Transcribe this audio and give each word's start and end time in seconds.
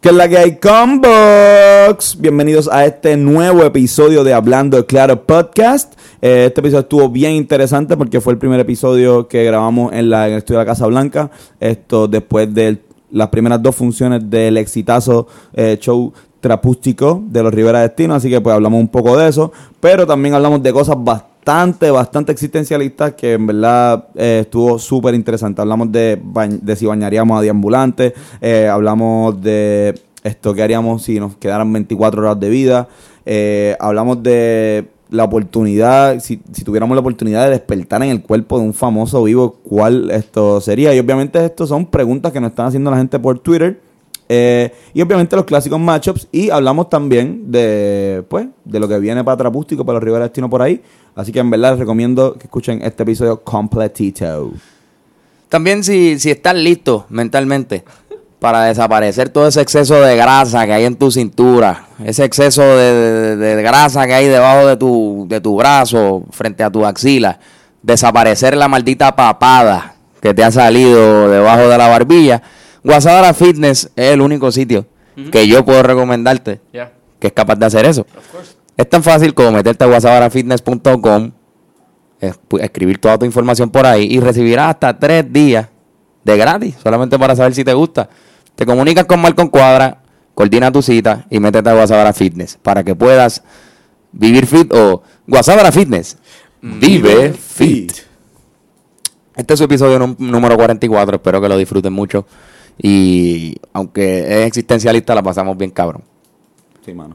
¿Qué 0.00 0.08
es 0.08 0.14
la 0.14 0.30
que 0.30 0.38
hay, 0.38 0.56
Combox? 0.56 2.18
Bienvenidos 2.18 2.70
a 2.72 2.86
este 2.86 3.18
nuevo 3.18 3.64
episodio 3.64 4.24
de 4.24 4.32
Hablando 4.32 4.86
Claro 4.86 5.26
Podcast. 5.26 5.92
Eh, 6.22 6.46
este 6.46 6.60
episodio 6.60 6.80
estuvo 6.80 7.10
bien 7.10 7.32
interesante 7.32 7.98
porque 7.98 8.18
fue 8.22 8.32
el 8.32 8.38
primer 8.38 8.58
episodio 8.60 9.28
que 9.28 9.44
grabamos 9.44 9.92
en, 9.92 10.08
la, 10.08 10.26
en 10.26 10.32
el 10.32 10.38
estudio 10.38 10.58
de 10.58 10.64
la 10.64 10.70
Casa 10.70 10.86
Blanca. 10.86 11.30
Esto 11.60 12.08
después 12.08 12.54
de 12.54 12.78
las 13.10 13.28
primeras 13.28 13.62
dos 13.62 13.76
funciones 13.76 14.22
del 14.30 14.56
exitazo 14.56 15.26
eh, 15.52 15.76
show 15.78 16.14
trapústico 16.40 17.22
de 17.26 17.42
los 17.42 17.52
Rivera 17.52 17.82
Destino. 17.82 18.14
Así 18.14 18.30
que 18.30 18.40
pues 18.40 18.54
hablamos 18.54 18.80
un 18.80 18.88
poco 18.88 19.18
de 19.18 19.28
eso. 19.28 19.52
Pero 19.80 20.06
también 20.06 20.34
hablamos 20.34 20.62
de 20.62 20.72
cosas 20.72 20.96
bastante, 20.98 21.29
bastante 21.44 22.32
existencialistas 22.32 23.14
que 23.14 23.34
en 23.34 23.46
verdad 23.46 24.08
eh, 24.14 24.40
estuvo 24.42 24.78
súper 24.78 25.14
interesante. 25.14 25.60
Hablamos 25.60 25.90
de, 25.90 26.20
de 26.62 26.76
si 26.76 26.86
bañaríamos 26.86 27.38
a 27.38 27.42
deambulantes, 27.42 28.12
eh, 28.40 28.68
hablamos 28.68 29.40
de 29.40 30.00
esto 30.22 30.54
que 30.54 30.62
haríamos 30.62 31.02
si 31.02 31.18
nos 31.18 31.36
quedaran 31.36 31.72
24 31.72 32.22
horas 32.22 32.40
de 32.40 32.48
vida, 32.50 32.88
eh, 33.24 33.76
hablamos 33.80 34.22
de 34.22 34.88
la 35.10 35.24
oportunidad, 35.24 36.20
si, 36.20 36.40
si 36.52 36.62
tuviéramos 36.62 36.94
la 36.94 37.00
oportunidad 37.00 37.44
de 37.44 37.50
despertar 37.50 38.02
en 38.02 38.10
el 38.10 38.22
cuerpo 38.22 38.58
de 38.58 38.66
un 38.66 38.74
famoso 38.74 39.24
vivo, 39.24 39.56
¿cuál 39.64 40.10
esto 40.10 40.60
sería? 40.60 40.94
Y 40.94 41.00
obviamente 41.00 41.44
esto 41.44 41.66
son 41.66 41.86
preguntas 41.86 42.32
que 42.32 42.40
nos 42.40 42.50
están 42.50 42.66
haciendo 42.66 42.90
la 42.90 42.98
gente 42.98 43.18
por 43.18 43.38
Twitter. 43.40 43.80
Eh, 44.32 44.72
y 44.94 45.02
obviamente 45.02 45.34
los 45.34 45.44
clásicos 45.44 45.80
matchups. 45.80 46.28
Y 46.30 46.50
hablamos 46.50 46.88
también 46.88 47.50
de, 47.50 48.22
pues, 48.28 48.46
de 48.64 48.78
lo 48.78 48.86
que 48.86 48.98
viene 49.00 49.24
para 49.24 49.36
Trapústico, 49.36 49.84
para 49.84 49.94
los 49.96 50.04
Rivera 50.04 50.24
Destino 50.24 50.48
por 50.48 50.62
ahí. 50.62 50.80
Así 51.16 51.32
que 51.32 51.40
en 51.40 51.50
verdad 51.50 51.70
les 51.72 51.80
recomiendo 51.80 52.34
que 52.34 52.44
escuchen 52.44 52.80
este 52.82 53.02
episodio 53.02 53.40
completito. 53.42 54.52
También 55.48 55.82
si, 55.82 56.20
si 56.20 56.30
estás 56.30 56.54
listo 56.54 57.06
mentalmente 57.08 57.82
para 58.38 58.62
desaparecer 58.66 59.30
todo 59.30 59.48
ese 59.48 59.60
exceso 59.60 60.00
de 60.00 60.16
grasa 60.16 60.64
que 60.64 60.72
hay 60.74 60.84
en 60.84 60.94
tu 60.94 61.10
cintura, 61.10 61.86
ese 62.04 62.24
exceso 62.24 62.62
de, 62.62 63.36
de- 63.36 63.56
de 63.56 63.62
grasa 63.62 64.06
que 64.06 64.14
hay 64.14 64.28
debajo 64.28 64.66
de 64.66 64.76
tu, 64.76 65.26
de 65.28 65.40
tu 65.40 65.56
brazo, 65.56 66.22
frente 66.30 66.62
a 66.62 66.70
tu 66.70 66.86
axila, 66.86 67.40
desaparecer 67.82 68.56
la 68.56 68.68
maldita 68.68 69.14
papada 69.16 69.96
que 70.22 70.32
te 70.32 70.44
ha 70.44 70.50
salido 70.52 71.28
debajo 71.28 71.66
de 71.68 71.76
la 71.76 71.88
barbilla, 71.88 72.42
Guasadara 72.82 73.34
Fitness 73.34 73.90
es 73.96 74.12
el 74.12 74.20
único 74.20 74.50
sitio 74.52 74.86
que 75.30 75.46
yo 75.46 75.64
puedo 75.64 75.82
recomendarte 75.82 76.60
que 77.18 77.26
es 77.26 77.32
capaz 77.32 77.56
de 77.56 77.66
hacer 77.66 77.84
eso. 77.84 78.06
Es 78.76 78.88
tan 78.88 79.02
fácil 79.02 79.34
como 79.34 79.52
meterte 79.52 79.84
a 79.84 79.88
guasabarafitness.com, 79.88 81.32
es- 82.20 82.38
pu- 82.48 82.60
escribir 82.62 82.98
toda 82.98 83.18
tu 83.18 83.26
información 83.26 83.70
por 83.70 83.84
ahí 83.86 84.06
y 84.10 84.20
recibirás 84.20 84.70
hasta 84.70 84.98
tres 84.98 85.30
días 85.30 85.68
de 86.24 86.36
gratis, 86.36 86.76
solamente 86.82 87.18
para 87.18 87.36
saber 87.36 87.54
si 87.54 87.64
te 87.64 87.72
gusta. 87.74 88.08
Te 88.54 88.64
comunicas 88.64 89.04
con 89.04 89.20
Malcolm 89.20 89.48
Cuadra, 89.50 89.98
coordina 90.34 90.70
tu 90.72 90.80
cita 90.82 91.26
y 91.30 91.38
métete 91.40 91.68
a 91.68 91.74
Guasabara 91.74 92.12
Fitness 92.12 92.58
para 92.62 92.82
que 92.84 92.94
puedas 92.94 93.42
vivir 94.12 94.46
fit 94.46 94.72
o 94.72 95.02
Guasabara 95.26 95.72
Fitness. 95.72 96.16
Vive 96.62 97.32
fit. 97.32 97.92
Este 99.36 99.54
es 99.54 99.58
su 99.58 99.64
episodio 99.64 99.98
número 100.18 100.56
44, 100.56 101.16
espero 101.16 101.40
que 101.40 101.48
lo 101.48 101.56
disfruten 101.56 101.92
mucho. 101.92 102.26
Y 102.82 103.56
aunque 103.72 104.20
es 104.20 104.46
existencialista, 104.46 105.14
la 105.14 105.22
pasamos 105.22 105.56
bien 105.56 105.70
cabrón. 105.70 106.02
Sí, 106.84 106.94
mano. 106.94 107.14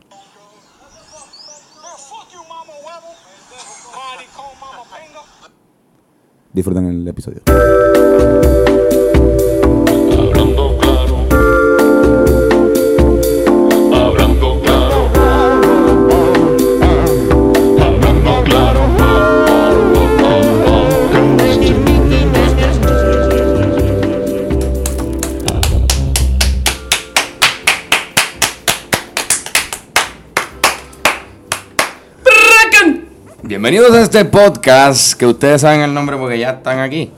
Disfruten 6.54 6.86
el 6.86 7.08
episodio. 7.08 7.42
Bienvenidos 33.68 33.98
a 33.98 34.02
este 34.04 34.24
podcast 34.26 35.14
que 35.18 35.26
ustedes 35.26 35.62
saben 35.62 35.82
el 35.82 35.92
nombre 35.92 36.16
porque 36.18 36.38
ya 36.38 36.52
están 36.52 36.78
aquí. 36.78 37.10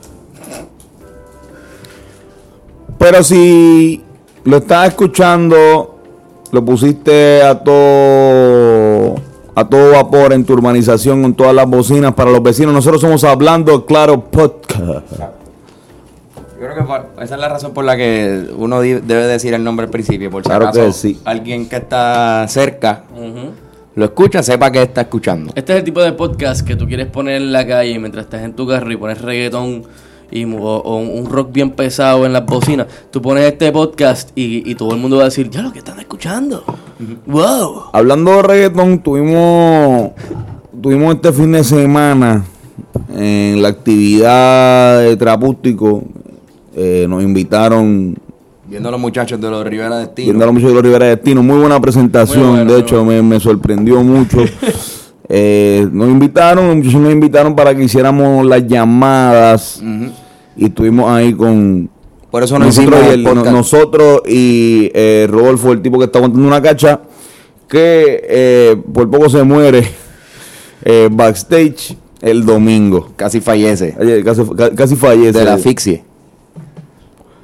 Pero 2.97 3.21
si 3.21 4.01
lo 4.45 4.55
estás 4.55 4.87
escuchando, 4.87 5.99
lo 6.53 6.63
pusiste 6.63 7.43
a 7.43 7.61
todo 7.61 9.15
a 9.55 9.67
todo 9.67 9.91
vapor 9.91 10.31
en 10.31 10.45
tu 10.45 10.53
urbanización 10.53 11.21
con 11.21 11.33
todas 11.33 11.53
las 11.53 11.67
bocinas 11.67 12.13
para 12.13 12.31
los 12.31 12.41
vecinos. 12.41 12.73
Nosotros 12.73 13.01
somos 13.01 13.25
Hablando 13.25 13.85
Claro 13.85 14.21
Podcast. 14.23 14.79
Yo 15.19 16.59
creo 16.61 16.75
que 16.75 16.83
por- 16.83 17.07
esa 17.21 17.35
es 17.35 17.41
la 17.41 17.49
razón 17.49 17.73
por 17.73 17.83
la 17.83 17.97
que 17.97 18.47
uno 18.55 18.79
di- 18.79 18.93
debe 18.93 19.27
decir 19.27 19.53
el 19.53 19.65
nombre 19.65 19.83
al 19.87 19.89
principio. 19.89 20.31
Por 20.31 20.43
si 20.43 20.47
Claro 20.49 20.67
acaso 20.69 20.85
que 20.85 20.93
sí. 20.93 21.19
alguien 21.25 21.67
que 21.67 21.75
está 21.75 22.45
cerca 22.47 23.03
Ujú. 23.13 23.51
Lo 23.97 24.05
escucha, 24.05 24.43
sepa 24.43 24.71
que 24.71 24.83
está 24.83 25.01
escuchando. 25.01 25.51
Este 25.55 25.73
es 25.73 25.79
el 25.79 25.83
tipo 25.83 26.01
de 26.01 26.13
podcast 26.13 26.61
que 26.65 26.75
tú 26.75 26.85
quieres 26.87 27.07
poner 27.07 27.41
en 27.41 27.51
la 27.51 27.65
calle 27.65 27.97
mientras 27.97 28.25
estás 28.25 28.43
en 28.43 28.53
tu 28.53 28.67
carro 28.67 28.91
y 28.91 28.95
pones 28.95 29.19
reggaetón 29.19 29.83
y, 30.29 30.45
o, 30.45 30.57
o 30.59 30.97
un 30.97 31.25
rock 31.27 31.51
bien 31.51 31.71
pesado 31.71 32.23
en 32.27 32.31
las 32.31 32.45
bocinas. 32.45 32.85
Tú 33.09 33.23
pones 33.23 33.43
este 33.45 33.71
podcast 33.71 34.29
y, 34.35 34.69
y 34.69 34.75
todo 34.75 34.91
el 34.93 34.99
mundo 34.99 35.17
va 35.17 35.23
a 35.23 35.25
decir, 35.25 35.49
ya 35.49 35.63
lo 35.63 35.71
que 35.71 35.79
están 35.79 35.99
escuchando. 35.99 36.63
Wow. 37.25 37.85
Hablando 37.91 38.35
de 38.35 38.41
reggaetón, 38.43 38.99
tuvimos 39.01 40.11
tuvimos 40.79 41.15
este 41.15 41.33
fin 41.33 41.51
de 41.53 41.63
semana 41.63 42.45
en 43.15 43.63
la 43.63 43.69
actividad 43.69 45.01
de 45.01 45.17
Trapústico. 45.17 46.03
eh, 46.75 47.07
nos 47.09 47.23
invitaron 47.23 48.15
Viendo 48.67 48.89
a 48.89 48.91
los 48.91 48.99
muchachos 49.01 49.39
de 49.39 49.49
los 49.49 49.65
Rivera 49.65 49.97
Destino. 49.99 50.25
Viendo 50.25 50.43
a 50.43 50.47
los 50.47 50.53
muchachos 50.53 50.71
de 50.71 50.75
los 50.75 50.83
Rivera 50.83 51.05
Destino, 51.07 51.41
muy 51.43 51.57
buena 51.59 51.79
presentación, 51.79 52.39
Muy 52.47 52.55
bueno, 52.57 52.73
de 52.73 52.79
hecho 52.79 53.05
me, 53.05 53.21
me 53.21 53.39
sorprendió 53.39 54.01
mucho. 54.03 54.37
Eh, 55.29 55.85
nos 55.91 56.07
invitaron, 56.07 56.67
los 56.67 56.75
muchachos 56.77 57.01
nos 57.01 57.11
invitaron 57.11 57.53
para 57.53 57.75
que 57.75 57.83
hiciéramos 57.83 58.45
las 58.45 58.65
llamadas 58.65 59.83
y 60.55 60.67
estuvimos 60.67 61.11
ahí 61.11 61.33
con 61.33 61.89
Por 62.31 62.43
eso 62.43 62.57
no 62.57 62.63
nosotros 62.63 62.97
y, 63.03 63.07
el 63.07 63.11
el- 63.15 63.23
no- 63.25 63.33
podcast. 63.33 63.51
nosotros 63.57 64.21
y 64.25 64.89
eh, 64.93 65.27
Rodolfo, 65.29 65.73
el 65.73 65.81
tipo 65.81 65.99
que 65.99 66.05
está 66.05 66.19
aguantando 66.19 66.47
una 66.47 66.61
cacha, 66.61 67.01
que 67.67 68.21
eh, 68.29 68.77
por 68.93 69.11
poco 69.11 69.29
se 69.29 69.43
muere 69.43 69.85
backstage 71.11 71.97
el 72.21 72.45
domingo. 72.45 73.09
Casi 73.17 73.41
fallece. 73.41 73.95
Casi, 74.23 74.43
ca- 74.55 74.73
casi 74.75 74.95
fallece. 74.95 75.39
De 75.39 75.43
la 75.43 75.55
asfixia. 75.55 76.03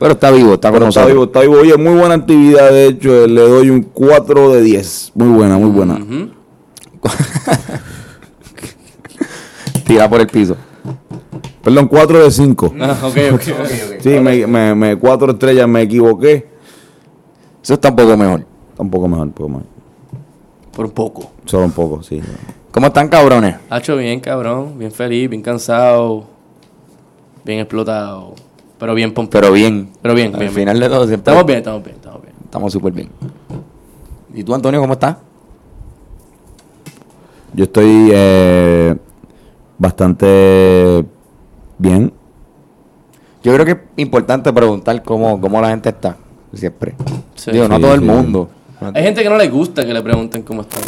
Pero 0.03 0.15
está 0.15 0.31
vivo, 0.31 0.55
está 0.55 0.69
con 0.69 0.79
Pero 0.79 0.89
está 0.89 0.99
nosotros. 0.99 1.13
vivo, 1.13 1.23
está 1.23 1.39
vivo. 1.39 1.55
Oye, 1.61 1.77
muy 1.77 1.97
buena 1.97 2.15
actividad, 2.15 2.69
de 2.71 2.87
hecho, 2.87 3.25
le 3.25 3.39
doy 3.39 3.69
un 3.69 3.83
4 3.83 4.51
de 4.51 4.61
10. 4.61 5.11
Muy 5.15 5.29
buena, 5.29 5.57
muy 5.57 5.69
buena. 5.69 5.97
Tira 9.85 10.09
por 10.09 10.19
el 10.19 10.27
piso. 10.27 10.57
Perdón, 11.63 11.87
4 11.87 12.21
de 12.21 12.31
5. 12.31 12.73
Ah, 12.81 12.97
ok, 13.01 13.17
ok, 13.33 13.41
ok. 13.61 13.69
Sí, 14.01 14.09
me, 14.19 14.45
me, 14.45 14.75
me- 14.75 14.97
cuatro 14.97 15.31
estrellas, 15.31 15.69
me 15.69 15.83
equivoqué. 15.83 16.49
Eso 17.63 17.75
está 17.75 17.87
un 17.89 17.95
poco 17.95 18.17
mejor. 18.17 18.45
Un 18.77 18.89
poco 18.89 19.07
mejor, 19.07 19.27
un 19.27 19.31
poco 19.33 19.49
mejor. 19.49 19.65
Por 20.75 20.85
un 20.85 20.91
poco. 20.91 21.31
Solo 21.45 21.63
un 21.63 21.71
poco, 21.71 22.03
sí. 22.03 22.21
¿Cómo 22.71 22.87
están, 22.87 23.07
cabrones? 23.07 23.55
Ha 23.69 23.77
hecho 23.77 23.95
bien, 23.95 24.19
cabrón. 24.19 24.77
Bien 24.77 24.91
feliz, 24.91 25.29
bien 25.29 25.41
cansado. 25.41 26.25
Bien 27.45 27.59
explotado. 27.59 28.33
Pero 28.79 28.93
bien 28.95 29.13
pompeado. 29.13 29.41
Pero 29.43 29.53
bien. 29.53 29.89
Pero 30.01 30.13
bien, 30.15 30.33
Al 30.33 30.39
bien, 30.39 30.51
final 30.51 30.79
de 30.79 30.87
todo 30.89 31.07
siempre 31.07 31.31
Estamos 31.31 31.45
bien, 31.45 31.57
estamos 31.59 31.83
bien, 31.83 31.95
estamos 31.95 32.21
bien. 32.21 32.33
Estamos 32.43 32.73
súper 32.73 32.93
bien. 32.93 33.09
¿Y 34.33 34.43
tú, 34.43 34.53
Antonio, 34.53 34.79
cómo 34.81 34.93
estás? 34.93 35.17
Yo 37.53 37.65
estoy 37.65 38.09
eh, 38.13 38.95
bastante 39.77 41.05
bien. 41.77 42.11
Yo 43.43 43.53
creo 43.53 43.65
que 43.65 43.71
es 43.73 43.77
importante 43.97 44.51
preguntar 44.53 45.03
cómo, 45.03 45.39
cómo 45.39 45.61
la 45.61 45.69
gente 45.69 45.89
está. 45.89 46.17
Siempre. 46.53 46.95
Sí. 47.35 47.51
Digo, 47.51 47.67
no 47.67 47.75
Sí, 47.77 47.81
todo 47.81 47.93
el 47.93 47.99
sí. 47.99 48.05
mundo. 48.05 48.49
Hay 48.93 49.03
gente 49.03 49.23
que 49.23 49.29
no 49.29 49.37
le 49.37 49.47
gusta 49.49 49.85
que 49.85 49.93
le 49.93 50.01
pregunten 50.01 50.41
cómo 50.43 50.61
están. 50.61 50.81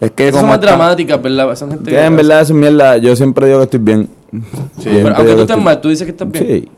Es 0.00 0.10
que 0.12 0.28
Esas 0.28 0.40
son 0.40 0.48
más 0.48 0.58
está- 0.58 0.68
dramáticas, 0.68 1.20
¿verdad? 1.20 1.52
Esa 1.52 1.66
gente 1.68 1.90
Que 1.90 2.04
en 2.04 2.16
verdad 2.16 2.40
es 2.42 2.52
mierda. 2.52 2.96
Yo 2.98 3.14
siempre 3.16 3.46
digo 3.46 3.58
que 3.58 3.64
estoy 3.64 3.80
bien. 3.80 4.08
Sí, 4.78 4.90
pero 4.92 5.08
aunque 5.08 5.22
tú 5.24 5.28
estés 5.30 5.40
estoy- 5.50 5.60
mal, 5.62 5.80
tú 5.80 5.88
dices 5.88 6.04
que 6.04 6.10
estás 6.12 6.30
bien. 6.30 6.46
Sí. 6.46 6.68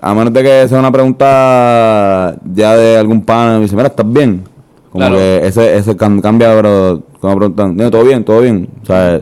A 0.00 0.14
menos 0.14 0.32
de 0.32 0.42
que 0.42 0.68
sea 0.68 0.78
una 0.78 0.92
pregunta 0.92 2.36
ya 2.54 2.76
de 2.76 2.96
algún 2.96 3.22
pana 3.24 3.54
y 3.54 3.56
me 3.56 3.62
dice, 3.62 3.74
mira, 3.76 3.88
¿estás 3.88 4.10
bien? 4.10 4.44
Como 4.92 5.02
Claro. 5.04 5.16
que 5.16 5.46
ese, 5.46 5.76
ese 5.76 5.96
cam- 5.96 6.20
cambia, 6.20 6.54
pero 6.54 7.02
como 7.20 7.36
preguntan, 7.36 7.76
"No, 7.76 7.90
todo 7.90 8.04
bien, 8.04 8.24
todo 8.24 8.40
bien. 8.40 8.68
O 8.82 8.86
sea, 8.86 9.20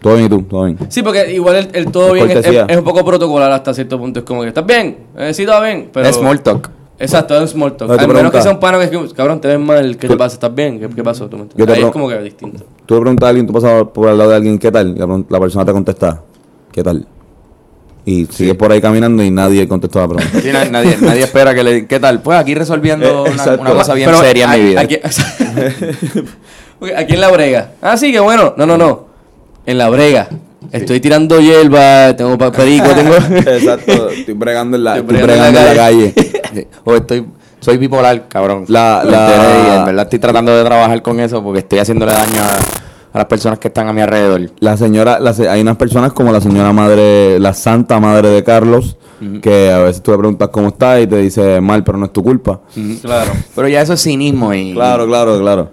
todo 0.00 0.14
bien 0.14 0.26
y 0.26 0.28
tú, 0.28 0.42
todo 0.42 0.64
bien. 0.64 0.78
Sí, 0.88 1.02
porque 1.02 1.32
igual 1.32 1.56
el, 1.56 1.68
el 1.72 1.86
todo 1.90 2.08
Es 2.08 2.12
bien 2.14 2.26
es, 2.28 2.34
cortesía. 2.34 2.62
es- 2.64 2.68
es 2.70 2.76
un 2.78 2.84
poco 2.84 3.04
protocolar 3.04 3.50
hasta 3.52 3.72
cierto 3.74 3.98
punto. 3.98 4.20
Es 4.20 4.24
como 4.24 4.42
que 4.42 4.48
estás 4.48 4.66
bien, 4.66 4.98
eh, 5.16 5.32
sí, 5.34 5.44
todo 5.46 5.62
bien. 5.62 5.88
Pero 5.92 6.06
Es 6.08 6.16
small 6.16 6.40
talk. 6.40 6.70
Exacto, 6.98 7.34
es 7.34 7.40
un 7.40 7.48
small 7.48 7.76
talk. 7.76 7.88
No, 7.88 7.94
Al 7.98 8.08
menos 8.08 8.30
que 8.30 8.42
sea 8.42 8.52
un 8.52 8.60
pana 8.60 8.78
que 8.78 8.84
es 8.84 8.90
que, 8.90 9.14
cabrón, 9.14 9.40
te 9.40 9.48
ves 9.48 9.58
mal, 9.58 9.96
¿qué 9.96 10.06
Tú- 10.06 10.12
te 10.12 10.18
pasa? 10.18 10.34
¿Estás 10.34 10.54
bien? 10.54 10.78
¿Qué, 10.78 10.88
qué 10.88 11.02
pasó? 11.02 11.26
¿Tú 11.28 11.36
me 11.36 11.44
entiendes? 11.44 11.76
Ahí 11.78 11.82
es 11.84 11.90
como 11.90 12.08
que 12.08 12.18
distinto. 12.20 12.64
Tú 12.86 12.94
le 12.94 13.00
preguntas 13.00 13.26
a 13.26 13.30
alguien, 13.30 13.46
tú 13.46 13.52
pasas 13.54 13.84
por 13.92 14.08
el 14.08 14.18
lado 14.18 14.30
de 14.30 14.36
alguien, 14.36 14.58
¿qué 14.58 14.70
tal? 14.70 14.94
La 15.28 15.40
persona 15.40 15.64
te 15.64 15.72
contesta, 15.72 16.20
¿qué 16.70 16.82
tal? 16.82 17.04
Y 18.04 18.26
sigues 18.26 18.56
por 18.56 18.72
ahí 18.72 18.80
caminando 18.80 19.22
y 19.22 19.30
nadie 19.30 19.68
contestó 19.68 20.00
la 20.00 20.08
pregunta. 20.08 20.40
Sí, 20.40 20.48
nadie, 20.70 20.96
nadie 21.00 21.22
espera 21.22 21.54
que 21.54 21.62
le... 21.62 21.86
¿Qué 21.86 22.00
tal? 22.00 22.20
Pues 22.20 22.38
aquí 22.38 22.54
resolviendo 22.54 23.26
Eh, 23.26 23.30
una, 23.30 23.56
cosa 23.70 23.94
bien 23.94 24.08
Pero, 24.10 24.20
seria 24.20 24.52
en 24.54 24.60
mi 24.60 24.68
vida. 24.70 24.80
Aquí, 26.96 27.14
en 27.14 27.20
la 27.20 27.30
brega. 27.30 27.70
Ah, 27.80 27.96
sí, 27.96 28.10
que 28.10 28.18
bueno. 28.18 28.54
No, 28.56 28.66
no, 28.66 28.76
no. 28.76 29.06
En 29.66 29.78
la 29.78 29.88
brega. 29.88 30.28
Estoy 30.72 30.98
tirando 31.00 31.40
hierba, 31.40 32.16
tengo 32.16 32.36
perico, 32.50 32.88
tengo... 32.94 33.14
Exacto, 33.14 34.08
estoy 34.10 34.34
bregando 34.34 34.76
en 34.76 34.84
la, 34.84 34.96
Estoy 34.96 35.14
estoy 35.14 35.28
bregando 35.28 35.60
en 35.60 35.66
la 35.66 35.74
calle. 35.74 36.14
O 36.84 36.94
estoy... 36.96 37.26
Soy 37.60 37.76
bipolar, 37.76 38.26
cabrón. 38.26 38.64
La- 38.66 39.02
¿Me 39.04 39.10
la-? 39.12 39.74
Y 39.74 39.78
en 39.78 39.84
verdad 39.86 40.02
estoy 40.04 40.18
tratando 40.18 40.56
de 40.56 40.64
trabajar 40.64 41.00
con 41.02 41.20
eso 41.20 41.40
porque 41.44 41.60
estoy 41.60 41.78
haciéndole 41.78 42.10
daño 42.12 42.42
a, 42.42 42.58
a 43.12 43.18
las 43.18 43.26
personas 43.26 43.58
que 43.58 43.68
están 43.68 43.88
a 43.88 43.92
mi 43.92 44.00
alrededor. 44.00 44.50
La 44.60 44.76
señora, 44.76 45.20
la 45.20 45.32
se- 45.34 45.48
hay 45.48 45.60
unas 45.60 45.76
personas 45.76 46.12
como 46.12 46.32
la 46.32 46.40
señora 46.40 46.72
madre, 46.72 47.38
la 47.38 47.52
santa 47.54 48.00
madre 48.00 48.28
de 48.30 48.42
Carlos, 48.44 48.96
que 49.40 49.70
a 49.70 49.78
veces 49.78 50.02
tú 50.02 50.10
le 50.12 50.18
preguntas 50.18 50.48
cómo 50.48 50.68
está 50.68 51.00
y 51.00 51.06
te 51.06 51.16
dice 51.18 51.60
mal, 51.60 51.84
pero 51.84 51.96
no 51.98 52.06
es 52.06 52.12
tu 52.12 52.22
culpa. 52.22 52.60
Claro. 53.02 53.30
Pero 53.54 53.68
ya 53.68 53.82
eso 53.82 53.92
es 53.92 54.02
cinismo 54.02 54.52
y... 54.52 54.72
Claro, 54.72 55.06
claro, 55.06 55.38
claro. 55.38 55.70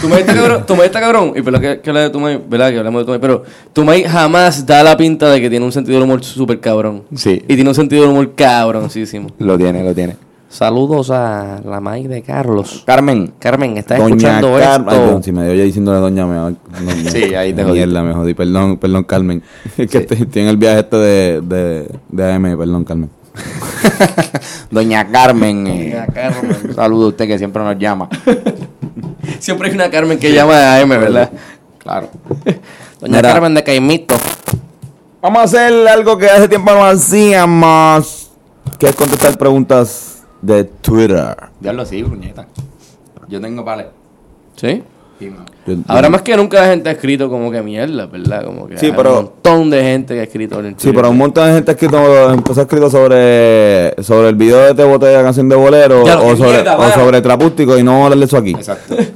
Tu 0.00 0.08
maíz 0.08 0.20
está 0.20 0.34
cabrón, 0.34 0.64
tu 0.66 0.74
maíz 0.76 0.86
está 0.86 1.00
cabrón, 1.00 1.32
y 1.34 1.42
perdón 1.42 1.60
que, 1.62 1.80
que 1.80 1.92
de 1.92 2.10
tu 2.10 2.20
maíz, 2.20 2.38
¿verdad? 2.48 2.70
Que 2.70 2.78
hablamos 2.78 3.00
de 3.00 3.04
tu 3.06 3.10
maíz, 3.10 3.20
pero 3.20 3.42
tu 3.72 3.84
maíz 3.84 4.06
jamás 4.06 4.64
da 4.64 4.82
la 4.84 4.96
pinta 4.96 5.28
de 5.30 5.40
que 5.40 5.50
tiene 5.50 5.64
un 5.64 5.72
sentido 5.72 5.96
del 5.98 6.04
humor 6.04 6.22
súper 6.22 6.60
cabrón. 6.60 7.02
Sí. 7.16 7.42
Y 7.48 7.54
tiene 7.54 7.68
un 7.70 7.74
sentido 7.74 8.02
del 8.02 8.12
humor 8.12 8.32
cabroncísimo. 8.36 9.30
Lo 9.38 9.58
tiene, 9.58 9.82
lo 9.82 9.92
tiene. 9.94 10.16
Saludos 10.52 11.10
a 11.10 11.62
la 11.64 11.80
maíz 11.80 12.10
de 12.10 12.20
Carlos. 12.20 12.82
Carmen, 12.84 13.32
Carmen, 13.38 13.78
¿estás 13.78 13.98
Doña 13.98 14.14
escuchando 14.14 14.58
Carmen. 14.58 14.86
Ay, 14.90 14.96
esto? 14.98 15.08
Dios, 15.08 15.24
si 15.24 15.32
me 15.32 15.44
dio 15.46 15.54
ya 15.54 15.62
diciéndole 15.64 15.98
doña, 15.98 16.26
me 16.26 16.34
no. 16.34 16.56
Sí, 17.10 17.34
ahí 17.34 17.54
te 17.54 17.64
jodí. 17.64 17.78
Mierda, 17.78 18.02
me 18.02 18.12
jodí. 18.12 18.34
Perdón, 18.34 18.76
perdón, 18.76 19.04
Carmen. 19.04 19.42
Es 19.78 19.90
que 19.90 19.96
estoy 19.96 20.42
en 20.42 20.48
el 20.48 20.58
viaje 20.58 20.80
este 20.80 20.96
de, 20.98 21.40
de, 21.40 21.88
de 22.10 22.32
AM, 22.34 22.42
perdón, 22.58 22.84
Carmen. 22.84 23.08
Doña 24.70 25.10
Carmen. 25.10 25.66
eh, 25.68 25.90
Doña 25.90 26.06
Carmen. 26.08 26.56
un 26.68 26.74
saludo 26.74 27.06
a 27.06 27.08
usted 27.08 27.26
que 27.26 27.38
siempre 27.38 27.64
nos 27.64 27.78
llama. 27.78 28.10
Siempre 29.38 29.70
hay 29.70 29.74
una 29.74 29.90
Carmen 29.90 30.18
que 30.18 30.32
llama 30.32 30.52
a 30.54 30.80
AM, 30.80 30.90
¿verdad? 30.90 31.30
Claro. 31.78 32.10
Doña 33.00 33.16
Mira. 33.16 33.32
Carmen 33.32 33.54
de 33.54 33.64
Caimito. 33.64 34.16
Vamos 35.22 35.40
a 35.40 35.44
hacer 35.44 35.88
algo 35.88 36.18
que 36.18 36.26
hace 36.26 36.46
tiempo 36.46 36.72
no 36.72 36.84
hacíamos. 36.84 38.30
Que 38.78 38.88
es 38.88 38.94
contestar 38.94 39.38
preguntas 39.38 40.21
de 40.42 40.64
Twitter. 40.64 41.34
Diablo, 41.60 41.84
sí, 41.86 42.02
puñeta. 42.02 42.46
Yo 43.28 43.40
tengo 43.40 43.64
pale. 43.64 43.86
¿Sí? 44.56 44.82
Sí, 45.18 45.30
mano. 45.30 45.44
Yo- 45.66 45.76
Ahora 45.86 46.10
más 46.10 46.22
que 46.22 46.36
nunca 46.36 46.60
la 46.60 46.66
gente 46.66 46.88
ha 46.88 46.92
escrito 46.92 47.30
como 47.30 47.50
que 47.50 47.62
mierda, 47.62 48.06
¿verdad? 48.06 48.44
Como 48.44 48.66
que 48.66 48.76
Sí, 48.76 48.86
hay 48.86 48.92
pero- 48.92 49.10
un 49.10 49.16
montón 49.26 49.70
de 49.70 49.82
gente 49.82 50.14
que 50.14 50.20
ha 50.20 50.24
escrito 50.24 50.58
en 50.60 50.66
el 50.66 50.74
Sí, 50.76 50.90
pero 50.92 51.10
un 51.10 51.16
montón 51.16 51.46
de 51.46 51.54
gente 51.54 51.70
ha 51.70 51.74
escrito, 51.74 52.30
empezó 52.32 52.60
a 52.60 52.64
escrito 52.64 52.90
sobre, 52.90 53.94
sobre 54.02 54.28
el 54.30 54.34
video 54.34 54.58
de 54.58 54.74
Te 54.74 54.82
Boté, 54.84 55.12
la 55.14 55.22
canción 55.22 55.48
de 55.48 55.54
bolero, 55.56 56.04
Ya, 56.04 56.18
o 56.20 56.36
sobre, 56.36 56.50
mierda, 56.54 56.76
o 56.76 56.90
sobre 56.90 57.22
Trapústico, 57.22 57.78
y 57.78 57.82
no 57.84 57.92
vamos 57.92 58.02
a 58.02 58.04
hablar 58.06 58.18
de 58.18 58.24
eso 58.26 58.36
aquí. 58.36 58.50
Exacto. 58.50 58.96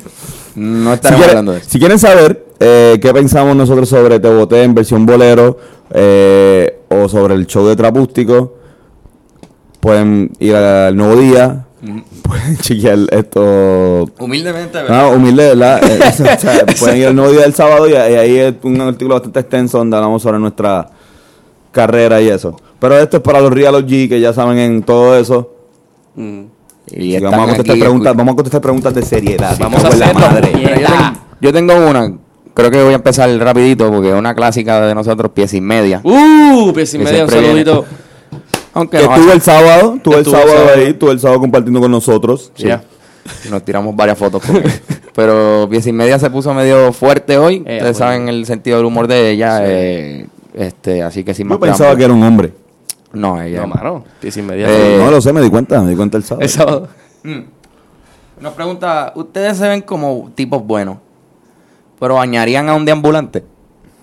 No 0.57 0.89
Si, 0.89 0.95
estaremos 0.95 1.29
hablando 1.29 1.53
de 1.53 1.59
eso. 1.59 1.69
si 1.69 1.79
quieren 1.79 1.99
saber 1.99 2.47
eh, 2.61 2.99
qué 3.03 3.13
pensamos 3.13 3.55
nosotros 3.55 3.87
sobre 3.91 4.19
Te 4.21 4.31
Boté 4.31 4.63
en 4.63 4.75
versión 4.75 5.05
bolero 5.05 5.59
eh, 5.91 6.79
o 6.89 7.11
sobre 7.11 7.35
el 7.35 7.47
show 7.47 7.67
de 7.67 7.77
Trapústico, 7.77 8.55
pueden 9.87 10.33
ir 10.41 10.57
al 10.57 10.97
nuevo 10.97 11.15
día, 11.15 11.65
pueden 12.23 12.57
chequear 12.61 12.99
esto. 13.13 14.11
Humildemente, 14.19 14.83
¿verdad? 14.83 15.03
No, 15.03 15.11
humilde, 15.11 15.55
¿verdad? 15.55 15.81
Eh, 15.89 16.01
o 16.09 16.13
sea, 16.13 16.67
pueden 16.77 16.97
ir 16.97 17.07
al 17.07 17.15
nuevo 17.15 17.31
día 17.31 17.43
del 17.43 17.55
sábado 17.55 17.89
y, 17.89 17.95
ahí 17.95 18.37
es 18.37 18.55
un 18.65 18.81
artículo 18.81 19.15
bastante 19.15 19.39
extenso 19.39 19.79
donde 19.79 19.97
hablamos 19.97 20.21
sobre 20.23 20.41
nuestra 20.41 20.89
carrera 21.71 22.21
y 22.21 22.27
eso. 22.27 22.57
Pero 22.81 22.99
esto 22.99 23.19
es 23.19 23.23
para 23.23 23.41
los 23.41 23.53
Real 23.53 23.77
OG 23.77 23.87
que 23.87 24.21
ya 24.21 24.33
saben 24.33 24.59
en 24.59 24.83
todo 24.83 25.17
eso. 25.17 25.55
Mm. 26.17 26.41
Y 26.89 27.21
vamos 27.21 27.39
a 27.39 27.55
contestar 27.55 27.79
preguntas, 27.79 28.17
vamos 28.17 28.33
a 28.33 28.35
contestar 28.35 28.61
preguntas 28.61 28.93
de 28.93 29.03
seriedad. 29.03 29.57
Vamos 29.61 29.85
a 29.85 29.89
en 29.89 29.99
la 30.01 30.07
hacerlo, 30.07 30.21
madre. 30.21 30.53
yo, 31.41 31.53
tengo, 31.53 31.75
una. 31.77 32.13
Creo 32.55 32.73
que 32.73 32.83
voy 32.83 32.93
a 32.93 32.97
empezar 32.97 33.31
rapidito 33.39 33.89
porque 33.93 34.09
es 34.09 34.15
una 34.17 34.35
clásica 34.35 34.81
de 34.81 34.97
nosotros, 34.97 35.31
pies 35.33 35.55
y 35.55 35.61
media. 35.61 36.01
Uh, 36.03 36.73
pies 36.73 36.93
y 36.95 36.99
media, 36.99 37.25
un 37.25 37.31
viene. 37.31 37.65
Aunque 38.77 38.99
Que 38.99 39.07
no 39.07 39.15
estuvo 39.15 39.33
el 39.33 39.41
sábado, 39.41 39.95
estuvo 39.97 40.17
el 40.19 40.25
sábado 40.27 40.49
sábado. 40.49 40.71
ahí, 40.77 40.83
estuvo 40.85 41.11
el 41.11 41.19
sábado 41.21 41.41
compartiendo 41.41 41.81
con 41.81 41.91
nosotros. 41.91 42.53
Sí. 42.55 42.69
Nos 43.51 43.65
tiramos 43.65 43.97
varias 43.97 44.19
fotos 44.19 44.43
con 44.45 44.57
él. 44.57 44.71
Pero 45.15 45.67
pies 45.71 45.87
y 45.87 45.93
media 45.93 46.19
se 46.19 46.29
puso 46.31 46.53
medio 46.53 46.93
fuerte 46.93 47.39
hoy. 47.39 47.57
Eh, 47.57 47.59
Ustedes 47.61 47.81
bueno. 47.83 47.95
saben 47.99 48.29
el 48.29 48.45
sentido 48.45 48.77
del 48.77 48.87
humor 48.87 49.07
de 49.09 49.31
ella. 49.31 49.61
eh, 49.63 50.27
este, 50.55 51.03
así 51.03 51.25
que 51.25 51.33
sin 51.33 51.47
más 51.47 51.57
Yo 51.57 51.61
pensaba 51.61 51.97
que 51.97 52.05
era 52.05 52.13
un 52.13 52.23
hombre. 52.23 52.53
No, 53.13 53.41
ella. 53.41 53.63
No, 53.63 53.69
mano. 53.69 54.05
Pies 54.21 54.37
y 54.37 54.43
media. 54.43 54.67
Eh, 54.69 55.01
no 55.03 55.11
lo 55.11 55.21
sé, 55.23 55.33
me 55.33 55.41
di 55.41 55.49
cuenta, 55.49 55.81
me 55.81 55.89
di 55.91 55.97
cuenta 55.97 56.19
el 56.19 56.25
sábado. 56.25 56.43
El 56.45 56.51
sábado. 56.51 56.89
Nos 58.41 58.53
pregunta, 58.53 59.13
¿ustedes 59.17 59.57
se 59.57 59.67
ven 59.67 59.81
como 59.81 60.31
tipos 60.35 60.63
buenos? 60.63 60.99
¿Pero 61.99 62.17
bañarían 62.17 62.69
a 62.69 62.75
un 62.75 62.85
deambulante? 62.85 63.43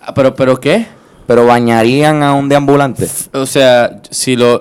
Ah, 0.01 0.13
pero, 0.15 0.33
pero 0.33 0.59
¿qué? 0.59 0.87
¿Pero 1.27 1.45
bañarían 1.45 2.21
a 2.23 2.33
un 2.33 2.49
deambulante? 2.49 3.07
O 3.33 3.45
sea, 3.45 4.01
si 4.09 4.35
lo 4.35 4.59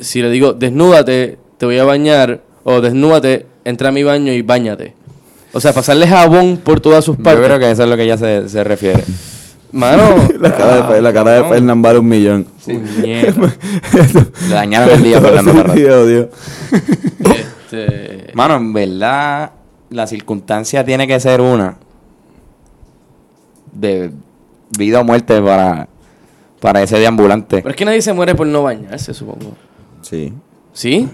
si 0.00 0.20
le 0.22 0.30
digo, 0.30 0.52
desnúdate, 0.52 1.38
te 1.58 1.66
voy 1.66 1.78
a 1.78 1.84
bañar, 1.84 2.42
o 2.64 2.80
desnúdate, 2.80 3.46
entra 3.64 3.88
a 3.88 3.92
mi 3.92 4.02
baño 4.02 4.32
y 4.32 4.42
bañate. 4.42 4.94
O 5.52 5.60
sea, 5.60 5.72
pasarle 5.72 6.06
jabón 6.06 6.58
por 6.58 6.80
todas 6.80 7.04
sus 7.04 7.16
Yo 7.16 7.22
partes. 7.22 7.44
creo 7.44 7.58
que 7.58 7.70
eso 7.70 7.82
es 7.84 7.88
lo 7.88 7.96
que 7.96 8.04
ella 8.04 8.16
se, 8.16 8.48
se 8.48 8.64
refiere. 8.64 9.04
Mano. 9.72 10.02
La 10.40 10.54
cara 10.54 10.92
de, 10.92 11.02
la 11.02 11.12
cara 11.12 11.30
de 11.32 11.42
no. 11.42 11.48
Fernán 11.48 11.82
vale 11.82 11.98
un 11.98 12.08
millón. 12.08 12.46
Puñeta. 12.64 13.32
Le 14.48 14.54
dañaron 14.54 14.90
el 14.90 15.02
día 15.02 15.18
a 15.18 15.20
Fernando 15.20 15.52
Sí, 15.52 15.56
Carrasco. 15.58 16.06
Dios. 16.06 16.26
Este, 17.70 18.30
Mano, 18.34 18.56
en 18.56 18.72
verdad, 18.72 19.52
la 19.90 20.06
circunstancia 20.06 20.84
tiene 20.84 21.06
que 21.06 21.18
ser 21.20 21.40
una 21.40 21.76
de 23.72 24.10
vida 24.76 25.00
o 25.00 25.04
muerte 25.04 25.40
para, 25.40 25.88
para 26.62 26.80
ese 26.80 26.96
deambulante. 26.98 27.56
pero 27.56 27.70
es 27.70 27.76
que 27.76 27.84
nadie 27.84 28.00
se 28.00 28.12
muere 28.12 28.34
por 28.36 28.46
no 28.46 28.62
bañarse, 28.62 29.12
supongo. 29.12 29.52
Sí. 30.00 30.32
¿Sí? 30.72 31.08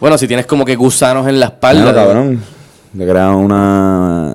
Bueno, 0.00 0.16
si 0.16 0.26
tienes 0.26 0.46
como 0.46 0.64
que 0.64 0.74
gusanos 0.76 1.28
en 1.28 1.38
la 1.38 1.46
espalda. 1.46 1.84
Bueno, 1.84 1.98
cabrón. 1.98 2.40
Le 2.94 3.06
crean 3.06 3.34
una, 3.34 4.34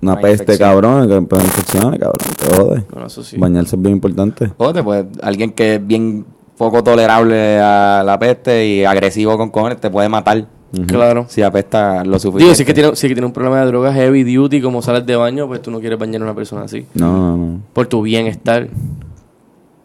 una 0.00 0.16
peste, 0.20 0.44
infección. 0.44 0.68
cabrón. 0.68 1.08
Que 1.08 1.20
pues, 1.26 1.44
infecciones, 1.44 2.00
cabrón. 2.00 2.34
Te 2.38 2.56
jode. 2.56 2.84
Bueno, 2.90 3.06
eso 3.08 3.24
sí. 3.24 3.36
Bañarse 3.36 3.74
es 3.74 3.82
bien 3.82 3.94
importante. 3.96 4.52
Joder, 4.56 4.84
pues 4.84 5.04
alguien 5.20 5.50
que 5.50 5.74
es 5.74 5.86
bien 5.86 6.24
poco 6.56 6.82
tolerable 6.84 7.58
a 7.58 8.02
la 8.06 8.18
peste 8.20 8.66
y 8.66 8.84
agresivo 8.84 9.36
con 9.36 9.50
cojones 9.50 9.80
te 9.80 9.90
puede 9.90 10.08
matar 10.08 10.46
Claro. 10.86 11.24
si 11.28 11.42
apesta 11.42 12.04
lo 12.04 12.18
suficiente. 12.18 12.44
Digo, 12.44 12.54
si 12.54 12.62
es, 12.62 12.66
que 12.66 12.74
tiene, 12.74 12.94
si 12.94 13.06
es 13.06 13.10
que 13.10 13.14
tiene 13.14 13.26
un 13.26 13.32
problema 13.32 13.60
de 13.60 13.66
drogas 13.66 13.94
heavy 13.94 14.22
duty, 14.34 14.60
como 14.60 14.82
sales 14.82 15.06
de 15.06 15.16
baño, 15.16 15.46
pues 15.48 15.62
tú 15.62 15.70
no 15.70 15.80
quieres 15.80 15.98
bañar 15.98 16.20
a 16.20 16.24
una 16.24 16.34
persona 16.34 16.62
así. 16.62 16.86
No, 16.94 17.10
no, 17.12 17.36
no. 17.36 17.60
Por 17.72 17.86
tu 17.86 18.02
bienestar. 18.02 18.68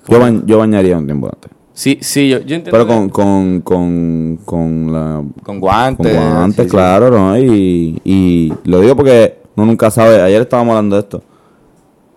Yo, 0.07 0.19
bañ- 0.19 0.43
yo 0.45 0.57
bañaría 0.59 0.97
un 0.97 1.05
tiempo 1.05 1.27
antes. 1.27 1.51
Sí, 1.73 1.97
sí, 2.01 2.29
yo, 2.29 2.37
yo 2.39 2.55
entiendo. 2.55 2.71
Pero 2.71 2.85
con, 2.87 3.09
con, 3.09 3.61
con, 3.61 4.39
con 4.45 4.93
la 4.93 5.23
Con 5.43 5.59
guantes. 5.59 6.15
Con 6.15 6.29
guantes, 6.31 6.55
sí, 6.65 6.69
sí. 6.69 6.69
claro, 6.69 7.09
¿no? 7.09 7.37
Y, 7.37 7.99
y 8.03 8.53
lo 8.65 8.79
digo 8.81 8.95
porque 8.95 9.37
uno 9.55 9.65
nunca 9.65 9.89
sabe. 9.89 10.21
Ayer 10.21 10.41
estábamos 10.41 10.73
hablando 10.75 10.95
de 10.97 11.01
esto, 11.01 11.23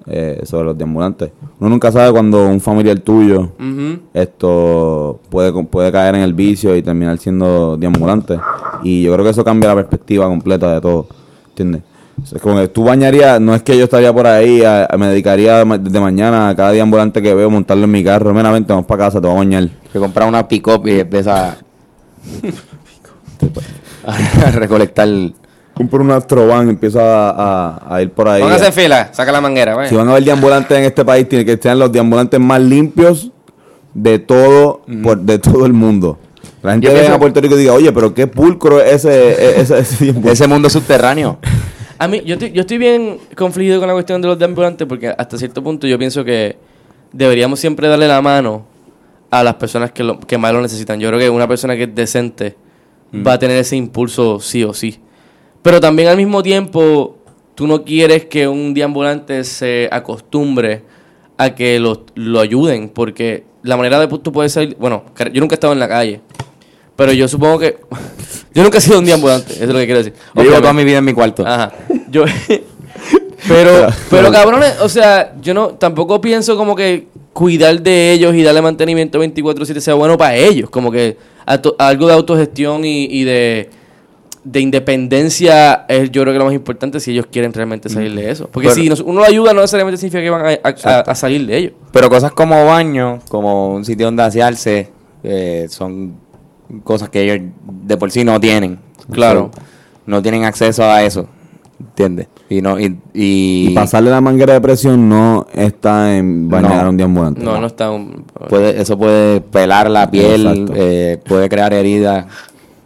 eh, 0.06 0.40
sobre 0.44 0.64
los 0.66 0.76
deambulantes. 0.76 1.30
Uno 1.58 1.70
nunca 1.70 1.90
sabe 1.90 2.12
cuando 2.12 2.46
un 2.46 2.60
familiar 2.60 2.98
tuyo 3.00 3.50
esto 4.12 5.20
puede, 5.30 5.52
puede 5.64 5.90
caer 5.92 6.16
en 6.16 6.20
el 6.22 6.34
vicio 6.34 6.76
y 6.76 6.82
terminar 6.82 7.16
siendo 7.18 7.76
deambulante. 7.76 8.38
Y 8.82 9.04
yo 9.04 9.12
creo 9.14 9.24
que 9.24 9.30
eso 9.30 9.42
cambia 9.44 9.70
la 9.70 9.76
perspectiva 9.76 10.26
completa 10.26 10.74
de 10.74 10.80
todo. 10.80 11.06
¿Entiendes? 11.48 11.82
O 12.22 12.26
sea, 12.26 12.40
como 12.40 12.56
que 12.56 12.68
tú 12.68 12.82
bañarías, 12.84 13.40
no 13.40 13.54
es 13.54 13.62
que 13.62 13.76
yo 13.76 13.84
estaría 13.84 14.12
por 14.12 14.26
ahí, 14.26 14.62
a- 14.64 14.86
a- 14.86 14.96
me 14.96 15.06
dedicaría 15.08 15.62
desde 15.64 16.00
mañana 16.00 16.48
a 16.48 16.56
cada 16.56 16.72
deambulante 16.72 17.20
que 17.22 17.34
veo 17.34 17.50
montarlo 17.50 17.84
en 17.84 17.90
mi 17.90 18.02
carro. 18.02 18.32
Mira, 18.32 18.50
vente, 18.50 18.72
vamos 18.72 18.86
para 18.86 19.04
casa, 19.04 19.20
te 19.20 19.26
voy 19.26 19.36
a 19.36 19.38
bañar. 19.40 19.68
Que 19.92 19.98
compra 19.98 20.24
una 20.24 20.48
pick-up 20.48 20.86
y 20.86 21.00
empieza 21.00 21.50
a, 21.50 21.56
a 24.46 24.50
recolectar. 24.52 25.08
Compro 25.74 26.00
un 26.02 26.10
Astrovan 26.10 26.68
y 26.68 26.70
empiezo 26.70 27.00
a, 27.00 27.30
a- 27.30 27.96
a 27.96 28.02
ir 28.02 28.10
por 28.10 28.28
ahí. 28.28 28.40
Póngase 28.42 28.66
en 28.68 28.72
fila, 28.72 29.10
saca 29.12 29.30
la 29.30 29.42
manguera. 29.42 29.86
Si 29.88 29.94
van 29.94 30.08
a 30.08 30.14
ver 30.14 30.24
deambulantes 30.24 30.76
en 30.78 30.84
este 30.84 31.04
país, 31.04 31.28
tiene 31.28 31.44
que 31.44 31.58
sean 31.58 31.78
los 31.78 31.92
deambulantes 31.92 32.40
más 32.40 32.60
limpios 32.62 33.30
de 33.92 34.18
todo, 34.18 34.80
por- 35.02 35.18
de 35.20 35.38
todo 35.38 35.66
el 35.66 35.74
mundo. 35.74 36.18
La 36.62 36.72
gente 36.72 36.88
pienso- 36.90 37.12
a 37.14 37.18
Puerto 37.18 37.40
Rico 37.42 37.56
y 37.56 37.58
diga, 37.58 37.74
oye, 37.74 37.92
pero 37.92 38.14
qué 38.14 38.26
pulcro 38.26 38.80
es 38.80 39.04
ese, 39.04 39.32
e- 39.32 39.60
ese, 39.60 39.78
ese 39.80 40.04
deambulante". 40.06 40.32
Ese 40.32 40.46
mundo 40.48 40.70
subterráneo. 40.70 41.38
A 41.98 42.08
mí, 42.08 42.22
yo 42.24 42.34
estoy, 42.34 42.52
yo 42.52 42.60
estoy 42.60 42.78
bien 42.78 43.18
confligido 43.36 43.78
con 43.78 43.88
la 43.88 43.94
cuestión 43.94 44.20
de 44.20 44.28
los 44.28 44.38
deambulantes 44.38 44.86
porque 44.86 45.08
hasta 45.08 45.38
cierto 45.38 45.62
punto 45.62 45.86
yo 45.86 45.98
pienso 45.98 46.24
que 46.24 46.56
deberíamos 47.12 47.58
siempre 47.58 47.88
darle 47.88 48.06
la 48.06 48.20
mano 48.20 48.66
a 49.30 49.42
las 49.42 49.54
personas 49.54 49.92
que, 49.92 50.04
lo, 50.04 50.20
que 50.20 50.36
más 50.36 50.52
lo 50.52 50.60
necesitan. 50.60 51.00
Yo 51.00 51.08
creo 51.08 51.20
que 51.20 51.30
una 51.30 51.48
persona 51.48 51.74
que 51.74 51.84
es 51.84 51.94
decente 51.94 52.56
va 53.26 53.34
a 53.34 53.38
tener 53.38 53.56
ese 53.56 53.76
impulso 53.76 54.40
sí 54.40 54.62
o 54.64 54.74
sí. 54.74 54.98
Pero 55.62 55.80
también 55.80 56.08
al 56.08 56.16
mismo 56.16 56.42
tiempo, 56.42 57.18
tú 57.54 57.66
no 57.66 57.82
quieres 57.82 58.26
que 58.26 58.46
un 58.46 58.74
deambulante 58.74 59.42
se 59.44 59.88
acostumbre 59.90 60.82
a 61.38 61.54
que 61.54 61.80
lo, 61.80 62.04
lo 62.14 62.40
ayuden, 62.40 62.88
porque 62.88 63.44
la 63.62 63.76
manera 63.76 63.98
de 63.98 64.06
tú 64.06 64.32
puedes 64.32 64.52
salir, 64.52 64.76
bueno, 64.78 65.04
yo 65.32 65.40
nunca 65.40 65.54
he 65.54 65.56
estado 65.56 65.72
en 65.72 65.80
la 65.80 65.88
calle, 65.88 66.20
pero 66.96 67.12
yo 67.12 67.28
supongo 67.28 67.58
que 67.58 67.76
yo 68.54 68.62
nunca 68.62 68.78
he 68.78 68.80
sido 68.80 68.98
un 68.98 69.04
deambulante, 69.04 69.52
eso 69.52 69.64
es 69.64 69.68
lo 69.68 69.78
que 69.78 69.84
quiero 69.86 69.98
decir. 69.98 70.14
Yo 70.34 70.42
vivo 70.42 70.56
toda 70.60 70.72
mi 70.72 70.84
vida 70.84 70.98
en 70.98 71.04
mi 71.04 71.12
cuarto. 71.12 71.46
Ajá. 71.46 71.72
Yo 72.10 72.24
pero 73.48 73.88
pero 74.10 74.32
cabrones, 74.32 74.74
o 74.80 74.88
sea, 74.88 75.34
yo 75.40 75.54
no 75.54 75.68
tampoco 75.70 76.20
pienso 76.20 76.56
como 76.56 76.74
que 76.74 77.06
cuidar 77.32 77.80
de 77.82 78.12
ellos 78.12 78.34
y 78.34 78.42
darle 78.42 78.62
mantenimiento 78.62 79.22
24/7 79.22 79.78
sea 79.80 79.94
bueno 79.94 80.16
para 80.16 80.34
ellos, 80.36 80.70
como 80.70 80.90
que 80.90 81.16
algo 81.78 82.06
de 82.06 82.12
autogestión 82.14 82.84
y, 82.84 83.04
y 83.04 83.24
de 83.24 83.70
de 84.42 84.60
independencia 84.60 85.84
es 85.88 86.10
yo 86.12 86.22
creo 86.22 86.32
que 86.32 86.38
lo 86.38 86.44
más 86.44 86.54
importante 86.54 87.00
si 87.00 87.10
ellos 87.10 87.26
quieren 87.30 87.52
realmente 87.52 87.88
salir 87.88 88.14
de 88.14 88.30
eso. 88.30 88.48
Porque 88.50 88.70
si 88.70 88.88
nos- 88.88 89.00
uno 89.00 89.20
lo 89.20 89.26
ayuda 89.26 89.52
no 89.52 89.60
necesariamente 89.60 89.98
significa 90.00 90.22
que 90.22 90.30
van 90.30 90.46
a, 90.46 90.50
a- 90.62 90.98
a- 90.98 91.00
a 91.00 91.14
salir 91.16 91.44
de 91.46 91.56
ello. 91.58 91.70
Pero 91.92 92.08
cosas 92.08 92.30
como 92.30 92.64
baño, 92.64 93.18
como 93.28 93.74
un 93.74 93.84
sitio 93.84 94.06
donde 94.06 94.22
asearse, 94.22 94.88
eh, 95.24 95.66
son 95.68 96.14
cosas 96.84 97.08
que 97.08 97.22
ellos 97.22 97.46
de 97.82 97.96
por 97.96 98.10
sí 98.10 98.24
no 98.24 98.38
tienen. 98.40 98.78
Claro. 99.10 99.50
No 100.06 100.22
tienen 100.22 100.44
acceso 100.44 100.84
a 100.84 101.02
eso. 101.02 101.26
¿Entiendes? 101.78 102.28
Y 102.48 102.62
no 102.62 102.78
y, 102.80 102.84
y- 103.12 103.68
Y 103.70 103.74
pasarle 103.74 104.10
la 104.10 104.20
manguera 104.20 104.54
de 104.54 104.60
presión 104.60 105.08
no 105.08 105.46
está 105.52 106.16
en 106.16 106.48
bañar 106.48 106.76
No. 106.76 106.80
a 106.80 106.88
un 106.90 106.96
deambulante. 106.96 107.42
No, 107.42 107.60
no 107.60 107.66
está 107.66 107.90
un, 107.90 108.24
puede, 108.48 108.80
eso 108.80 108.96
puede 108.96 109.40
pelar 109.40 109.90
la 109.90 110.10
piel, 110.10 110.70
eh, 110.74 111.20
puede 111.26 111.48
crear 111.48 111.72
heridas. 111.72 112.26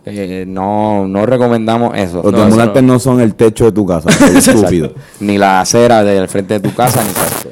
Eh, 0.07 0.45
no, 0.49 1.07
no 1.07 1.27
recomendamos 1.27 1.97
eso. 1.97 2.23
Los 2.23 2.33
No, 2.33 2.39
deambulantes 2.39 2.83
no. 2.83 2.99
son 2.99 3.21
el 3.21 3.35
techo 3.35 3.67
de 3.67 3.73
tu 3.73 3.85
casa. 3.87 4.09
estúpido. 4.37 4.93
Ni 5.21 5.37
la 5.39 5.61
acera 5.61 6.03
del 6.03 6.27
frente 6.27 6.55
de 6.59 6.69
tu 6.69 6.75
casa, 6.75 7.03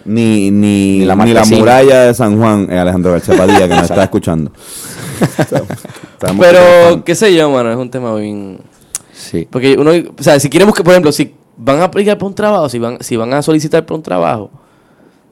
ni. 0.04 0.50
Ni, 0.50 0.50
ni, 0.50 0.98
Ni 1.00 1.04
la 1.04 1.14
ni 1.14 1.32
la 1.32 1.34
marquesina. 1.40 1.58
muralla 1.58 2.00
de 2.04 2.14
San 2.14 2.38
Juan, 2.38 2.66
eh, 2.70 2.78
Alejandro 2.78 3.12
García 3.12 3.36
Padilla, 3.36 3.68
que 3.68 3.74
nos 3.74 3.82
está 3.90 4.02
escuchando. 4.02 4.50
Que 6.18 6.34
Pero 6.38 7.04
qué 7.04 7.14
sé 7.14 7.34
yo, 7.34 7.50
mano, 7.50 7.70
es 7.70 7.76
un 7.76 7.90
tema 7.90 8.14
bien 8.16 8.58
Sí. 9.18 9.48
Porque 9.50 9.76
uno, 9.76 9.90
o 9.90 10.22
sea, 10.22 10.38
si 10.38 10.48
quieren 10.48 10.66
buscar, 10.66 10.84
por 10.84 10.92
ejemplo, 10.92 11.12
si 11.12 11.34
van 11.56 11.80
a 11.80 11.84
aplicar 11.84 12.16
por 12.16 12.28
un 12.28 12.34
trabajo, 12.34 12.68
si 12.68 12.78
van, 12.78 12.98
si 13.00 13.16
van 13.16 13.34
a 13.34 13.42
solicitar 13.42 13.84
por 13.84 13.96
un 13.96 14.02
trabajo, 14.02 14.50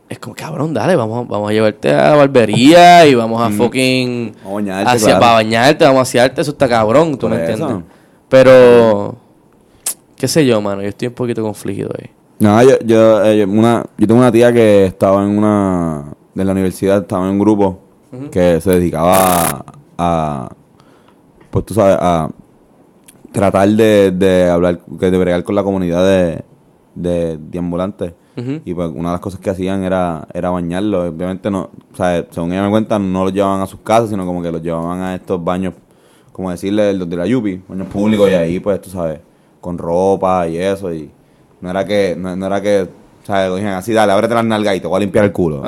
es 0.08 0.18
como, 0.18 0.34
cabrón, 0.34 0.74
dale, 0.74 0.96
vamos, 0.96 1.26
vamos 1.28 1.50
a 1.50 1.52
llevarte 1.52 1.92
a 1.92 2.10
la 2.10 2.16
barbería 2.16 3.06
y 3.06 3.14
vamos 3.14 3.40
a 3.40 3.50
fucking... 3.50 4.34
A 4.44 4.52
bañarte, 4.52 4.90
hacia, 4.90 5.06
claro. 5.06 5.20
Para 5.20 5.32
bañarte, 5.34 5.84
vamos 5.84 6.00
a 6.00 6.02
asearte, 6.02 6.40
eso 6.40 6.50
está 6.50 6.68
cabrón, 6.68 7.16
tú 7.16 7.28
me 7.28 7.36
eso. 7.36 7.52
entiendes. 7.52 7.84
Pero, 8.28 9.16
qué 10.16 10.28
sé 10.28 10.44
yo, 10.44 10.60
mano, 10.60 10.82
yo 10.82 10.88
estoy 10.88 11.08
un 11.08 11.14
poquito 11.14 11.42
confligido 11.42 11.90
ahí. 11.98 12.10
No, 12.38 12.62
yo, 12.62 12.78
yo, 12.84 13.24
eh, 13.24 13.46
una, 13.46 13.84
yo 13.96 14.06
tengo 14.06 14.20
una 14.20 14.32
tía 14.32 14.52
que 14.52 14.86
estaba 14.86 15.24
en 15.24 15.38
una, 15.38 16.12
de 16.34 16.44
la 16.44 16.52
universidad, 16.52 17.02
estaba 17.02 17.24
en 17.24 17.32
un 17.32 17.38
grupo 17.38 17.85
que 18.30 18.60
se 18.60 18.70
dedicaba 18.70 19.14
a, 19.16 19.64
a, 19.98 20.48
pues 21.50 21.64
tú 21.66 21.74
sabes, 21.74 21.96
a 22.00 22.28
tratar 23.32 23.68
de, 23.68 24.10
de 24.10 24.48
hablar, 24.48 24.80
que 24.98 25.10
de 25.10 25.18
bregar 25.18 25.44
con 25.44 25.54
la 25.54 25.62
comunidad 25.62 26.04
de, 26.06 26.44
de, 26.94 27.38
de 27.38 27.58
ambulantes. 27.58 28.12
Y 28.66 28.74
pues 28.74 28.90
una 28.94 29.08
de 29.08 29.14
las 29.14 29.20
cosas 29.20 29.40
que 29.40 29.48
hacían 29.48 29.82
era, 29.82 30.28
era 30.34 30.50
bañarlos. 30.50 31.08
Obviamente 31.08 31.50
no, 31.50 31.70
o 31.90 31.96
sea, 31.96 32.22
según 32.30 32.52
ella 32.52 32.62
me 32.64 32.68
cuenta, 32.70 32.98
no 32.98 33.24
los 33.24 33.32
llevaban 33.32 33.62
a 33.62 33.66
sus 33.66 33.80
casas, 33.80 34.10
sino 34.10 34.26
como 34.26 34.42
que 34.42 34.52
los 34.52 34.60
llevaban 34.60 35.00
a 35.00 35.14
estos 35.14 35.42
baños, 35.42 35.72
como 36.32 36.50
decirle, 36.50 36.92
los 36.92 37.08
de 37.08 37.16
la 37.16 37.26
Yupi, 37.26 37.62
baños 37.66 37.86
públicos 37.88 38.28
y 38.28 38.34
ahí 38.34 38.60
pues 38.60 38.78
tú 38.82 38.90
sabes, 38.90 39.20
con 39.58 39.78
ropa 39.78 40.46
y 40.48 40.58
eso 40.58 40.92
y 40.92 41.10
no 41.62 41.70
era 41.70 41.86
que, 41.86 42.14
no, 42.14 42.36
no 42.36 42.46
era 42.46 42.60
que, 42.60 42.82
o 42.82 43.26
sea, 43.26 43.48
dijeron 43.48 43.72
así, 43.72 43.94
dale, 43.94 44.12
ábrete 44.12 44.34
las 44.34 44.44
nalgas 44.44 44.76
y 44.76 44.80
te 44.80 44.86
voy 44.86 44.98
a 44.98 45.00
limpiar 45.00 45.24
el 45.24 45.32
culo. 45.32 45.62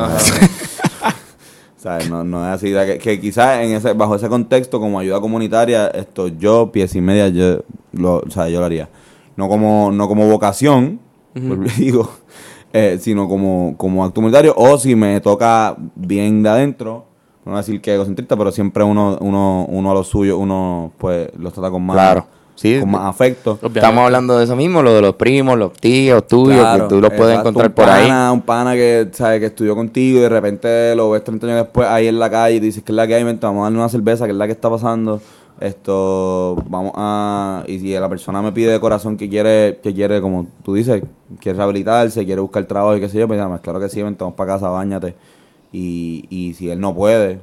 Sea, 1.81 1.99
no, 2.09 2.25
no 2.25 2.45
es 2.47 2.55
así, 2.55 2.73
que, 2.73 2.99
que 2.99 3.21
quizás 3.21 3.61
en 3.61 3.73
ese, 3.73 3.93
bajo 3.93 4.17
ese 4.17 4.29
contexto, 4.29 4.81
como 4.81 4.99
ayuda 4.99 5.21
comunitaria, 5.21 5.89
esto 5.89 6.29
yo, 6.29 6.73
pies 6.73 6.95
y 6.95 7.01
media, 7.01 7.29
yo 7.29 7.63
lo, 7.93 8.17
o 8.19 8.31
sea, 8.31 8.49
yo 8.49 8.61
lo 8.61 8.67
haría. 8.67 8.89
No 9.37 9.49
como, 9.49 9.93
no 9.93 10.09
como 10.09 10.29
vocación, 10.29 10.99
vuelvo 11.35 11.67
y 11.67 11.83
digo, 11.83 12.11
eh, 12.73 12.99
sino 13.01 13.29
como, 13.29 13.77
como 13.77 14.05
acto 14.05 14.17
comunitario, 14.17 14.55
o 14.57 14.77
si 14.79 14.97
me 14.97 15.21
toca 15.21 15.77
bien 15.95 16.43
de 16.43 16.49
adentro, 16.49 17.07
no 17.45 17.53
voy 17.53 17.55
a 17.55 17.63
decir 17.63 17.81
que 17.81 17.95
egocentrista, 17.95 18.37
pero 18.37 18.51
siempre 18.51 18.83
uno, 18.83 19.17
uno, 19.21 19.65
uno 19.69 19.91
a 19.91 19.95
los 19.95 20.09
suyos, 20.09 20.37
uno 20.39 20.93
pues 20.99 21.31
los 21.39 21.53
trata 21.53 21.71
con 21.71 21.83
más, 21.83 21.95
Claro. 21.95 22.27
Sí. 22.59 22.81
con 22.81 22.91
más 22.91 23.03
afecto. 23.03 23.53
Obviamente. 23.53 23.79
Estamos 23.79 24.05
hablando 24.05 24.37
de 24.37 24.45
eso 24.45 24.57
mismo, 24.57 24.83
lo 24.83 24.93
de 24.93 25.01
los 25.01 25.15
primos, 25.15 25.57
los 25.57 25.73
tíos 25.75 26.27
tuyos, 26.27 26.59
Claro, 26.59 26.89
que 26.89 26.95
tú 26.95 27.01
los 27.01 27.13
puedes 27.13 27.39
exacto, 27.39 27.51
encontrar 27.51 27.73
por 27.73 27.89
ahí. 27.89 28.11
Un 28.33 28.43
pana 28.43 28.75
que, 28.75 29.09
sabe, 29.13 29.39
que 29.39 29.47
estudió 29.47 29.77
contigo 29.77 30.19
y 30.19 30.23
de 30.23 30.29
repente 30.29 30.97
lo 30.97 31.11
ves 31.11 31.23
30 31.23 31.47
años 31.47 31.59
después 31.63 31.87
ahí 31.87 32.09
en 32.09 32.19
la 32.19 32.29
calle 32.29 32.57
y 32.57 32.61
dices 32.61 32.83
que 32.83 32.91
es 32.91 32.97
la 32.97 33.07
que 33.07 33.15
hay, 33.15 33.23
vente, 33.23 33.47
vamos 33.47 33.61
a 33.61 33.65
darle 33.65 33.79
una 33.79 33.89
cerveza, 33.89 34.25
que 34.25 34.33
es 34.33 34.37
la 34.37 34.47
que 34.47 34.53
está 34.53 34.69
pasando. 34.69 35.21
Esto, 35.61 36.57
vamos 36.69 36.93
a... 36.97 37.63
Y 37.69 37.79
si 37.79 37.93
la 37.93 38.09
persona 38.09 38.43
me 38.43 38.51
pide 38.51 38.73
de 38.73 38.81
corazón 38.81 39.17
que 39.17 39.29
quiere, 39.29 39.79
que 39.81 39.95
quiere, 39.95 40.21
como 40.21 40.49
tú 40.65 40.75
dices, 40.75 41.03
quiere 41.41 41.59
rehabilitarse, 41.59 42.25
quiere 42.25 42.41
buscar 42.41 42.65
trabajo 42.65 42.97
y 42.97 43.01
qué 43.01 43.09
sé 43.09 43.19
yo, 43.19 43.29
pues 43.29 43.39
nada 43.39 43.51
más, 43.51 43.61
claro 43.61 43.79
que 43.79 43.89
sí, 43.89 44.03
vente, 44.03 44.25
vamos 44.25 44.37
para 44.37 44.55
casa, 44.55 44.69
bañate. 44.69 45.15
Y, 45.73 46.27
y 46.29 46.55
si 46.55 46.71
él 46.71 46.81
no 46.81 46.93
puede, 46.93 47.39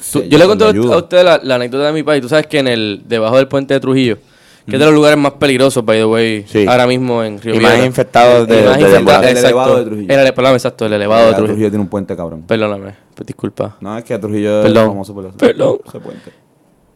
Sí, 0.00 0.20
Tú- 0.20 0.22
yo 0.28 0.38
le 0.38 0.46
conté 0.46 0.64
a 0.64 0.96
usted 0.96 1.24
la, 1.24 1.40
la 1.42 1.54
anécdota 1.54 1.86
de 1.86 1.92
mi 1.92 2.02
país. 2.02 2.20
Tú 2.20 2.28
sabes 2.28 2.46
que 2.48 2.58
en 2.58 2.66
el 2.68 3.02
debajo 3.06 3.36
del 3.36 3.46
puente 3.48 3.74
de 3.74 3.80
Trujillo, 3.80 4.18
que 4.66 4.74
es 4.74 4.78
de 4.78 4.84
los 4.86 4.94
lugares 4.94 5.16
más 5.18 5.32
peligrosos, 5.34 5.84
by 5.84 5.98
the 5.98 6.04
way, 6.04 6.44
Sí. 6.48 6.66
ahora 6.68 6.86
mismo 6.86 7.22
en 7.22 7.40
Río 7.40 7.54
Y 7.54 7.60
más 7.60 7.84
infectados 7.84 8.46
de, 8.48 8.60
Y 8.60 8.64
más 8.64 8.76
de 8.78 8.82
infectados, 8.82 8.92
deambulación. 8.92 9.36
El 9.36 9.44
elevado 9.44 9.76
de 9.78 9.84
Trujillo. 9.84 10.12
El 10.12 10.54
exacto, 10.54 10.86
el 10.86 10.92
elevado 10.92 11.20
de 11.20 11.26
Trujillo. 11.34 11.46
Trujillo 11.46 11.70
tiene 11.70 11.82
un 11.82 11.88
puente 11.88 12.16
cabrón. 12.16 12.42
Perdóname, 12.42 12.94
pues, 13.14 13.26
disculpa. 13.26 13.76
No, 13.80 13.96
es 13.98 14.04
que 14.04 14.18
Trujillo 14.18 14.64
es 14.66 14.72
famoso 14.74 15.14
por 15.14 15.26
eso. 15.26 15.36
Perdón. 15.36 15.78
Ese 15.86 16.00
puente. 16.00 16.30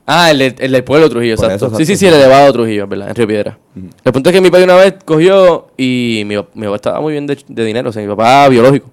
Ah, 0.09 0.31
el, 0.31 0.39
de- 0.39 0.55
el 0.61 0.71
del 0.71 0.85
pueblo 0.85 1.07
de 1.09 1.11
Trujillo, 1.11 1.35
Por 1.37 1.45
exacto. 1.47 1.67
eso, 1.67 1.77
Sí, 1.79 1.85
sí, 1.87 1.97
sí, 1.97 2.07
el 2.07 2.15
elevado 2.15 2.47
de 2.47 2.53
Trujillo, 2.53 2.87
verdad, 2.87 3.09
en 3.09 3.15
Río 3.17 3.27
Piedra. 3.27 3.59
El 4.05 4.13
punto 4.13 4.31
es 4.31 4.35
que 4.35 4.41
mi 4.41 4.51
padre 4.51 4.65
una 4.65 4.77
vez 4.77 4.95
cogió 5.05 5.67
y 5.77 6.23
mi, 6.27 6.37
mi 6.55 6.65
papá 6.67 6.77
estaba 6.77 7.01
muy 7.01 7.13
bien 7.13 7.27
de, 7.27 7.37
de 7.49 7.65
dinero, 7.65 7.91
o 7.91 7.93
sea, 7.93 8.03
mi 8.03 8.09
papá 8.09 8.49
biológico. 8.49 8.91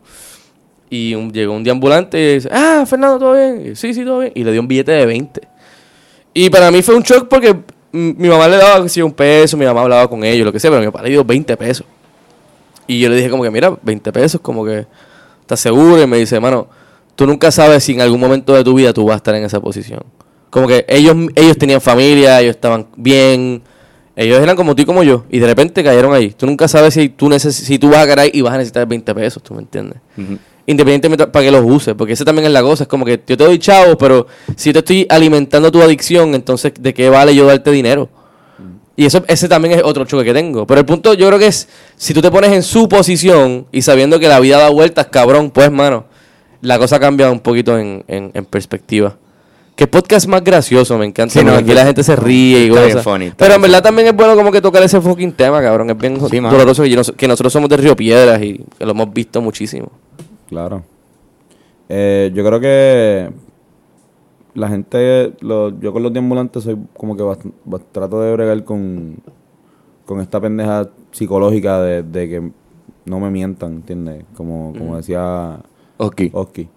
Y 0.96 1.16
llegó 1.32 1.54
un 1.54 1.64
deambulante 1.64 2.20
y 2.20 2.34
dice, 2.36 2.50
ah, 2.52 2.86
Fernando, 2.86 3.18
¿todo 3.18 3.34
bien? 3.34 3.76
Sí, 3.76 3.96
sí, 3.96 4.06
todo 4.06 4.20
bien. 4.20 4.32
Y 4.36 4.44
le 4.44 4.52
dio 4.52 4.62
un 4.62 4.68
billete 4.68 4.92
de 4.92 5.08
20. 5.08 5.42
Y 6.36 6.52
para 6.52 6.70
mí 6.70 6.84
fue 6.84 6.94
un 6.94 7.02
shock 7.02 7.28
porque 7.28 7.56
mi 7.92 8.30
mamá 8.30 8.48
le 8.48 8.58
daba, 8.58 8.86
yo, 8.86 9.04
un 9.04 9.12
peso, 9.12 9.58
mi 9.58 9.66
mamá 9.66 9.82
hablaba 9.82 10.08
con 10.08 10.24
ellos, 10.24 10.46
lo 10.46 10.54
que 10.54 10.60
sea, 10.60 10.70
pero 10.70 10.82
mi 10.82 10.86
papá 10.86 11.02
le 11.02 11.10
dio 11.10 11.26
20 11.26 11.58
pesos. 11.58 11.88
Y 12.86 13.00
yo 13.00 13.10
le 13.10 13.16
dije 13.16 13.32
como 13.32 13.42
que, 13.42 13.50
mira, 13.50 13.76
20 13.82 14.12
pesos, 14.12 14.40
como 14.40 14.64
que, 14.64 14.86
¿estás 15.42 15.62
seguro? 15.62 16.00
Y 16.00 16.06
me 16.06 16.18
dice, 16.18 16.36
hermano, 16.36 16.68
tú 17.16 17.26
nunca 17.26 17.50
sabes 17.50 17.84
si 17.84 17.94
en 17.94 18.02
algún 18.02 18.20
momento 18.20 18.54
de 18.54 18.64
tu 18.64 18.76
vida 18.76 18.94
tú 18.94 19.06
vas 19.06 19.16
a 19.16 19.18
estar 19.18 19.34
en 19.34 19.46
esa 19.46 19.60
posición. 19.60 20.04
Como 20.52 20.68
que 20.68 20.86
ellos, 20.88 21.16
ellos 21.34 21.58
tenían 21.58 21.82
familia, 21.82 22.40
ellos 22.40 22.56
estaban 22.56 22.86
bien, 22.96 23.64
ellos 24.16 24.40
eran 24.40 24.56
como 24.56 24.76
tú 24.76 24.84
y 24.84 24.86
como 24.86 25.02
yo, 25.02 25.26
y 25.32 25.40
de 25.40 25.48
repente 25.48 25.84
cayeron 25.84 26.14
ahí. 26.14 26.30
Tú 26.30 26.46
nunca 26.46 26.68
sabes 26.68 26.94
si 26.94 27.10
tú, 27.10 27.30
neces 27.30 27.56
si 27.56 27.80
tú 27.80 27.90
vas 27.90 28.04
a 28.04 28.06
caer 28.06 28.20
ahí 28.20 28.32
y 28.32 28.42
vas 28.42 28.54
a 28.54 28.58
necesitar 28.58 28.88
20 28.88 29.16
pesos, 29.16 29.42
¿tú 29.42 29.56
me 29.56 29.62
entiendes? 29.62 29.98
Independientemente 30.66 31.28
para 31.28 31.44
que 31.46 31.52
los 31.52 31.64
uses, 31.66 31.94
porque 31.94 32.14
ese 32.14 32.24
también 32.24 32.46
es 32.46 32.52
la 32.54 32.62
cosa, 32.62 32.84
es 32.84 32.88
como 32.88 33.04
que 33.04 33.22
yo 33.28 33.36
te 33.38 33.44
doy 33.44 33.60
chavos, 33.60 33.98
pero 34.00 34.28
si 34.56 34.72
te 34.72 34.80
estoy 34.80 35.06
alimentando 35.10 35.70
tu 35.72 35.82
adicción, 35.82 36.36
entonces 36.36 36.72
¿de 36.80 36.94
qué 36.94 37.10
vale 37.10 37.36
yo 37.36 37.46
darte 37.46 37.70
dinero? 37.72 38.10
Y 38.96 39.06
eso, 39.06 39.24
ese 39.28 39.50
también 39.50 39.74
es 39.80 39.84
otro 39.84 40.06
choque 40.06 40.24
que 40.24 40.34
tengo. 40.34 40.68
Pero 40.68 40.80
el 40.80 40.86
punto 40.86 41.16
yo 41.16 41.28
creo 41.28 41.40
que 41.40 41.48
es, 41.48 41.68
si 41.98 42.14
tú 42.14 42.22
te 42.22 42.30
pones 42.30 42.52
en 42.52 42.62
su 42.64 42.88
posición 42.88 43.66
y 43.72 43.82
sabiendo 43.82 44.20
que 44.20 44.28
la 44.28 44.40
vida 44.40 44.60
da 44.60 44.70
vueltas, 44.70 45.08
cabrón, 45.08 45.50
pues, 45.50 45.72
mano, 45.72 46.06
la 46.62 46.78
cosa 46.78 47.00
cambia 47.00 47.30
un 47.32 47.40
poquito 47.40 47.78
en, 47.78 48.06
en, 48.08 48.32
en 48.34 48.46
perspectiva. 48.46 49.18
Que 49.76 49.88
podcast 49.88 50.28
más 50.28 50.44
gracioso, 50.44 50.96
me 51.00 51.08
encanta. 51.08 51.34
Sí, 51.34 51.44
no, 51.44 51.54
aquí 51.56 51.74
la 51.74 51.84
gente 51.84 52.04
se 52.04 52.16
ríe 52.16 52.66
y 52.66 52.70
cosas. 52.70 53.04
funny, 53.04 53.32
Pero 53.36 53.56
en 53.56 53.62
verdad 53.64 53.82
también 53.82 54.08
es 54.10 54.14
bueno 54.16 54.36
como 54.36 54.52
que 54.52 54.62
tocar 54.62 54.84
ese 54.84 55.02
fucking 55.02 55.32
tema, 55.34 55.60
cabrón. 55.64 55.90
Es 55.90 55.98
bien 55.98 56.20
Sí, 56.30 56.40
doloroso 56.40 56.84
que, 56.84 56.90
yo 56.92 57.02
que 57.18 57.28
nosotros 57.28 57.52
somos 57.52 57.70
de 57.72 57.78
Río 57.78 57.96
Piedras 57.96 58.40
y 58.44 58.64
que 58.78 58.86
lo 58.86 58.92
hemos 58.92 59.12
visto 59.12 59.42
muchísimo. 59.42 59.92
Claro. 60.54 60.84
Eh, 61.90 62.32
yo 62.34 62.46
creo 62.46 62.60
que 62.60 63.32
la 64.54 64.68
gente, 64.70 65.34
lo- 65.42 65.78
yo 65.80 65.92
con 65.94 66.04
los 66.04 66.14
deambulantes 66.14 66.64
soy 66.64 66.78
como 66.98 67.16
que 67.18 67.24
bast- 67.24 67.52
bast- 67.66 67.86
trato 67.92 68.22
de 68.22 68.32
bregar 68.34 68.64
con, 68.64 69.18
con 70.06 70.22
esta 70.22 70.40
pendeja 70.40 70.90
psicológica 71.12 71.82
de, 71.82 72.04
de 72.04 72.30
que 72.30 72.52
no 73.06 73.20
me 73.20 73.30
mientan, 73.32 73.74
¿entiendes? 73.74 74.24
Como, 74.36 74.74
como 74.78 74.96
decía 74.98 75.60
Ok. 75.98 76.22
Oski. 76.34 76.70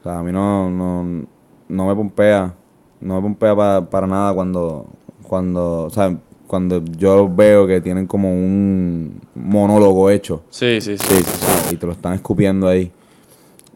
O 0.00 0.02
sea, 0.02 0.18
a 0.20 0.22
mí 0.22 0.30
no, 0.32 0.70
no, 0.70 1.26
no 1.68 1.86
me 1.86 1.94
pompea, 1.94 2.54
no 3.00 3.16
me 3.16 3.22
pompea 3.22 3.56
pa- 3.56 3.90
para 3.90 4.06
nada 4.06 4.34
cuando, 4.34 4.86
cuando, 5.26 5.84
o 5.84 5.90
sea, 5.90 6.16
cuando 6.48 6.82
yo 6.84 7.28
veo 7.28 7.66
que 7.68 7.80
tienen 7.80 8.06
como 8.08 8.32
un 8.32 9.20
monólogo 9.36 10.10
hecho. 10.10 10.42
Sí, 10.50 10.80
sí, 10.80 10.98
Sí, 10.98 11.16
sí, 11.16 11.22
sí, 11.22 11.74
y 11.74 11.76
te 11.76 11.86
lo 11.86 11.92
están 11.92 12.14
escupiendo 12.14 12.66
ahí. 12.66 12.90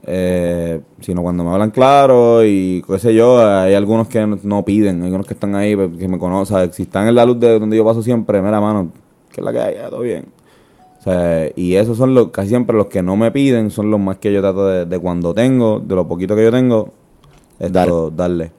eh, 0.04 0.80
sino 1.00 1.22
cuando 1.22 1.44
me 1.44 1.50
hablan 1.50 1.70
claro 1.70 2.44
y 2.44 2.82
qué 2.84 2.98
sé 2.98 3.14
yo, 3.14 3.38
hay 3.46 3.74
algunos 3.74 4.08
que 4.08 4.26
no, 4.42 4.64
piden, 4.64 4.98
hay 5.02 5.04
algunos 5.06 5.26
que 5.28 5.34
están 5.34 5.54
ahí, 5.54 5.76
pues, 5.76 5.90
que 5.96 6.08
me 6.08 6.18
conocen, 6.18 6.72
si 6.72 6.82
están 6.82 7.06
en 7.06 7.14
la 7.14 7.24
luz 7.24 7.38
de 7.38 7.60
donde 7.60 7.76
yo 7.76 7.84
paso 7.84 8.02
siempre, 8.02 8.42
mira 8.42 8.60
mano, 8.60 8.90
que 9.30 9.40
es 9.40 9.44
la 9.44 9.52
que 9.52 9.60
hay, 9.60 9.74
Ya, 9.76 9.90
todo 9.90 10.00
bien. 10.00 10.24
O 10.98 11.02
sea, 11.02 11.48
y 11.54 11.74
esos 11.76 11.96
son 11.96 12.14
los, 12.14 12.30
casi 12.30 12.48
siempre 12.48 12.76
los 12.76 12.86
que 12.86 13.02
no 13.02 13.16
me 13.16 13.30
piden, 13.30 13.70
son 13.70 13.90
los 13.92 14.00
más 14.00 14.16
que 14.18 14.32
yo 14.32 14.40
trato 14.40 14.66
de, 14.66 14.86
de 14.86 14.98
cuando 14.98 15.34
tengo, 15.34 15.78
de 15.78 15.94
lo 15.94 16.08
poquito 16.08 16.34
que 16.34 16.44
yo 16.44 16.50
tengo, 16.50 16.90
esto, 17.60 18.10
darle. 18.10 18.50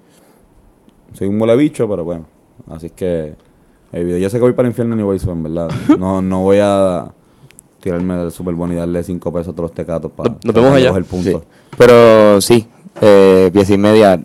Soy 1.13 1.27
un 1.27 1.37
mole 1.37 1.55
bicho, 1.57 1.89
pero 1.89 2.03
bueno, 2.05 2.25
así 2.69 2.85
es 2.87 2.91
que, 2.93 3.33
el 3.93 4.05
video, 4.05 4.17
yo 4.17 4.29
sé 4.29 4.37
que 4.37 4.41
voy 4.41 4.53
para 4.53 4.67
el 4.67 4.71
infierno 4.71 4.95
ni 4.95 5.03
voy 5.03 5.17
a 5.25 5.31
en 5.31 5.43
verdad. 5.43 5.69
No, 5.97 6.21
no 6.21 6.41
voy 6.41 6.57
a 6.61 7.05
tirarme 7.79 8.15
del 8.15 8.31
super 8.31 8.53
bueno 8.53 8.73
y 8.73 8.77
darle 8.77 9.03
cinco 9.03 9.31
pesos 9.31 9.49
a 9.49 9.51
todos 9.55 9.69
los 9.69 9.73
tecatos 9.73 10.11
para 10.11 10.31
Nos- 10.31 10.45
nos 10.45 10.55
vemos 10.55 10.73
allá. 10.73 10.89
el 10.97 11.05
punto. 11.05 11.29
Sí. 11.29 11.37
Pero 11.77 12.41
sí, 12.41 12.67
eh, 13.01 13.49
pies 13.53 13.69
y 13.69 13.77
media. 13.77 14.19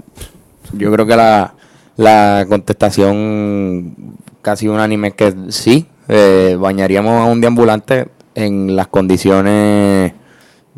Yo 0.73 0.93
creo 0.93 1.07
que 1.07 1.17
la, 1.17 1.55
la 1.97 2.45
contestación 2.49 3.95
casi 4.43 4.69
unánime 4.69 5.09
es 5.09 5.15
que 5.15 5.35
sí, 5.49 5.87
eh, 6.09 6.57
bañaríamos 6.59 7.13
a 7.21 7.25
un 7.25 7.41
deambulante 7.41 8.09
en 8.35 8.77
las 8.77 8.87
condiciones. 8.89 10.13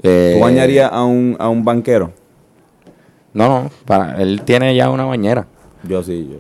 eh, 0.03 0.35
¿Tú 0.37 0.41
bañarías 0.45 0.91
a 0.93 1.05
un, 1.05 1.37
a 1.39 1.49
un 1.49 1.65
banquero? 1.65 2.13
No, 3.35 3.47
no, 3.49 3.71
para, 3.85 4.21
él 4.23 4.43
tiene 4.45 4.75
ya 4.75 4.91
una 4.91 5.05
bañera. 5.05 5.47
Yo 5.87 6.03
sí, 6.03 6.29
yo. 6.33 6.39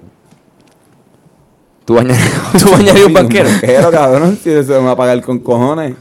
¿Tú 1.91 1.97
bañarías? 1.97 2.31
¿Tú 2.63 2.71
bañarías 2.71 3.07
un 3.07 3.13
banquero? 3.13 3.49
banquero, 3.49 3.91
cabrón, 3.91 4.39
si 4.43 4.51
se 4.51 4.63
me 4.63 4.79
va 4.79 4.93
a 4.93 4.97
pagar 4.97 5.21
con 5.23 5.41
cojones. 5.41 5.95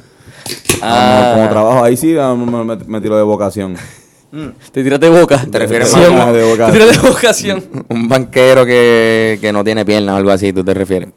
Ah. 0.83 1.31
Como, 1.31 1.41
como 1.41 1.49
trabajo 1.51 1.83
ahí 1.83 1.97
sí, 1.97 2.13
me, 2.13 2.63
me- 2.63 2.75
me 2.85 3.01
tiro 3.01 3.17
de 3.17 3.23
vocación. 3.23 3.75
Te 4.71 4.83
tiras 4.83 4.99
de 4.99 5.09
boca. 5.09 5.43
¿Te 5.51 5.57
refieres 5.57 5.89
Vocación. 5.89 6.15
más 6.15 6.27
a 6.27 6.31
de 6.31 6.43
boca? 6.43 6.67
Te 6.67 6.73
tiras 6.73 6.91
de 7.01 7.09
vocación. 7.09 7.63
un 7.89 8.07
banquero 8.07 8.63
que, 8.67 9.39
que 9.41 9.51
no 9.51 9.63
tiene 9.63 9.83
piernas 9.83 10.13
o 10.13 10.17
algo 10.17 10.29
así, 10.29 10.53
¿tú 10.53 10.63
te 10.63 10.75
refieres? 10.75 11.09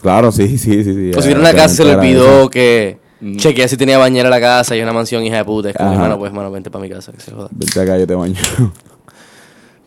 Claro, 0.00 0.32
sí, 0.32 0.56
sí, 0.56 0.82
sí. 0.82 0.94
sí 0.94 1.10
O 1.14 1.20
si 1.20 1.28
viene 1.28 1.46
a 1.46 1.50
una 1.50 1.52
casa 1.52 1.74
se 1.74 1.84
le 1.84 1.94
olvidó 1.94 2.48
que 2.48 2.98
chequea 3.36 3.68
si 3.68 3.76
tenía 3.76 3.98
bañera 3.98 4.30
la 4.30 4.40
casa 4.40 4.74
y 4.76 4.80
una 4.80 4.94
mansión 4.94 5.22
hija 5.24 5.36
de 5.36 5.44
puta. 5.44 5.68
Es 5.68 5.76
como, 5.76 5.92
hermano, 5.92 6.18
pues, 6.18 6.30
hermano, 6.30 6.50
vente 6.50 6.70
para 6.70 6.82
mi 6.82 6.88
casa, 6.88 7.12
que 7.12 7.20
se 7.20 7.32
joda. 7.32 7.48
Vente 7.50 7.78
acá, 7.78 7.98
yo 7.98 8.06
te 8.06 8.14
baño. 8.14 8.36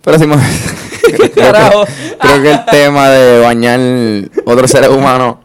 Pero 0.03 0.19
sí, 0.19 0.25
ma- 0.27 0.37
carajo? 1.35 1.85
creo 2.19 2.41
que 2.41 2.51
el 2.51 2.65
tema 2.65 3.09
de 3.09 3.39
bañar 3.41 3.79
otros 4.45 4.71
seres 4.71 4.89
humanos 4.89 5.37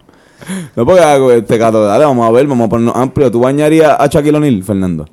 No 0.75 0.87
porque 0.87 1.03
hago 1.03 1.33
este 1.33 1.59
gato, 1.59 1.85
dale, 1.85 2.05
vamos 2.05 2.27
a 2.29 2.31
ver, 2.33 2.47
vamos 2.47 2.67
a 2.67 2.69
ponernos 2.71 2.97
amplio. 2.97 3.31
¿Tú 3.31 3.41
bañarías 3.41 3.97
a 3.99 4.07
Shaquille 4.07 4.37
O'Neal, 4.37 4.63
Fernando? 4.63 5.07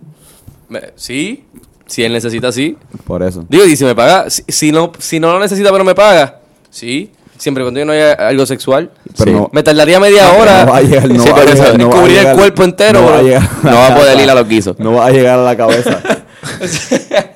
Sí, 0.95 1.45
si 1.85 2.03
él 2.03 2.13
necesita, 2.13 2.51
sí. 2.51 2.77
Por 3.05 3.21
eso. 3.23 3.45
Digo, 3.49 3.65
y 3.65 3.75
si 3.75 3.83
me 3.85 3.95
paga, 3.95 4.29
si, 4.29 4.43
si 4.47 4.71
no, 4.71 4.91
si 4.97 5.19
no 5.19 5.31
lo 5.33 5.39
necesita 5.39 5.71
pero 5.71 5.83
me 5.83 5.93
paga, 5.95 6.39
sí. 6.69 7.11
Siempre 7.37 7.63
cuando 7.63 7.83
no 7.83 7.91
haya 7.91 8.13
algo 8.13 8.45
sexual. 8.45 8.91
Pero 9.17 9.31
Sí. 9.31 9.37
no- 9.37 9.49
me 9.51 9.63
tardaría 9.63 9.99
media 9.99 10.31
hora 10.33 10.65
no 10.65 10.71
va 10.71 10.77
a 10.77 10.81
llegar, 10.81 11.09
no 11.09 11.23
sí, 11.23 11.29
va 11.29 11.35
a 11.35 11.39
por 11.41 11.49
eso, 11.53 11.63
llegar, 11.63 11.79
no 11.79 11.89
va 11.89 12.03
a 12.03 12.07
llegar. 12.07 12.25
el 12.27 12.37
cuerpo 12.37 12.63
entero. 12.63 13.01
No 13.01 13.05
va 13.07 13.13
a 13.13 13.17
bro. 13.17 13.27
llegar. 13.27 13.49
no 13.63 13.71
va 13.75 13.87
a 13.87 13.95
poder 13.97 14.19
ir 14.21 14.29
a 14.29 14.35
los 14.35 14.47
guisos. 14.47 14.79
No 14.79 14.93
va 14.93 15.07
a 15.07 15.11
llegar 15.11 15.39
a 15.39 15.43
la 15.43 15.57
cabeza. 15.57 16.01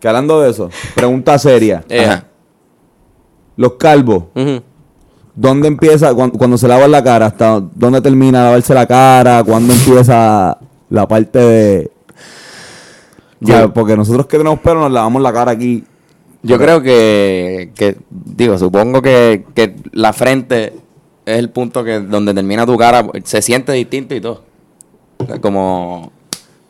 que 0.00 0.08
hablando 0.08 0.40
de 0.40 0.50
eso, 0.50 0.70
pregunta 0.94 1.38
seria. 1.38 1.84
Ajá. 1.90 2.24
Los 3.56 3.74
calvos. 3.74 4.24
¿dónde 5.34 5.68
empieza 5.68 6.12
cuando, 6.14 6.36
cuando 6.38 6.58
se 6.58 6.66
lavan 6.68 6.90
la 6.90 7.02
cara? 7.04 7.26
¿Hasta 7.26 7.60
dónde 7.74 8.00
termina 8.00 8.44
lavarse 8.44 8.74
la 8.74 8.86
cara? 8.86 9.44
¿Cuándo 9.44 9.72
empieza 9.72 10.58
la 10.88 11.06
parte 11.08 11.38
de...? 11.38 11.90
Yo- 13.40 13.72
porque 13.72 13.96
nosotros 13.96 14.26
que 14.26 14.36
tenemos 14.36 14.58
pelo 14.60 14.80
nos 14.80 14.92
lavamos 14.92 15.22
la 15.22 15.32
cara 15.32 15.52
aquí. 15.52 15.84
Yo 16.42 16.58
creo 16.58 16.82
que, 16.82 17.70
que, 17.74 17.96
digo, 18.10 18.58
supongo 18.58 19.02
que, 19.02 19.44
que 19.54 19.76
la 19.92 20.12
frente 20.12 20.74
es 21.26 21.38
el 21.38 21.50
punto 21.50 21.84
que 21.84 22.00
donde 22.00 22.32
termina 22.34 22.64
tu 22.66 22.76
cara, 22.78 23.06
se 23.24 23.42
siente 23.42 23.72
distinto 23.72 24.14
y 24.14 24.20
todo. 24.22 24.42
Como, 25.42 26.10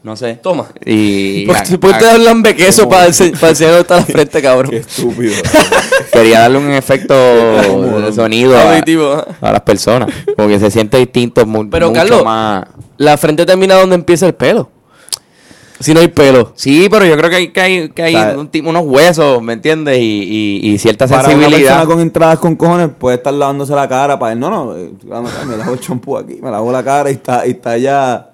no 0.03 0.17
sé. 0.17 0.35
Toma. 0.43 0.67
Y 0.85 1.45
¿Por 1.47 1.57
a- 1.57 1.63
qué 1.63 1.77
te 1.79 1.87
a- 1.95 2.17
dar 2.19 2.35
un 2.35 2.43
bequeso 2.43 2.89
para 2.89 3.07
ense- 3.09 3.33
para 3.39 3.51
enseñar 3.51 3.73
dónde 3.73 3.83
está 3.83 3.97
la 3.97 4.05
frente, 4.07 4.43
cabrón? 4.43 4.75
estúpido. 4.75 5.35
quería 6.13 6.41
darle 6.41 6.59
un 6.59 6.71
efecto 6.73 7.15
de 7.15 8.13
sonido 8.13 8.57
a, 8.57 8.71
Auditivo, 8.73 9.13
ajá. 9.13 9.27
a 9.41 9.53
las 9.53 9.61
personas. 9.63 10.09
Porque 10.37 10.59
se 10.59 10.71
siente 10.71 10.97
distinto, 10.99 11.45
mu- 11.47 11.69
Pero, 11.71 11.89
mucho 11.89 12.01
Carlos, 12.01 12.25
más. 12.25 12.65
La 12.97 13.17
frente 13.17 13.45
termina 13.47 13.75
donde 13.77 13.95
empieza 13.95 14.27
el 14.27 14.35
pelo. 14.35 14.71
Si 15.81 15.95
no 15.95 16.01
hay 16.01 16.09
pelo. 16.09 16.53
Sí, 16.57 16.89
pero 16.91 17.07
yo 17.07 17.17
creo 17.17 17.31
que 17.31 17.37
hay, 17.37 17.49
que 17.49 17.61
hay, 17.63 17.89
que 17.89 18.03
hay 18.03 18.15
un 18.37 18.51
unos 18.67 18.83
huesos, 18.85 19.41
¿me 19.43 19.55
entiendes? 19.55 19.99
Y, 19.99 20.61
y, 20.63 20.71
y 20.73 20.79
cierta 20.79 21.07
Para 21.07 21.21
una 21.21 21.29
sensibilidad. 21.31 21.69
persona 21.77 21.87
con 21.87 22.01
entradas 22.01 22.39
con 22.39 22.55
cojones 22.57 22.91
puede 22.99 23.17
estar 23.17 23.33
lavándose 23.33 23.75
la 23.75 23.89
cara 23.89 24.19
para 24.19 24.33
él. 24.35 24.39
No, 24.41 24.51
no, 24.51 24.77
eh, 24.77 24.91
me 25.47 25.57
lavo 25.57 25.73
el 25.73 25.81
champú 25.81 26.19
aquí, 26.19 26.39
me 26.43 26.51
lavo 26.51 26.71
la 26.71 26.83
cara 26.85 27.11
y 27.11 27.15
está, 27.15 27.47
y 27.47 27.53
está 27.53 27.79
ya... 27.79 28.30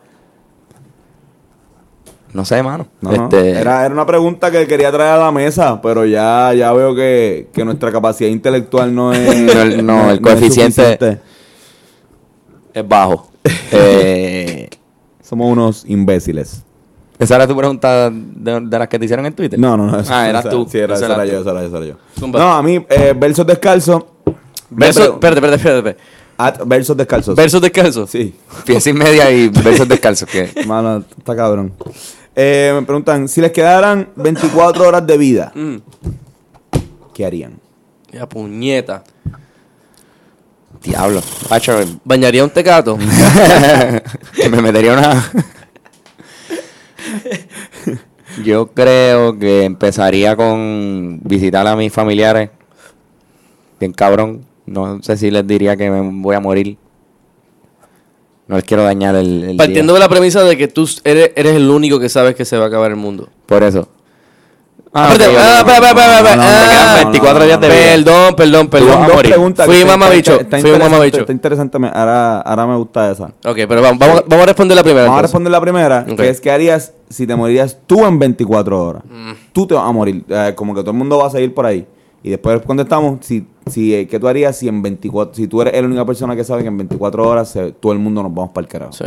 No 2.37 2.45
sé, 2.45 2.63
mano. 2.63 2.87
No, 3.01 3.11
no. 3.13 3.25
Este, 3.25 3.51
Era, 3.53 3.85
era 3.87 3.95
una 3.95 4.05
pregunta 4.05 4.51
que 4.51 4.67
quería 4.67 4.93
traer 4.93 5.13
a 5.13 5.17
la 5.25 5.33
mesa, 5.33 5.81
pero 5.81 6.05
ya, 6.05 6.53
ya 6.53 6.71
veo 6.75 6.95
que, 6.95 7.49
que 7.53 7.65
nuestra 7.65 7.91
capacidad 7.91 8.29
intelectual 8.29 8.95
no 8.95 9.13
es... 9.15 9.27
No, 9.55 9.63
el- 9.63 9.87
no, 9.87 10.11
el 10.11 10.17
es 10.17 10.21
coeficiente- 10.21 11.19
es 12.75 12.89
bajo. 12.89 13.31
Eh, 13.73 14.69
Somos 15.23 15.51
unos 15.51 15.85
imbéciles. 15.89 16.63
¿Esa 17.19 17.37
era 17.37 17.47
tu 17.49 17.57
pregunta 17.57 18.11
de, 18.11 18.61
de 18.61 18.79
las 18.79 18.89
que 18.89 18.99
te 18.99 19.07
hicieron 19.07 19.25
en 19.25 19.33
Twitter? 19.33 19.59
No, 19.59 19.77
no, 19.77 19.87
no. 19.87 19.99
eso- 20.01 20.13
Ah, 20.13 20.29
eras 20.29 20.45
esa- 20.45 20.51
tú. 20.51 20.67
Sí, 20.71 20.79
era, 20.79 20.95
Esa 20.95 21.07
era 21.07 21.15
eras 21.15 21.29
yo, 21.29 21.35
tú. 21.37 21.41
esa 21.41 21.51
era, 21.53 21.65
esa 21.65 21.77
era 21.79 21.87
yo. 21.87 21.95
Zumba. 22.19 22.39
No, 22.39 22.53
a 22.53 22.63
mí, 22.63 22.85
eh, 22.91 23.15
versos 23.17 23.47
descalzos. 23.47 24.05
Verso, 24.69 25.01
Pero- 25.01 25.15
espérate, 25.15 25.55
espérate, 25.57 25.79
espérate. 25.79 25.97
At- 26.39 26.61
versos 26.67 26.95
descalzos. 26.97 27.35
Versos 27.35 27.63
descalzos. 27.63 28.11
Sí. 28.11 28.35
Pies 28.67 28.87
y 28.87 28.93
media 28.93 29.31
y 29.31 29.49
versos 29.49 29.89
descalzos. 29.89 30.29
que 30.29 30.51
Mano, 30.67 31.03
está 31.17 31.35
cabrón. 31.35 31.73
Eh, 32.39 32.71
me 32.75 32.83
preguntan, 32.83 33.29
si 33.29 33.41
les 33.41 33.51
quedaran 33.51 34.11
24 34.17 34.87
horas 34.87 35.07
de 35.07 35.17
vida, 35.17 35.53
Mm. 35.55 35.77
¿qué 37.15 37.25
harían? 37.25 37.59
Ya, 38.13 38.29
puñeta. 38.29 39.03
Diablo. 40.83 41.23
Pacho, 41.49 41.79
¿Bañaría 42.05 42.45
un 42.45 42.51
tecato? 42.51 42.99
que 44.37 44.49
me 44.51 44.61
metería 44.61 44.93
una... 44.93 45.33
Yo 48.45 48.67
creo 48.69 49.39
que 49.39 49.65
empezaría 49.65 50.37
con 50.37 51.21
visitar 51.25 51.67
a 51.67 51.75
mis 51.75 51.93
familiares. 51.93 52.51
Bien 53.81 53.93
cabrón. 53.93 54.45
No 54.67 55.03
sé 55.03 55.17
si 55.17 55.31
les 55.31 55.47
diría 55.47 55.77
que 55.77 55.91
me 55.91 56.01
voy 56.21 56.37
a 56.37 56.41
morir. 56.41 56.77
No 58.49 58.57
les 58.57 58.65
quiero 58.65 58.85
dañar 58.85 59.15
el, 59.17 59.43
el 59.45 59.57
Partiendo 59.57 59.93
día. 59.93 60.01
de 60.01 60.05
la 60.07 60.09
premisa 60.09 60.43
de 60.45 60.57
que 60.57 60.69
tú 60.69 60.89
eres, 61.05 61.33
eres 61.35 61.57
el 61.57 61.69
único 61.69 61.99
que 61.99 62.09
sabes 62.09 62.35
que 62.37 62.45
se 62.45 62.57
va 62.57 62.65
a 62.65 62.69
acabar 62.69 62.91
el 62.91 62.97
mundo. 62.97 63.29
Por 63.47 63.63
eso. 63.65 63.89
Ah, 64.99 65.11
Espérate, 65.13 65.37
ok, 65.37 65.43
ah, 65.43 65.61
ok. 65.61 65.69
espera, 65.69 65.89
espera, 65.89 65.91
espera, 65.91 66.19
espera. 66.19 66.37
no, 66.37 66.43
no, 66.43 66.49
Ah, 66.49 66.55
no, 66.55 66.63
Te 66.63 66.71
quedan 66.71 66.89
no, 66.89 66.97
24 67.11 67.39
no, 67.41 67.45
días 67.45 67.61
de 67.61 67.69
vida. 67.69 67.79
Perdón, 67.97 68.37
perdón, 68.37 68.69
perdón. 68.69 69.05
Fui 69.11 69.79
que 69.79 69.85
mamabicho. 69.85 70.39
Fui 70.49 70.79
mamabicho. 70.79 71.21
Está 71.21 71.33
interesante, 71.33 71.77
ahora, 71.93 72.41
ahora 72.41 72.67
me 72.67 72.77
gusta 72.77 73.11
esa. 73.11 73.25
Ok, 73.45 73.59
pero 73.69 73.83
vamos, 73.83 73.99
vamos, 73.99 74.23
vamos 74.27 74.43
a 74.45 74.47
responder 74.47 74.77
la 74.77 74.83
primera. 74.83 75.05
Vamos 75.05 75.19
a 75.19 75.23
responder 75.23 75.51
la 75.51 75.61
primera, 75.61 76.07
Ok. 76.09 76.17
que 76.17 76.29
es 76.31 76.41
¿qué 76.41 76.51
harías 76.51 76.93
si 77.11 77.27
te 77.27 77.37
morirías 77.37 77.77
tú 77.87 78.07
en 78.07 78.19
24 78.19 78.83
horas? 78.83 79.03
Mm. 79.05 79.33
Tú 79.53 79.67
te 79.67 79.75
vas 79.75 79.87
a 79.87 79.93
morir, 79.93 80.25
eh, 80.29 80.53
como 80.57 80.75
que 80.75 80.81
todo 80.81 80.93
el 80.93 80.97
mundo 80.97 81.19
va 81.19 81.27
a 81.27 81.31
seguir 81.31 81.53
por 81.53 81.67
ahí. 81.67 81.87
Y 82.27 82.31
después 82.31 82.61
contestamos, 82.67 83.19
si, 83.25 83.47
si, 83.71 83.95
eh, 83.95 84.09
¿qué 84.09 84.19
tú 84.19 84.27
harías 84.27 84.57
si 84.57 84.67
en 84.67 84.83
24, 84.83 85.33
si 85.35 85.47
tú 85.47 85.63
eres 85.63 85.81
la 85.81 85.87
única 85.87 86.05
persona 86.05 86.35
que 86.35 86.43
sabe 86.43 86.63
que 86.63 86.69
en 86.69 86.77
24 86.77 87.29
horas 87.29 87.49
se- 87.51 87.71
todo 87.71 87.93
el 87.93 88.01
mundo 88.01 88.21
nos 88.21 88.35
vamos 88.35 88.51
para 88.51 88.65
el 88.65 88.69
carajo? 88.69 88.93
Sí. 88.95 89.05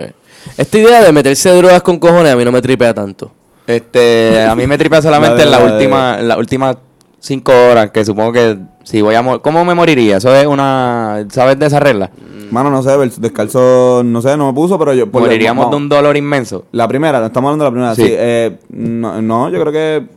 Esta 0.57 0.77
idea 0.77 1.03
de 1.03 1.11
meterse 1.11 1.49
drogas 1.51 1.81
con 1.83 1.99
cojones 1.99 2.31
a 2.31 2.37
mí 2.37 2.45
no 2.45 2.51
me 2.53 2.61
tripea 2.61 2.93
tanto. 2.93 3.29
Este, 3.67 4.41
a 4.41 4.55
mí 4.55 4.65
me 4.67 4.77
tripea 4.77 5.01
solamente 5.01 5.43
La 5.43 5.43
en 5.43 5.51
la 5.51 5.59
la 5.59 5.73
última, 5.73 6.19
en 6.19 6.27
las 6.29 6.37
últimas 6.37 6.77
cinco 7.19 7.51
horas, 7.69 7.91
que 7.91 8.05
supongo 8.05 8.31
que 8.31 8.57
si 8.85 9.01
voy 9.01 9.15
a 9.15 9.21
morir, 9.21 9.41
¿cómo 9.41 9.65
me 9.65 9.75
moriría? 9.75 10.15
Eso 10.15 10.33
es 10.33 10.47
una, 10.47 11.25
¿sabes 11.29 11.59
de 11.59 11.65
esa 11.65 11.81
regla? 11.81 12.09
Mano, 12.51 12.71
no 12.71 12.81
sé, 12.81 12.91
descalzo, 13.19 14.01
no 14.05 14.21
sé, 14.21 14.37
no 14.37 14.47
me 14.47 14.53
puso, 14.53 14.79
pero 14.79 14.93
yo... 14.93 15.11
por- 15.11 15.23
Moriríamos 15.23 15.65
no, 15.65 15.71
de 15.71 15.75
un 15.75 15.89
dolor 15.89 16.15
inmenso. 16.15 16.63
La 16.71 16.87
primera, 16.87 17.25
estamos 17.25 17.49
hablando 17.49 17.65
de 17.65 17.69
la 17.69 17.73
primera. 17.73 17.95
Sí. 17.95 18.03
Sí. 18.03 18.09
eh, 18.17 18.57
no, 18.69 19.21
no, 19.21 19.49
yo 19.49 19.59
creo 19.59 19.73
que 19.73 20.07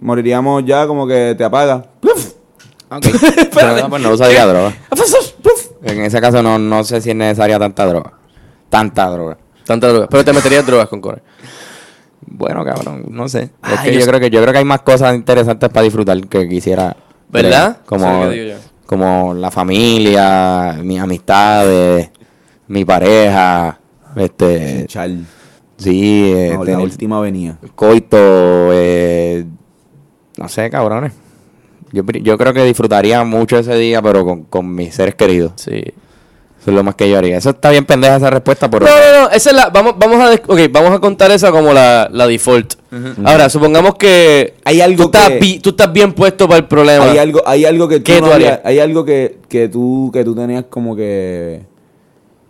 moriríamos 0.00 0.64
ya 0.64 0.86
como 0.86 1.06
que 1.06 1.34
te 1.38 1.44
apaga. 1.44 1.84
Pero 3.54 3.76
no, 3.82 3.88
pues 3.90 4.02
no 4.02 4.10
usaría 4.10 4.46
droga. 4.46 4.74
En 5.82 6.00
ese 6.02 6.20
caso 6.20 6.42
no, 6.42 6.58
no 6.58 6.84
sé 6.84 7.00
si 7.00 7.10
es 7.10 7.16
necesaria 7.16 7.58
tanta 7.58 7.86
droga. 7.86 8.12
Tanta 8.68 9.08
droga. 9.10 9.38
Tanta 9.64 9.88
droga. 9.88 10.06
Pero 10.08 10.24
te 10.24 10.32
meterías 10.32 10.66
drogas 10.66 10.88
con 10.88 11.00
cojones. 11.00 11.22
Bueno, 12.28 12.64
cabrón, 12.64 13.04
no 13.10 13.28
sé. 13.28 13.42
Es 13.42 13.50
Ay, 13.62 13.76
que 13.84 13.92
yo 13.94 13.98
yo 14.00 14.04
sé- 14.04 14.08
creo 14.10 14.20
que 14.20 14.30
yo 14.30 14.40
creo 14.40 14.52
que 14.52 14.58
hay 14.58 14.64
más 14.64 14.82
cosas 14.82 15.14
interesantes 15.14 15.68
para 15.70 15.84
disfrutar 15.84 16.20
que 16.28 16.48
quisiera. 16.48 16.96
¿Verdad? 17.28 17.78
ver. 17.78 17.86
Como, 17.86 18.30
como 18.86 19.34
la 19.34 19.50
familia, 19.50 20.78
mis 20.82 21.00
amistades, 21.00 22.10
mi 22.68 22.84
pareja, 22.84 23.78
este, 24.16 24.86
Chal. 24.88 25.24
Sí, 25.76 26.32
eh, 26.34 26.56
la 26.64 26.78
última 26.78 27.20
venía. 27.20 27.58
coito, 27.74 28.16
eh, 28.72 29.44
no 30.38 30.48
sé, 30.48 30.70
cabrones. 30.70 31.12
Yo, 31.96 32.02
yo 32.22 32.38
creo 32.38 32.52
que 32.52 32.64
disfrutaría 32.64 33.24
mucho 33.24 33.58
ese 33.58 33.74
día, 33.76 34.00
pero 34.02 34.24
con, 34.24 34.42
con 34.44 34.74
mis 34.74 34.94
seres 34.94 35.14
queridos. 35.14 35.52
Sí. 35.56 35.70
Eso 36.60 36.72
es 36.72 36.74
lo 36.76 36.82
más 36.82 36.96
que 36.96 37.08
yo 37.08 37.16
haría. 37.16 37.36
Eso 37.36 37.50
está 37.50 37.70
bien 37.70 37.84
pendeja 37.84 38.16
esa 38.16 38.28
respuesta, 38.28 38.68
pero... 38.68 38.86
No, 38.86 38.90
no, 38.92 39.20
no, 39.22 39.30
esa 39.30 39.50
es 39.50 39.56
la, 39.56 39.68
vamos, 39.70 39.94
vamos 39.98 40.18
a, 40.18 40.36
vamos 40.72 40.90
a 40.92 40.98
contar 40.98 41.30
esa 41.30 41.52
como 41.52 41.72
la, 41.72 42.08
la 42.12 42.26
default. 42.26 42.74
Ahora, 43.24 43.48
supongamos 43.48 43.94
que 43.94 44.54
Hay 44.64 44.80
algo 44.80 45.04
tú, 45.04 45.16
estás 45.16 45.28
que- 45.28 45.38
bi- 45.38 45.58
tú 45.60 45.70
estás 45.70 45.92
bien 45.92 46.12
puesto 46.12 46.48
para 46.48 46.58
el 46.58 46.64
problema. 46.66 47.04
Hay 47.04 47.18
algo, 47.18 47.40
hay 47.46 47.64
algo 47.66 47.86
que 47.86 47.98
tú 47.98 48.04
¿Qué 48.04 48.20
no 48.20 48.26
tú 48.28 48.32
harías- 48.32 48.60
hay 48.64 48.80
algo 48.80 49.04
que, 49.04 49.38
que 49.48 49.68
tú 49.68 50.10
que 50.12 50.24
tú 50.24 50.34
tenías 50.34 50.64
como 50.68 50.96
que 50.96 51.60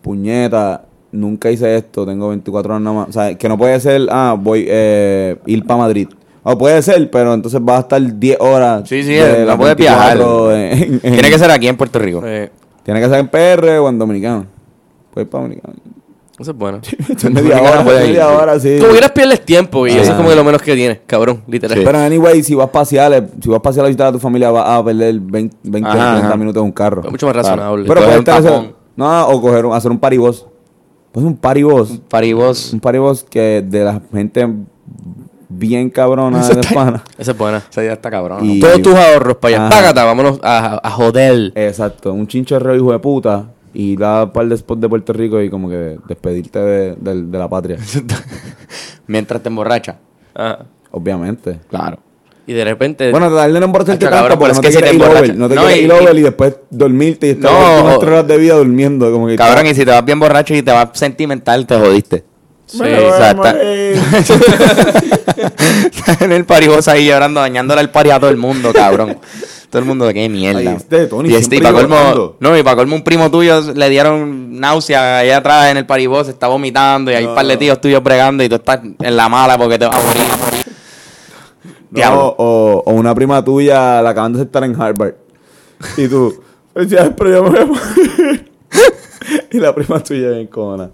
puñeta, 0.02 0.84
nunca 1.12 1.50
hice 1.50 1.76
esto, 1.76 2.06
tengo 2.06 2.28
24 2.28 2.72
horas 2.74 2.82
nada 2.82 2.96
más, 2.96 3.08
o 3.08 3.12
sea, 3.12 3.34
que 3.36 3.48
no 3.48 3.58
puede 3.58 3.78
ser, 3.80 4.06
ah, 4.10 4.36
voy 4.38 4.66
eh, 4.68 5.36
ir 5.46 5.64
para 5.64 5.78
Madrid. 5.80 6.08
O 6.48 6.56
puede 6.56 6.80
ser, 6.82 7.10
pero 7.10 7.34
entonces 7.34 7.60
vas 7.62 7.78
a 7.78 7.80
estar 7.80 8.00
10 8.18 8.36
horas. 8.40 8.88
Sí, 8.88 9.02
sí, 9.02 9.14
de 9.14 9.40
no 9.40 9.44
las 9.46 9.56
puedes 9.56 9.76
viajar. 9.76 10.16
24 10.16 10.54
en- 10.54 10.82
en- 10.82 11.00
Tiene 11.00 11.30
que 11.30 11.38
ser 11.40 11.50
aquí 11.50 11.66
en 11.66 11.76
Puerto 11.76 11.98
Rico. 11.98 12.22
Eh, 12.24 12.50
Tiene 12.84 13.00
que 13.00 13.08
ser 13.08 13.18
en 13.18 13.26
PR 13.28 13.78
o 13.80 13.88
en 13.88 13.98
Dominicano. 13.98 14.46
Puedes 15.12 15.26
ir 15.26 15.30
para 15.30 15.42
Dominicano. 15.42 15.74
eso 16.38 16.50
es 16.52 16.56
bueno. 16.56 16.80
media 17.32 17.60
hora, 17.60 17.82
puede 17.82 18.02
ir, 18.04 18.10
media 18.10 18.28
sí. 18.28 18.34
hora, 18.34 18.60
sí. 18.60 18.76
Como 18.78 18.92
quieras 18.92 19.10
pierdes 19.10 19.44
tiempo 19.44 19.86
y 19.88 19.92
Ah. 19.92 20.02
eso 20.02 20.10
es 20.12 20.16
como 20.16 20.30
de 20.30 20.36
lo 20.36 20.44
menos 20.44 20.62
que 20.62 20.74
tienes, 20.76 21.00
cabrón, 21.06 21.42
literal. 21.48 21.80
Pero 21.82 21.98
anyway, 21.98 22.42
si 22.44 22.54
vas 22.54 22.70
paseales, 22.70 23.24
si 23.42 23.48
vas 23.48 23.58
a 23.58 23.62
pasear 23.62 23.84
a 23.86 23.88
visitar 23.88 24.06
a 24.06 24.12
tu 24.12 24.20
familia, 24.20 24.50
vas 24.50 24.68
a 24.68 24.84
perder 24.84 25.18
20, 25.18 25.56
20 25.64 25.88
Ajá, 25.88 26.10
30 26.12 26.26
ajá. 26.28 26.36
minutos 26.36 26.60
en 26.60 26.64
un 26.66 26.72
carro. 26.72 27.02
Es 27.04 27.10
mucho 27.10 27.26
más 27.26 27.34
razonable. 27.34 27.84
Pero 27.88 28.00
puedes 28.02 28.14
un 28.14 28.18
estar. 28.20 28.62
No, 28.94 29.28
o 29.28 29.40
coger 29.42 29.66
un- 29.66 29.72
hacer 29.74 29.90
un 29.90 29.98
paribos. 29.98 30.46
Pues 31.10 31.26
un 31.26 31.36
paribos. 31.36 31.98
Paribos. 32.08 32.72
Un 32.72 32.78
paribos 32.80 33.24
que 33.24 33.64
de 33.66 33.84
la 33.84 34.00
gente 34.12 34.46
bien 35.48 35.90
cabrona 35.90 36.46
de 36.48 36.62
pana. 36.74 37.02
Esa 37.18 37.30
es 37.32 37.38
buena. 37.38 37.62
Esa 37.70 37.82
idea 37.82 37.92
está 37.94 38.10
cabrón. 38.10 38.44
Y- 38.44 38.60
Todos 38.60 38.82
tus 38.82 38.94
ahorros 38.94 39.36
para 39.36 39.56
allá. 39.56 39.66
Ajá. 39.68 39.76
Págata, 39.76 40.04
vámonos 40.04 40.40
a, 40.42 40.80
a 40.82 40.90
joder. 40.90 41.52
Exacto, 41.54 42.12
un 42.12 42.26
chinchorreo 42.26 42.74
hijo 42.76 42.92
de 42.92 42.98
puta. 42.98 43.46
Y 43.78 43.94
dar 43.96 44.24
un 44.24 44.30
par 44.30 44.46
de 44.48 44.56
spots 44.56 44.80
de 44.80 44.88
Puerto 44.88 45.12
Rico 45.12 45.38
y 45.42 45.50
como 45.50 45.68
que 45.68 45.98
despedirte 46.08 46.58
de, 46.58 46.96
de- 46.98 47.22
de 47.24 47.38
la 47.38 47.46
patria. 47.48 47.76
Mientras 49.06 49.42
te 49.42 49.48
emborracha. 49.48 49.96
Ah, 50.34 50.60
Obviamente. 50.90 51.60
Claro. 51.68 51.98
Y 52.46 52.52
de 52.52 52.64
repente. 52.64 53.10
Bueno, 53.10 53.28
tratar 53.28 53.52
de 53.52 53.58
no 53.60 53.66
emborracharte 53.66 54.06
Hacho, 54.06 54.10
tanto 54.14 54.38
cabrón, 54.38 54.38
porque 54.38 54.52
pero 54.52 54.54
no 54.54 54.60
es 54.60 54.60
te 54.60 54.66
que 54.68 54.72
si 54.72 54.78
quieres 54.78 54.90
te 54.90 54.96
ir 54.96 55.18
over. 55.18 55.36
No 55.36 55.48
te 55.48 55.54
No, 55.56 55.60
quieres 55.62 55.78
y- 55.78 55.84
ir 55.84 55.92
over 55.92 56.16
y 56.16 56.22
después 56.22 56.56
dormirte 56.70 57.26
y 57.26 57.30
estar 57.30 57.50
No, 57.52 57.84
unas 57.84 57.98
tres 57.98 58.10
horas 58.12 58.26
de 58.28 58.36
vida 58.38 58.54
durmiendo. 58.54 59.12
Como 59.12 59.26
que 59.26 59.36
Cabrón, 59.36 59.66
y 59.66 59.74
si 59.74 59.84
te 59.84 59.90
vas 59.90 60.04
bien 60.04 60.20
borracho 60.20 60.54
y 60.54 60.62
te 60.62 60.70
vas 60.72 60.88
sentimental, 60.94 61.66
te 61.66 61.76
jodiste. 61.78 62.24
Sí. 62.66 62.80
O 62.82 62.84
sea, 62.84 63.26
a 63.26 63.30
está- 63.30 63.52
morir. 63.54 64.02
en 66.20 66.32
el 66.32 66.44
paribos 66.44 66.88
ahí 66.88 67.06
llorando, 67.06 67.40
dañándole 67.40 67.80
el 67.80 67.90
pari 67.90 68.10
a 68.10 68.18
todo 68.20 68.30
el 68.30 68.36
mundo, 68.36 68.72
cabrón. 68.72 69.18
todo 69.70 69.78
el 69.80 69.84
mundo 69.84 70.06
de 70.06 70.14
qué 70.14 70.28
mierda. 70.28 70.58
Ay, 70.60 70.66
este 70.76 71.06
Tony 71.06 71.30
y 71.30 71.34
este, 71.34 71.56
y 71.56 71.60
colmo, 71.60 72.36
no, 72.40 72.56
y 72.58 72.62
para 72.62 72.76
colmo 72.76 72.96
un 72.96 73.04
primo 73.04 73.30
tuyo 73.30 73.60
le 73.74 73.88
dieron 73.88 74.58
náusea 74.58 75.18
allá 75.18 75.36
atrás 75.38 75.70
en 75.70 75.76
el 75.76 75.86
paribos, 75.86 76.28
está 76.28 76.48
vomitando 76.48 77.10
y 77.10 77.14
hay 77.14 77.24
un 77.24 77.34
par 77.34 77.46
de 77.46 77.56
tíos 77.56 77.80
tuyos 77.80 78.02
bregando 78.02 78.42
y 78.42 78.48
tú 78.48 78.56
estás 78.56 78.80
en 79.00 79.16
la 79.16 79.28
mala 79.28 79.56
porque 79.58 79.78
te 79.78 79.86
vas 79.86 79.96
a 79.96 80.06
morir. 80.06 80.22
No, 81.64 81.72
Diablo. 81.90 82.34
o, 82.38 82.82
o 82.84 82.92
una 82.92 83.14
prima 83.14 83.44
tuya 83.44 84.02
la 84.02 84.10
acaban 84.10 84.32
de 84.32 84.40
aceptar 84.40 84.64
en 84.64 84.80
Harvard. 84.80 85.14
Y 85.96 86.08
tú, 86.08 86.42
pero 86.74 87.30
yo 87.30 87.42
me 87.44 87.50
voy 87.50 87.58
a 87.60 87.66
morir". 87.66 88.50
Y 89.50 89.58
la 89.58 89.74
prima 89.74 90.00
tuya 90.00 90.30
bien 90.30 90.46
cona. 90.48 90.90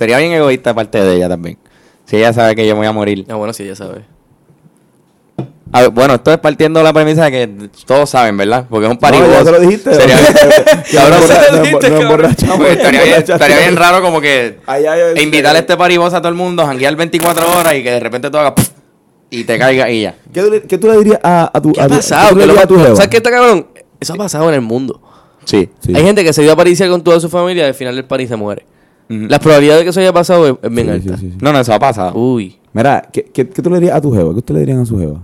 Sería 0.00 0.16
bien 0.16 0.32
egoísta 0.32 0.72
parte 0.72 0.98
de 1.04 1.14
ella 1.16 1.28
también. 1.28 1.58
Si 2.06 2.16
ella 2.16 2.32
sabe 2.32 2.56
que 2.56 2.66
yo 2.66 2.72
me 2.72 2.78
voy 2.78 2.86
a 2.86 2.92
morir. 2.92 3.26
Ah, 3.28 3.34
bueno, 3.34 3.52
sí, 3.52 3.66
ya 3.66 3.74
sabes. 3.76 4.00
A 5.72 5.82
ver, 5.82 5.90
bueno, 5.90 6.14
esto 6.14 6.32
es 6.32 6.38
partiendo 6.38 6.80
de 6.80 6.84
la 6.84 6.92
premisa 6.94 7.26
de 7.26 7.30
que 7.30 7.68
todos 7.84 8.08
saben, 8.08 8.34
¿verdad? 8.38 8.64
Porque 8.70 8.86
es 8.86 8.90
un 8.92 8.96
paribos. 8.98 9.28
No, 9.28 9.34
ya 9.34 9.44
se 9.44 9.52
lo 9.52 9.60
dijiste. 9.60 9.94
Sería, 9.94 10.16
Cabrón, 10.16 11.20
Cabrón, 11.28 11.58
nos 11.58 11.68
emborra- 11.68 11.88
nos 11.90 12.00
emborrachamos. 12.00 12.56
Pues 12.56 12.70
estaría, 12.78 12.90
bien, 13.02 13.12
emborrachaste. 13.14 13.32
estaría 13.34 13.58
bien 13.58 13.76
raro 13.76 14.00
como 14.02 14.22
que 14.22 14.58
Ay, 14.66 14.86
ay, 14.86 15.00
ay, 15.14 15.22
invitar 15.22 15.54
a 15.54 15.58
este 15.58 15.76
paribos 15.76 16.14
a 16.14 16.20
todo 16.22 16.30
el 16.30 16.34
mundo, 16.34 16.64
janguear 16.64 16.96
24 16.96 17.58
horas 17.60 17.74
y 17.74 17.82
que 17.82 17.90
de 17.90 18.00
repente 18.00 18.30
tú 18.30 18.38
hagas 18.38 18.52
¡puf! 18.54 18.70
y 19.28 19.44
te 19.44 19.58
caiga 19.58 19.90
y 19.90 20.00
ya. 20.02 20.14
¿Qué, 20.32 20.40
tú 20.42 20.50
le- 20.50 20.62
qué 20.62 20.78
tú 20.78 20.86
le 20.88 20.96
dirías 20.96 21.20
a, 21.22 21.50
a 21.54 21.60
tu 21.60 21.72
¿Qué 21.72 21.80
a 21.82 21.84
ha 21.84 21.88
pasado? 21.88 22.36
¿qué 22.36 22.46
lo- 22.46 22.58
a 22.58 22.66
tu? 22.66 22.80
¿Sabes 22.80 23.08
qué 23.08 23.18
está 23.18 23.30
cabrón? 23.30 23.66
Eso 24.00 24.14
ha 24.14 24.16
pasado 24.16 24.48
en 24.48 24.54
el 24.54 24.62
mundo. 24.62 25.00
Sí. 25.44 25.68
Sí. 25.84 25.92
Hay 25.94 26.02
gente 26.02 26.24
que 26.24 26.32
se 26.32 26.42
dio 26.42 26.52
a 26.52 26.56
París 26.56 26.82
con 26.88 27.02
toda 27.04 27.20
su 27.20 27.28
familia 27.28 27.64
y 27.64 27.68
al 27.68 27.74
final 27.74 27.94
del 27.94 28.06
París 28.06 28.28
se 28.28 28.34
muere. 28.36 28.64
Ujú. 29.10 29.26
La 29.28 29.38
probabilidad 29.40 29.76
de 29.78 29.82
que 29.84 29.90
eso 29.90 30.00
haya 30.00 30.12
pasado 30.12 30.46
es, 30.46 30.54
es 30.62 30.70
bien 30.70 30.86
Sí, 30.86 30.92
alta. 30.92 31.16
sí, 31.16 31.26
sí, 31.26 31.30
sí. 31.32 31.38
No, 31.42 31.52
no, 31.52 31.58
eso 31.60 31.74
ha 31.74 31.78
pasado. 31.78 32.14
Uy. 32.18 32.56
Mira, 32.72 33.08
¿qué, 33.12 33.24
qué, 33.24 33.48
qué 33.48 33.60
tú 33.62 33.68
le 33.68 33.76
dirías 33.80 33.96
a 33.96 34.00
tu 34.00 34.12
jeva? 34.12 34.30
¿Qué 34.32 34.38
usted 34.38 34.54
le 34.54 34.60
dirían 34.60 34.78
a 34.80 34.86
su 34.86 34.98
jeva? 34.98 35.20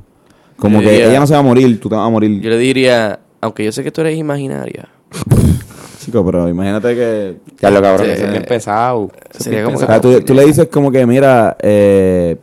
Como 0.56 0.80
Yo 0.80 0.86
que 0.88 0.92
diría- 0.92 1.10
ella 1.10 1.20
no 1.20 1.26
se 1.26 1.34
va 1.34 1.38
a 1.38 1.42
morir, 1.42 1.78
tú 1.80 1.88
te 1.88 1.94
vas 1.94 2.06
a 2.06 2.10
morir. 2.10 2.40
Yo 2.40 2.50
le 2.50 2.58
diría, 2.58 3.20
aunque 3.40 3.64
yo 3.64 3.70
sé 3.72 3.84
que 3.84 3.90
tú 3.92 4.00
eres 4.00 4.18
imaginaria, 4.18 4.88
Chico, 6.00 6.24
pero 6.24 6.48
imagínate 6.48 6.94
que... 6.94 7.36
Ya 7.60 7.70
lo 7.70 7.82
cabrón, 7.82 8.08
es 8.08 8.30
bien 8.30 8.44
pesado. 8.46 9.10
Sería 9.38 9.64
como 9.64 9.76
O 9.76 9.80
pesado. 9.80 10.02
sea, 10.12 10.18
tú, 10.20 10.24
tú 10.24 10.34
le 10.34 10.44
dices 10.44 10.68
como 10.68 10.90
que, 10.92 11.04
mira, 11.06 11.56
eh, 11.60 12.36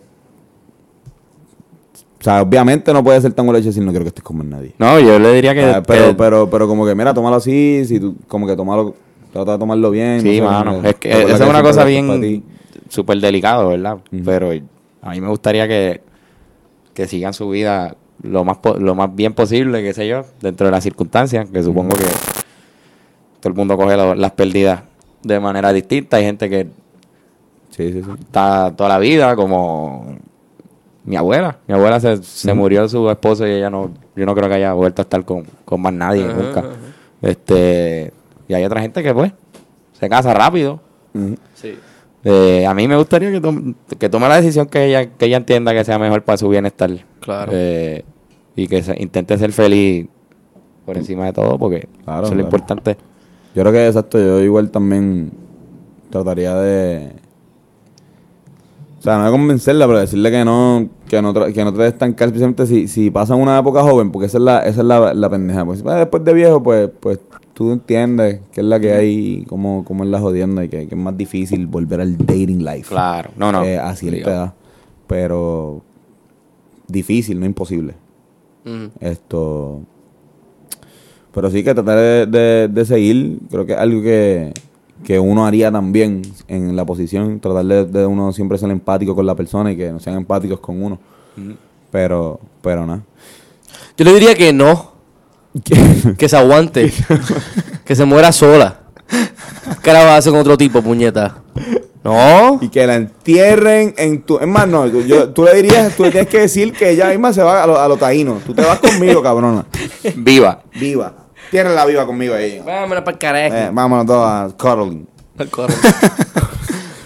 o 2.20 2.24
sea, 2.24 2.42
obviamente 2.42 2.94
no 2.94 3.04
puede 3.04 3.20
ser 3.22 3.34
tan 3.34 3.52
leche 3.52 3.72
si 3.74 3.80
no 3.82 3.92
quiero 3.92 4.06
que 4.06 4.10
estés 4.10 4.24
con 4.24 4.50
nadie. 4.50 4.74
No, 4.78 5.00
yo 5.00 5.20
le 5.20 5.34
diría 5.34 5.54
que. 5.54 5.64
Ah, 5.66 5.84
pero, 5.86 6.08
que- 6.10 6.14
pero, 6.16 6.50
pero 6.50 6.68
como 6.68 6.86
que, 6.86 6.96
mira, 6.96 7.14
tómalo 7.14 7.36
así, 7.38 7.84
si 7.86 8.00
tú, 8.00 8.16
como 8.28 8.48
que 8.48 8.56
tómalo, 8.56 8.96
trata 9.34 9.54
de 9.54 9.58
tomarlo 9.58 9.92
bien. 9.92 10.22
sí, 10.22 10.40
no 10.40 10.46
mano. 10.46 10.82
Es 10.84 10.96
que 10.96 11.12
esa 11.12 11.44
es 11.44 11.50
una 11.50 11.62
cosa 11.62 11.84
bien 11.84 12.44
súper 12.90 13.18
delicado, 13.20 13.68
¿verdad? 13.70 13.98
Pero 14.24 14.52
a 15.02 15.10
mí 15.12 15.20
me 15.22 15.28
gustaría 15.28 15.68
que, 15.68 16.02
que 16.94 17.08
sigan 17.08 17.34
su 17.34 17.50
vida 17.50 17.96
lo 18.22 18.46
más 18.46 18.60
lo 18.80 18.96
más 18.96 19.14
bien 19.14 19.34
posible, 19.34 19.82
qué 19.84 19.94
sé 19.94 20.08
yo, 20.08 20.24
dentro 20.40 20.68
de 20.68 20.72
las 20.72 20.84
circunstancias, 20.84 21.50
que 21.50 21.62
supongo 21.64 21.96
que 21.98 22.06
todo 23.42 23.50
el 23.52 23.54
mundo 23.56 23.76
coge 23.76 23.98
lo- 23.98 24.16
las 24.16 24.32
pérdidas 24.32 24.84
de 25.24 25.40
manera 25.40 25.74
distinta. 25.74 26.18
Hay 26.18 26.24
gente 26.24 26.50
que 26.50 26.68
Sí, 27.72 27.92
sí, 27.92 28.04
sí. 28.04 28.12
está 28.20 28.72
toda 28.76 28.88
la 28.90 29.00
vida, 29.00 29.36
como 29.36 30.16
mi 31.06 31.16
abuela. 31.18 31.58
Mi 31.68 31.74
abuela 31.74 32.00
se, 32.00 32.22
se 32.24 32.54
murió 32.54 32.88
su 32.88 33.10
esposo 33.10 33.46
y 33.48 33.52
ella 33.52 33.70
no, 33.70 33.90
yo 34.16 34.26
no 34.26 34.36
creo 34.36 34.48
que 34.48 34.56
haya 34.56 34.74
vuelto 34.74 35.02
a 35.02 35.04
estar 35.04 35.26
con, 35.26 35.44
con 35.66 35.82
más 35.82 35.92
nadie 35.94 36.24
nunca. 36.28 36.64
Este, 37.22 38.14
y 38.48 38.54
hay 38.54 38.64
otra 38.64 38.82
gente 38.82 39.02
que 39.04 39.14
pues 39.14 39.32
se 39.94 40.10
casa 40.10 40.34
rápido. 40.34 40.82
Sí. 41.56 41.76
Eh, 42.26 42.66
a 42.66 42.74
mí 42.74 42.88
me 42.88 42.96
gustaría 42.96 43.32
que, 43.32 43.42
tome- 43.42 43.76
que 44.00 44.10
tome 44.10 44.28
la 44.30 44.38
decisión 44.38 44.66
que 44.68 44.86
ella, 44.86 45.06
que 45.10 45.26
ella 45.26 45.38
entienda 45.38 45.74
que 45.74 45.84
sea 45.84 46.00
mejor 46.00 46.24
para 46.24 46.38
su 46.38 46.48
bienestar. 46.50 46.90
Claro. 47.20 47.52
Eh, 47.54 48.04
y 48.56 48.68
que 48.68 48.82
se- 48.82 49.02
intente 49.02 49.38
ser 49.38 49.52
feliz 49.52 50.08
por 50.86 50.98
encima 50.98 51.26
de 51.26 51.34
todo, 51.34 51.58
porque 51.58 51.88
Claro, 52.04 52.24
eso 52.24 52.26
es 52.26 52.30
claro. 52.30 52.36
lo 52.38 52.44
importante. 52.44 52.98
Yo 53.56 53.62
creo 53.62 53.72
que 53.74 53.88
exacto, 53.88 54.18
yo 54.20 54.40
igual 54.42 54.72
también 54.72 55.32
trataría 56.10 56.56
de. 56.56 57.12
O 59.00 59.02
sea, 59.04 59.18
no 59.18 59.26
de 59.26 59.32
convencerla, 59.32 59.86
pero 59.86 60.00
decirle 60.00 60.32
que 60.32 60.46
no, 60.46 60.88
que 61.10 61.22
no, 61.22 61.34
tra- 61.34 61.52
que 61.54 61.64
no 61.66 61.74
te 61.74 61.82
de 61.82 61.90
estancar, 61.90 62.28
especialmente 62.30 62.66
si, 62.66 62.88
si 62.88 63.12
pasan 63.12 63.38
una 63.42 63.60
época 63.60 63.82
joven, 63.84 64.12
porque 64.14 64.28
esa 64.28 64.38
es 64.38 64.44
la, 64.44 64.60
esa 64.60 64.80
es 64.82 64.88
la, 64.88 65.14
la 65.14 65.30
pendeja. 65.30 65.66
Pues, 65.66 65.84
después 65.84 66.24
de 66.24 66.34
viejo, 66.34 66.64
pues, 66.64 66.90
pues 67.02 67.20
tú 67.54 67.72
entiendes 67.72 68.42
qué 68.52 68.62
es 68.62 68.66
la 68.68 68.80
que 68.80 68.94
hay, 68.94 69.10
y 69.42 69.46
cómo, 69.46 69.84
cómo 69.86 70.04
es 70.04 70.10
la 70.10 70.20
jodienda 70.20 70.64
y 70.64 70.70
que, 70.70 70.88
que 70.88 70.96
es 70.96 71.02
más 71.02 71.16
difícil 71.18 71.68
volver 71.68 72.02
al 72.02 72.18
dating 72.18 72.64
life. 72.64 72.90
Claro, 72.90 73.32
no, 73.38 73.52
no. 73.52 73.64
eh, 73.64 73.78
a 73.78 73.96
cierta 73.96 74.30
edad. 74.32 74.54
Pero 75.08 75.82
difícil, 76.88 77.40
no 77.40 77.46
imposible. 77.46 77.94
Esto. 79.00 79.82
Pero 81.34 81.50
sí 81.50 81.64
que 81.64 81.74
tratar 81.74 81.98
de, 81.98 82.26
de- 82.28 82.68
de 82.70 82.86
seguir, 82.86 83.40
creo 83.50 83.66
que 83.66 83.74
es 83.74 83.80
algo 83.80 84.02
que, 84.02 84.54
que 85.04 85.20
uno 85.20 85.46
haría 85.46 85.72
también 85.72 86.22
en 86.48 86.76
la 86.76 86.86
posición, 86.86 87.40
tratar 87.40 87.66
de, 87.66 87.86
de 87.86 88.06
uno 88.06 88.32
siempre 88.32 88.58
ser 88.58 88.70
empático 88.72 89.16
con 89.16 89.26
la 89.26 89.36
persona 89.36 89.72
y 89.72 89.76
que 89.78 89.92
no 89.92 90.00
sean 90.00 90.16
empáticos 90.18 90.60
con 90.60 90.82
uno. 90.82 91.00
Pero, 91.92 92.40
pero 92.62 92.86
nada. 92.86 93.02
Yo 93.98 94.06
le 94.06 94.14
diría 94.14 94.36
que 94.36 94.54
no. 94.54 94.93
Que 96.18 96.30
se 96.30 96.38
aguante. 96.38 96.92
que 97.86 97.96
se 97.96 98.06
muera 98.06 98.32
sola. 98.32 98.80
¿Qué 99.82 99.92
ahora 99.92 100.06
va 100.06 100.16
a 100.16 100.18
hacer 100.18 100.32
con 100.32 100.42
otro 100.42 100.58
tipo, 100.58 100.82
puñeta? 100.82 101.38
No. 102.04 102.60
Y 102.62 102.70
que 102.70 102.86
la 102.86 102.96
entierren 102.96 103.94
en 103.98 104.24
tu... 104.24 104.38
Es 104.38 104.48
más, 104.48 104.68
no, 104.68 104.88
yo, 104.88 105.30
tú 105.30 105.44
le 105.46 105.54
dirías, 105.56 105.96
tú 105.96 106.04
le 106.04 106.12
tienes 106.12 106.30
que 106.30 106.40
decir 106.40 106.74
que 106.74 106.90
ella 106.90 107.10
misma 107.10 107.32
se 107.32 107.44
va 107.44 107.64
a 107.64 107.68
los 107.68 107.88
lo 107.88 107.98
taínos. 107.98 108.44
Tú 108.44 108.54
te 108.54 108.62
vas 108.62 108.80
conmigo, 108.80 109.22
cabrona. 109.22 109.66
Viva. 110.16 110.64
Viva. 110.74 111.14
Tiérrela 111.50 111.86
viva 111.86 112.06
conmigo 112.06 112.34
ahí. 112.34 112.62
Vámonos 112.66 113.04
para 113.04 113.12
el 113.12 113.20
carajo. 113.20 113.56
Eh, 113.56 113.70
vámonos 113.72 114.06
todos 114.06 114.26
a 114.26 114.50
cuddling. 114.58 115.08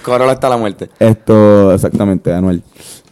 Corolla 0.04 0.32
hasta 0.32 0.50
la 0.50 0.58
muerte. 0.58 0.90
Esto, 1.00 1.74
exactamente, 1.74 2.34
Anuel. 2.34 2.64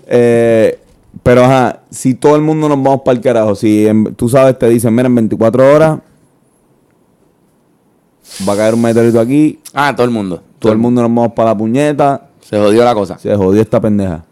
Eh, 0.08 0.80
pero 1.26 1.44
ajá, 1.44 1.80
si 1.90 2.14
todo 2.14 2.36
el 2.36 2.44
mundo 2.44 2.70
nos 2.70 2.78
vamos 2.84 3.02
para 3.04 3.18
el 3.18 3.24
carajo, 3.24 3.56
si 3.56 3.88
en- 3.88 4.14
tú 4.14 4.30
sabes, 4.30 4.60
te 4.60 4.70
dicen, 4.70 4.94
mira, 4.94 5.08
en 5.08 5.16
24 5.16 5.74
horas 5.74 5.98
va 8.48 8.54
a 8.54 8.56
caer 8.58 8.74
un 8.76 8.82
meteorito 8.82 9.20
aquí, 9.20 9.60
Ah, 9.74 9.94
todo 9.96 10.06
el 10.06 10.12
mundo. 10.12 10.42
todo 10.60 10.72
el 10.72 10.78
mundo 10.78 11.02
nos 11.02 11.10
vamos 11.10 11.34
para 11.34 11.50
la 11.50 11.58
puñeta, 11.58 12.30
Se 12.42 12.58
jodió 12.60 12.84
la 12.86 12.94
cosa. 12.94 13.18
Se 13.18 13.36
jodió 13.36 13.60
esta 13.60 13.82
pendeja. 13.82 14.24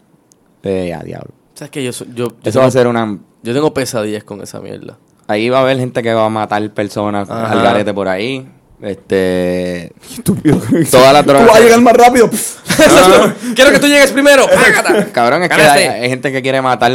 Eh, 0.62 0.94
a 0.94 1.02
diablo. 1.02 1.30
¿Sabes 1.54 1.70
que 1.72 1.82
yo, 1.82 1.90
yo, 1.90 2.04
yo 2.14 2.28
Eso 2.44 2.60
va 2.60 2.66
a 2.66 2.68
tengo- 2.68 2.70
ser 2.70 2.86
una... 2.86 3.18
yo 3.42 3.52
tengo 3.52 3.74
pesadillas 3.74 4.22
con 4.22 4.40
esa 4.40 4.60
mierda. 4.60 4.96
Ahí 5.26 5.48
va 5.48 5.58
a 5.58 5.62
haber 5.62 5.78
gente 5.78 6.00
que 6.00 6.14
va 6.14 6.24
a 6.26 6.28
matar 6.28 6.72
personas 6.72 7.28
Ajá. 7.28 7.50
al 7.50 7.60
garete 7.62 7.92
por 7.92 8.06
ahí. 8.06 8.46
Este... 8.84 9.92
Estúpido. 10.16 10.60
Todas 10.90 11.12
las 11.12 11.24
Tú 11.24 11.30
drogas- 11.30 11.46
vas 11.46 11.56
a 11.56 11.60
llegar 11.60 11.80
más 11.80 11.94
rápido. 11.96 12.28
Quiero 13.54 13.70
que 13.72 13.78
tú 13.78 13.86
llegues 13.86 14.10
primero. 14.12 14.44
Págata. 14.46 15.08
Cabrón, 15.12 15.42
es 15.44 15.48
que 15.48 15.54
hay, 15.62 15.84
hay 16.02 16.08
gente 16.10 16.30
que 16.30 16.42
quiere 16.42 16.60
matar 16.60 16.92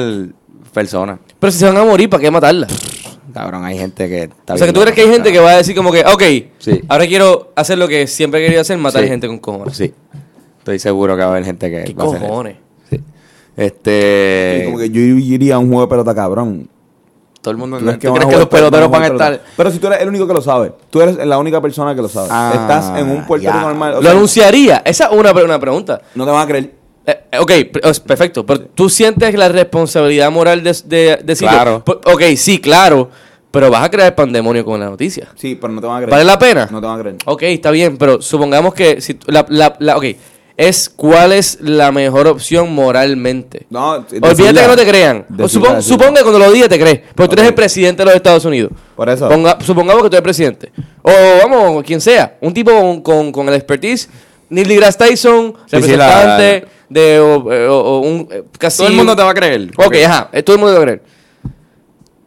personas. 0.74 1.20
Pero 1.40 1.52
si 1.52 1.58
se 1.60 1.66
van 1.66 1.78
a 1.78 1.84
morir, 1.84 2.10
¿para 2.10 2.22
qué 2.22 2.30
matarla? 2.30 2.68
Cabrón, 3.34 3.64
hay 3.66 3.78
gente 3.78 4.08
que 4.08 4.24
está 4.24 4.54
O 4.54 4.58
sea, 4.58 4.68
que 4.68 4.74
tú 4.74 4.82
crees 4.82 4.96
que 4.96 5.02
hay 5.02 5.10
gente 5.10 5.32
que 5.32 5.40
va 5.40 5.52
a 5.52 5.58
decir 5.58 5.76
como 5.76 5.92
que, 5.92 6.02
ok, 6.02 6.24
Sí. 6.60 6.82
ahora 6.88 7.08
quiero 7.08 7.54
hacer 7.56 7.78
lo 7.78 7.88
que 7.88 8.08
siempre 8.08 8.40
he 8.40 8.44
querido 8.44 8.62
hacer, 8.62 8.78
matar 8.78 9.04
Sí. 9.04 9.08
gente 9.10 9.28
con 9.28 9.40
cojones. 9.40 9.78
Sí. 9.78 9.94
Estoy 10.60 10.80
seguro 10.80 11.16
que 11.16 11.22
va 11.22 11.28
a 11.28 11.32
haber 11.32 11.46
gente 11.46 11.70
que 11.72 11.84
¿Qué 11.86 11.94
va 11.94 12.04
a 12.04 12.08
hacer 12.08 12.18
eso. 12.22 12.28
cojones? 12.28 12.56
Sí. 12.90 13.00
Este... 13.58 14.62
como 14.66 14.78
que 14.78 14.90
yo 14.90 15.02
iría 15.02 15.56
a 15.56 15.60
un 15.60 15.68
juego 15.68 15.82
de 15.84 15.88
pelota 15.90 16.14
cabrón. 16.16 16.70
Todo 17.42 17.52
el 17.52 17.58
mundo... 17.58 17.78
¿Tú 17.78 17.86
¿Tú 17.86 17.90
crees 17.90 18.00
que, 18.00 18.08
jugar 18.26 18.40
los 18.40 18.48
peloteros 18.48 18.90
van 18.92 19.04
a 19.04 19.08
estar...? 19.08 19.42
Pero 19.56 19.72
si 19.72 19.80
tú 19.80 19.88
eres 19.88 20.02
el 20.02 20.10
único 20.10 20.28
que 20.28 20.34
lo 20.34 20.42
sabe. 20.42 20.74
Tú 20.90 21.02
eres 21.02 21.16
la 21.26 21.38
única 21.38 21.62
persona 21.62 21.96
que 21.96 22.02
lo 22.02 22.10
sabe. 22.10 22.28
Ah, 22.32 22.52
Estás 22.54 23.00
en 23.00 23.10
un 23.10 23.26
Puerto. 23.26 23.48
Rico 23.48 23.60
normal. 23.62 23.94
o 23.94 23.98
¿Lo 23.98 24.02
sea, 24.04 24.12
anunciaría? 24.12 24.82
Esa 24.86 25.06
es 25.06 25.12
una, 25.12 25.32
una 25.32 25.60
pregunta. 25.60 26.02
no 26.16 26.26
te 26.26 26.32
van 26.32 26.42
a 26.44 26.48
creer. 26.48 26.74
Eh, 27.06 27.20
eh, 27.32 27.40
ok, 27.40 27.52
es 27.84 28.00
perfecto. 28.02 28.46
Pero 28.46 28.62
tú 28.76 28.90
sientes 28.90 29.34
la 29.36 29.48
responsabilidad 29.50 30.30
moral 30.32 30.62
de, 30.64 30.76
de 30.86 31.20
decirlo. 31.24 31.54
Claro. 31.54 31.84
Por- 31.86 32.02
Ok, 32.06 32.22
sí, 32.36 32.60
claro. 32.60 33.10
Pero 33.52 33.72
vas 33.72 33.84
a 33.84 33.90
crear 33.90 34.14
pandemonio 34.14 34.64
con 34.64 34.80
la 34.80 34.88
noticia. 34.88 35.30
Sí, 35.36 35.56
pero 35.60 35.74
no 35.74 35.82
te 35.82 35.88
van 35.88 35.96
a 35.96 36.00
creer. 36.02 36.12
¿Vale 36.12 36.24
la 36.26 36.38
pena? 36.38 36.68
No 36.70 36.80
te 36.82 36.86
van 36.88 37.00
a 37.00 37.02
creer. 37.02 37.16
Ok, 37.26 37.42
está 37.44 37.72
bien, 37.72 37.98
pero 37.98 38.22
supongamos 38.22 38.74
que 38.76 39.02
si 39.02 39.18
la, 39.26 39.44
la, 39.50 39.76
la- 39.80 39.98
ok, 39.98 40.06
es 40.62 40.90
cuál 40.94 41.32
es 41.32 41.58
la 41.62 41.90
mejor 41.94 42.28
opción 42.28 42.74
moralmente. 42.76 43.66
No, 43.70 43.92
Olvídate 43.94 44.60
que 44.62 44.68
no 44.68 44.76
te 44.76 44.86
crean. 44.86 45.26
O 45.30 45.34
Decirla, 45.44 45.70
supon- 45.70 45.76
decirla. 45.78 45.82
suponga 45.82 46.14
que 46.18 46.22
cuando 46.24 46.40
lo 46.40 46.52
diga 46.52 46.68
te 46.68 46.78
crees, 46.78 47.00
porque 47.16 47.34
tú 47.36 47.42
eres 47.42 47.48
el 47.52 47.56
presidente 47.56 48.02
de 48.02 48.06
los 48.08 48.16
Estados 48.16 48.44
Unidos. 48.44 48.72
Por 48.94 49.08
eso. 49.10 49.30
Ponga- 49.30 49.58
supongamos 49.62 50.04
que 50.04 50.10
tú 50.10 50.16
eres 50.18 50.24
presidente. 50.24 50.70
O 51.02 51.12
vamos, 51.42 51.82
quien 51.84 52.02
sea, 52.02 52.38
un 52.42 52.54
tipo 52.54 52.72
con, 52.72 53.02
con, 53.02 53.32
con 53.32 53.48
el 53.48 53.56
expertise, 53.56 54.10
Neil 54.50 54.68
deGrasse 54.68 54.98
Tyson, 54.98 55.54
Sí, 55.56 55.62
sí, 55.66 55.76
representante 55.78 56.66
de 56.90 57.20
o, 57.22 57.36
o- 57.38 57.82
o 57.82 58.00
un 58.02 58.28
eh, 58.30 58.44
casi 58.58 58.80
Todo 58.80 58.88
el 58.90 58.96
mundo 58.96 59.16
te 59.16 59.24
va 59.24 59.30
a 59.30 59.34
creer. 59.34 59.72
Ok, 59.78 59.96
ajá, 60.06 60.30
eh, 60.34 60.44
todo 60.44 60.56
el 60.56 60.60
mundo 60.60 60.74
te 60.74 60.78
va 60.80 60.84
a 60.84 60.88
creer. 60.88 61.04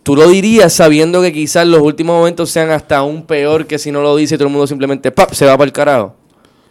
Tú 0.03 0.17
lo 0.17 0.27
dirías 0.29 0.73
sabiendo 0.73 1.21
que 1.21 1.33
quizás 1.35 1.67
los 1.67 1.83
últimos 1.83 2.17
momentos 2.17 2.49
sean 2.51 2.71
hasta 2.71 2.97
aún 2.97 3.25
peor 3.27 3.67
que 3.67 3.79
si 3.79 3.93
no 3.93 4.01
lo 4.01 4.17
dice 4.17 4.37
y 4.37 4.39
todo 4.39 4.49
el 4.49 4.53
mundo 4.53 4.67
simplemente 4.67 5.13
¡pap! 5.13 5.33
se 5.33 5.45
va 5.45 5.53
para 5.59 5.67
el 5.67 5.73
carajo. 5.73 6.17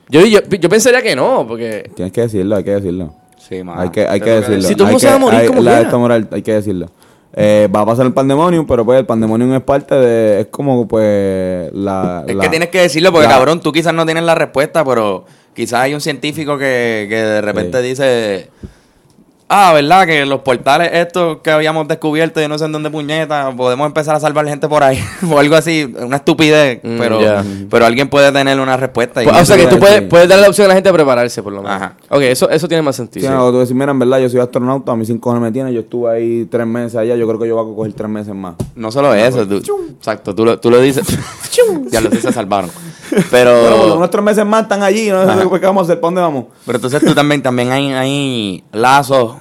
Yo, 0.10 0.22
yo, 0.26 0.40
yo 0.42 0.70
pensaría 0.70 1.02
que 1.02 1.16
no, 1.16 1.46
porque 1.48 1.90
Tienes 1.96 2.12
que 2.12 2.22
decirlo, 2.22 2.56
hay 2.58 2.64
que 2.64 2.72
decirlo. 2.72 3.14
Sí, 3.38 3.64
mano. 3.64 3.82
Hay 3.82 3.90
que, 3.90 4.06
hay 4.08 4.20
que 4.22 4.30
decirlo. 4.30 4.62
Si 4.62 4.76
todo 4.76 4.84
el 4.84 4.90
Hay 4.90 4.94
mundo 4.94 5.00
se 5.00 5.08
va 5.08 5.16
a 5.16 5.18
morir 5.18 5.46
como 5.48 5.62
la 5.62 5.82
esta 5.82 5.98
moral, 5.98 6.28
hay 6.32 6.42
que 6.42 6.54
decirlo. 6.54 6.88
Eh, 7.34 7.70
va 7.74 7.82
a 7.82 7.86
pasar 7.86 8.06
el 8.06 8.14
pandemonium, 8.14 8.68
pero 8.68 8.84
pues 8.86 9.00
el 9.00 9.06
pandemonium 9.06 9.54
es 9.54 9.62
parte 9.62 9.96
de. 9.96 10.42
Es 10.42 10.48
como 10.48 10.86
pues 10.88 11.72
la. 11.74 12.26
Es 12.28 12.36
la- 12.36 12.44
que 12.44 12.50
tienes 12.50 12.70
que 12.70 12.82
decirlo 12.82 13.12
porque, 13.12 13.28
la- 13.28 13.34
cabrón, 13.36 13.62
tú 13.62 13.72
quizás 13.72 13.94
no 13.94 14.06
tienes 14.06 14.24
la 14.24 14.36
respuesta, 14.36 14.84
pero 14.84 15.26
quizás 15.56 15.80
hay 15.82 15.94
un 15.94 16.02
científico 16.02 16.58
que, 16.58 17.06
que 17.10 17.16
de 17.16 17.42
repente 17.42 17.82
Sí. 17.82 17.88
dice... 17.88 18.50
Ah, 19.54 19.74
¿verdad? 19.74 20.08
Que 20.08 20.26
los 20.26 20.40
portales 20.40 20.90
estos 20.94 21.40
que 21.42 21.52
habíamos 21.52 21.86
descubierto, 21.86 22.40
yo 22.40 22.48
no 22.48 22.58
sé 22.58 22.64
en 22.64 22.72
dónde 22.72 22.90
puñeta, 22.90 23.52
podemos 23.54 23.86
empezar 23.86 24.16
a 24.16 24.20
salvar 24.22 24.48
gente 24.48 24.70
por 24.70 24.82
ahí. 24.82 24.98
o 25.30 25.38
algo 25.38 25.56
así, 25.58 25.94
una 26.00 26.16
estupidez. 26.16 26.80
Mm, 26.82 26.98
pero, 26.98 27.20
pero 27.70 27.86
alguien 27.86 28.08
puede 28.10 28.32
tener 28.32 28.58
una 28.62 28.78
respuesta. 28.78 29.22
y 29.22 29.26
Pues, 29.26 29.36
no 29.36 29.42
o 29.42 29.46
sea 29.46 29.58
que 29.58 29.68
tú 29.68 29.78
puedes, 29.78 30.00
sí. 30.00 30.06
puedes 30.10 30.30
darle 30.30 30.44
la 30.44 30.48
opción 30.50 30.66
a 30.66 30.68
la 30.70 30.76
gente 30.76 30.88
a 30.90 30.94
prepararse, 30.94 31.44
por 31.44 31.52
lo 31.52 31.62
menos. 31.64 31.76
Ajá. 31.76 31.96
Ok, 32.10 32.22
eso, 32.22 32.50
eso 32.50 32.68
tiene 32.70 32.82
más 32.82 32.96
Sí, 32.96 33.02
sentido. 33.02 33.30
no, 33.30 33.52
tú 33.52 33.60
decir, 33.60 33.76
mira, 33.76 33.92
en 33.92 34.00
verdad, 34.00 34.20
yo 34.20 34.30
soy 34.30 34.40
astronauta, 34.40 34.94
a 34.94 34.96
mí 34.96 35.06
cinco 35.06 35.20
cojones 35.22 35.42
me 35.44 35.52
tiene, 35.52 35.74
yo 35.74 35.82
estuve 35.82 36.16
ahí 36.16 36.46
tres 36.50 36.66
meses 36.66 36.96
allá, 36.96 37.16
yo 37.18 37.28
creo 37.28 37.40
que 37.40 37.48
yo 37.50 37.58
voy 37.62 37.70
a 37.72 37.76
coger 37.76 37.92
tres 37.94 38.10
meses 38.10 38.34
más. 38.34 38.56
No 38.76 38.90
solo 38.90 39.14
eso, 39.14 39.46
tú- 39.46 39.62
exacto, 39.98 40.34
tú 40.34 40.46
lo, 40.46 40.60
tú 40.62 40.72
lo 40.72 40.80
dices. 40.80 41.06
ya 41.92 42.00
los 42.00 42.14
se 42.20 42.32
salvaron. 42.32 42.70
Bueno, 43.12 43.24
Pero, 43.30 43.96
unos 43.96 44.10
tres 44.10 44.24
meses 44.24 44.46
más 44.46 44.64
están 44.64 44.84
allí, 44.84 45.10
no 45.10 45.26
sé 45.26 45.60
qué 45.60 45.66
vamos 45.66 45.82
a 45.82 45.84
hacer, 45.84 46.00
¿para 46.00 46.08
dónde 46.08 46.22
vamos? 46.22 46.46
pero 46.66 46.78
entonces 46.78 47.04
tú 47.04 47.14
también, 47.14 47.42
también 47.42 47.72
hay, 47.72 47.92
hay 47.94 48.64
lazos 48.72 49.36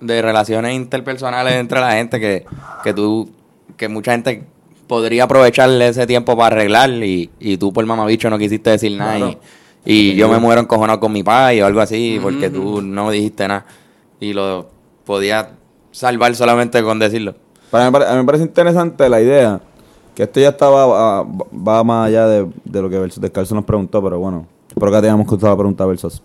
de 0.00 0.20
relaciones 0.20 0.74
interpersonales 0.74 1.54
entre 1.54 1.80
la 1.80 1.92
gente 1.92 2.20
que, 2.20 2.44
que 2.82 2.92
tú, 2.92 3.30
que 3.76 3.88
mucha 3.88 4.12
gente 4.12 4.44
podría 4.86 5.24
aprovecharle 5.24 5.88
ese 5.88 6.06
tiempo 6.06 6.36
para 6.36 6.56
arreglar 6.56 6.90
y, 6.90 7.30
y 7.40 7.56
tú 7.56 7.72
por 7.72 7.84
mamabicho 7.86 8.28
no 8.28 8.38
quisiste 8.38 8.70
decir 8.70 8.92
nada 8.98 9.18
y, 9.18 9.38
y 9.84 10.14
yo 10.14 10.28
me 10.28 10.38
muero 10.38 10.60
encojonado 10.60 11.00
con 11.00 11.12
mi 11.12 11.22
padre 11.22 11.62
o 11.62 11.66
algo 11.66 11.80
así 11.80 12.18
porque 12.22 12.50
tú 12.50 12.82
no 12.82 13.10
dijiste 13.10 13.48
nada 13.48 13.64
y 14.20 14.32
lo 14.32 14.68
podías 15.04 15.46
salvar 15.90 16.34
solamente 16.34 16.82
con 16.82 16.98
decirlo. 16.98 17.34
Para 17.70 17.90
mí, 17.90 17.96
a 18.06 18.12
mí 18.12 18.18
me 18.18 18.24
parece 18.24 18.44
interesante 18.44 19.08
la 19.08 19.20
idea, 19.20 19.60
que 20.14 20.22
esto 20.22 20.40
ya 20.40 20.50
estaba, 20.50 20.86
va, 20.86 21.26
va 21.52 21.84
más 21.84 22.08
allá 22.08 22.26
de, 22.26 22.50
de 22.64 22.82
lo 22.82 22.88
que 22.88 22.98
Versus 22.98 23.20
Descalzo 23.20 23.54
nos 23.54 23.64
preguntó, 23.64 24.02
pero 24.02 24.18
bueno, 24.18 24.46
espero 24.68 24.92
que 24.92 25.00
te 25.00 25.06
hayamos 25.06 25.26
contado 25.26 25.52
la 25.52 25.58
pregunta 25.58 25.86
Versus. 25.86 26.22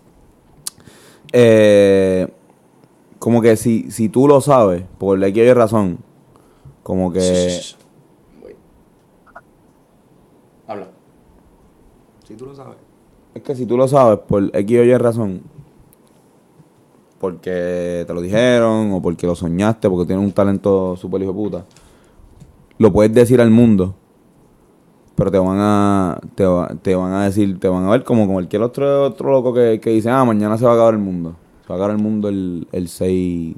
Eh, 1.32 2.28
como 3.18 3.42
que 3.42 3.56
si, 3.56 3.90
si 3.90 4.08
tú 4.08 4.26
lo 4.26 4.40
sabes, 4.40 4.84
por 4.98 5.22
X 5.22 5.42
hay 5.42 5.52
razón, 5.52 5.98
como 6.82 7.12
que... 7.12 7.60
Habla. 10.66 10.86
Si 12.26 12.34
tú 12.34 12.46
lo 12.46 12.54
sabes. 12.54 12.76
Es 13.34 13.42
que 13.42 13.54
si 13.54 13.66
tú 13.66 13.76
lo 13.76 13.86
sabes, 13.86 14.18
por 14.20 14.50
X 14.56 14.78
o 14.78 14.84
Y 14.84 14.96
razón, 14.96 15.42
porque 17.20 18.04
te 18.06 18.14
lo 18.14 18.22
dijeron, 18.22 18.92
o 18.92 19.02
porque 19.02 19.26
lo 19.26 19.34
soñaste, 19.34 19.90
porque 19.90 20.06
tienes 20.06 20.24
un 20.24 20.32
talento 20.32 20.96
súper 20.96 21.20
hijo 21.22 21.32
de 21.32 21.36
puta, 21.36 21.64
lo 22.80 22.90
puedes 22.90 23.12
decir 23.12 23.42
al 23.42 23.50
mundo, 23.50 23.94
pero 25.14 25.30
te 25.30 25.38
van 25.38 25.58
a 25.60 26.18
te, 26.34 26.44
te 26.80 26.94
van 26.94 27.12
a 27.12 27.24
decir, 27.24 27.60
te 27.60 27.68
van 27.68 27.84
a 27.84 27.90
ver 27.90 28.04
como 28.04 28.26
cualquier 28.26 28.62
otro, 28.62 29.04
otro 29.04 29.30
loco 29.30 29.52
que, 29.52 29.78
que 29.82 29.90
dice, 29.90 30.08
ah, 30.08 30.24
mañana 30.24 30.56
se 30.56 30.64
va 30.64 30.70
a 30.70 30.74
acabar 30.76 30.94
el 30.94 31.00
mundo. 31.00 31.36
Se 31.60 31.68
va 31.68 31.74
a 31.74 31.76
acabar 31.76 31.94
el 31.94 32.02
mundo 32.02 32.30
el, 32.30 32.66
el 32.72 32.88
6 32.88 33.54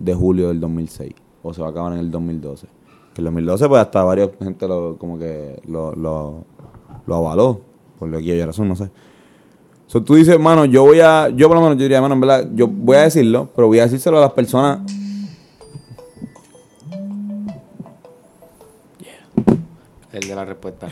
de 0.00 0.14
julio 0.14 0.48
del 0.48 0.60
2006, 0.60 1.14
o 1.42 1.54
se 1.54 1.62
va 1.62 1.68
a 1.68 1.70
acabar 1.70 1.94
en 1.94 2.00
el 2.00 2.10
2012. 2.10 2.66
Que 3.14 3.22
el 3.22 3.24
2012, 3.24 3.68
pues 3.68 3.80
hasta 3.80 4.04
varios 4.04 4.32
gente 4.38 4.68
lo, 4.68 4.98
como 4.98 5.18
que 5.18 5.62
lo, 5.66 5.94
lo, 5.94 6.44
avaló, 7.06 7.62
por 7.98 8.10
lo 8.10 8.18
que 8.18 8.32
hay 8.32 8.44
razón, 8.44 8.68
no 8.68 8.76
sé. 8.76 8.90
So, 9.86 10.02
tú 10.02 10.16
dices, 10.16 10.38
mano, 10.38 10.66
yo 10.66 10.82
voy 10.82 11.00
a, 11.00 11.30
yo 11.30 11.48
por 11.48 11.56
lo 11.56 11.62
menos 11.62 11.78
yo 11.78 11.84
diría, 11.84 12.02
mano, 12.02 12.16
en 12.16 12.20
verdad, 12.20 12.46
yo 12.54 12.68
voy 12.68 12.96
a 12.96 13.04
decirlo, 13.04 13.48
pero 13.56 13.66
voy 13.66 13.78
a 13.78 13.84
decírselo 13.84 14.18
a 14.18 14.20
las 14.20 14.32
personas. 14.32 14.80
El 20.18 20.26
de 20.28 20.34
la 20.34 20.44
respuesta. 20.44 20.88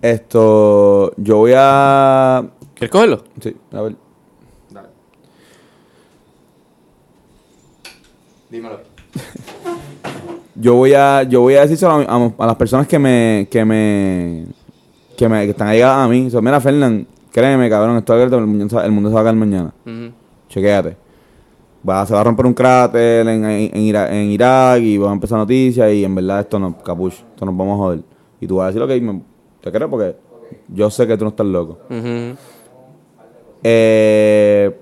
Esto, 0.00 1.12
yo 1.16 1.38
voy 1.38 1.52
a. 1.56 2.44
¿Quieres 2.74 2.90
cogerlo? 2.92 3.24
Sí, 3.40 3.56
a 3.72 3.80
ver. 3.82 3.96
Dale. 4.70 4.88
Dímelo. 8.50 8.78
Yo 10.54 10.74
voy 10.74 10.94
a, 10.94 11.24
yo 11.24 11.40
voy 11.40 11.54
a 11.56 11.62
decírselo 11.62 11.90
a, 11.92 11.98
mi- 11.98 12.04
a- 12.08 12.44
a 12.44 12.46
las 12.46 12.56
personas 12.56 12.86
que 12.86 12.98
me, 13.00 13.48
que 13.50 13.64
me, 13.64 14.44
que 15.16 15.28
me, 15.28 15.44
que 15.44 15.50
están 15.50 15.68
allegadas 15.68 16.06
a 16.06 16.08
mí. 16.08 16.30
So, 16.30 16.40
mira, 16.40 16.60
Fernán, 16.60 17.08
créeme, 17.32 17.68
cabrón, 17.68 17.96
esto 17.96 18.16
es 18.16 18.32
el 18.32 18.46
mundo, 18.46 18.68
se- 18.68 18.86
el 18.86 18.92
mundo 18.92 19.08
se 19.10 19.14
va 19.14 19.20
a 19.20 19.22
acabar 19.24 19.34
mañana. 19.36 19.74
Ujú. 19.84 20.12
Chequéate. 20.48 20.96
Va, 21.86 22.06
se 22.06 22.14
va 22.14 22.20
a 22.20 22.24
romper 22.24 22.46
un 22.46 22.54
cráter 22.54 23.26
en, 23.28 23.44
en, 23.44 23.70
en 23.74 23.82
Ira- 23.82 24.10
en 24.10 24.30
Irak 24.30 24.80
y 24.80 24.96
va 24.96 25.10
a 25.10 25.12
empezar 25.12 25.38
noticias 25.38 25.92
y 25.92 26.02
en 26.04 26.14
verdad 26.14 26.40
esto 26.40 26.58
no, 26.58 26.78
capuch, 26.78 27.12
esto 27.12 27.44
nos 27.44 27.56
vamos 27.56 27.74
a 27.74 27.76
joder. 27.82 28.00
Y 28.40 28.46
tú 28.46 28.56
vas 28.56 28.64
a 28.64 28.66
decir, 28.68 28.82
ok, 28.82 29.02
me- 29.02 29.22
te 29.60 29.70
creo 29.70 29.90
porque 29.90 30.16
yo 30.68 30.88
sé 30.90 31.06
que 31.06 31.16
tú 31.18 31.24
no 31.24 31.30
estás 31.30 31.46
loco. 31.46 31.78
Eh, 33.62 34.74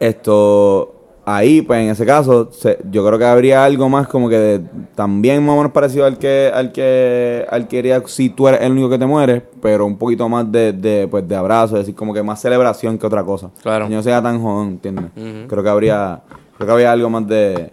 esto, 0.00 0.94
ahí, 1.26 1.62
pues 1.62 1.80
en 1.80 1.88
ese 1.90 2.04
caso, 2.04 2.50
se- 2.52 2.78
yo 2.90 3.04
creo 3.06 3.18
que 3.18 3.24
habría 3.24 3.64
algo 3.64 3.88
más 3.88 4.06
como 4.08 4.28
que 4.28 4.38
de- 4.38 4.60
también 4.94 5.44
más 5.44 5.54
o 5.54 5.56
menos 5.58 5.72
parecido 5.72 6.04
al 6.04 6.18
que, 6.18 6.50
al 6.52 6.70
que, 6.72 7.46
al 7.50 7.66
que 7.68 7.78
haría 7.78 8.02
si 8.06 8.28
tú 8.30 8.46
eres 8.48 8.60
el 8.60 8.72
único 8.72 8.90
que 8.90 8.98
te 8.98 9.06
mueres, 9.06 9.42
pero 9.62 9.86
un 9.86 9.96
poquito 9.96 10.28
más 10.28 10.50
de, 10.52 10.72
de, 10.72 11.08
pues, 11.08 11.26
de 11.26 11.34
abrazo, 11.36 11.76
es 11.76 11.82
decir, 11.82 11.94
como 11.94 12.12
que 12.12 12.22
más 12.22 12.40
celebración 12.40 12.98
que 12.98 13.06
otra 13.06 13.24
cosa. 13.24 13.50
Claro. 13.62 13.88
Que 13.88 13.94
no 13.94 14.02
sea 14.02 14.22
tan 14.22 14.40
jodón, 14.42 14.68
¿entiendes? 14.68 15.06
Creo 15.48 15.62
que 15.62 15.68
habría, 15.70 16.22
creo 16.56 16.66
que 16.66 16.72
habría 16.72 16.92
algo 16.92 17.08
más 17.10 17.26
de, 17.26 17.72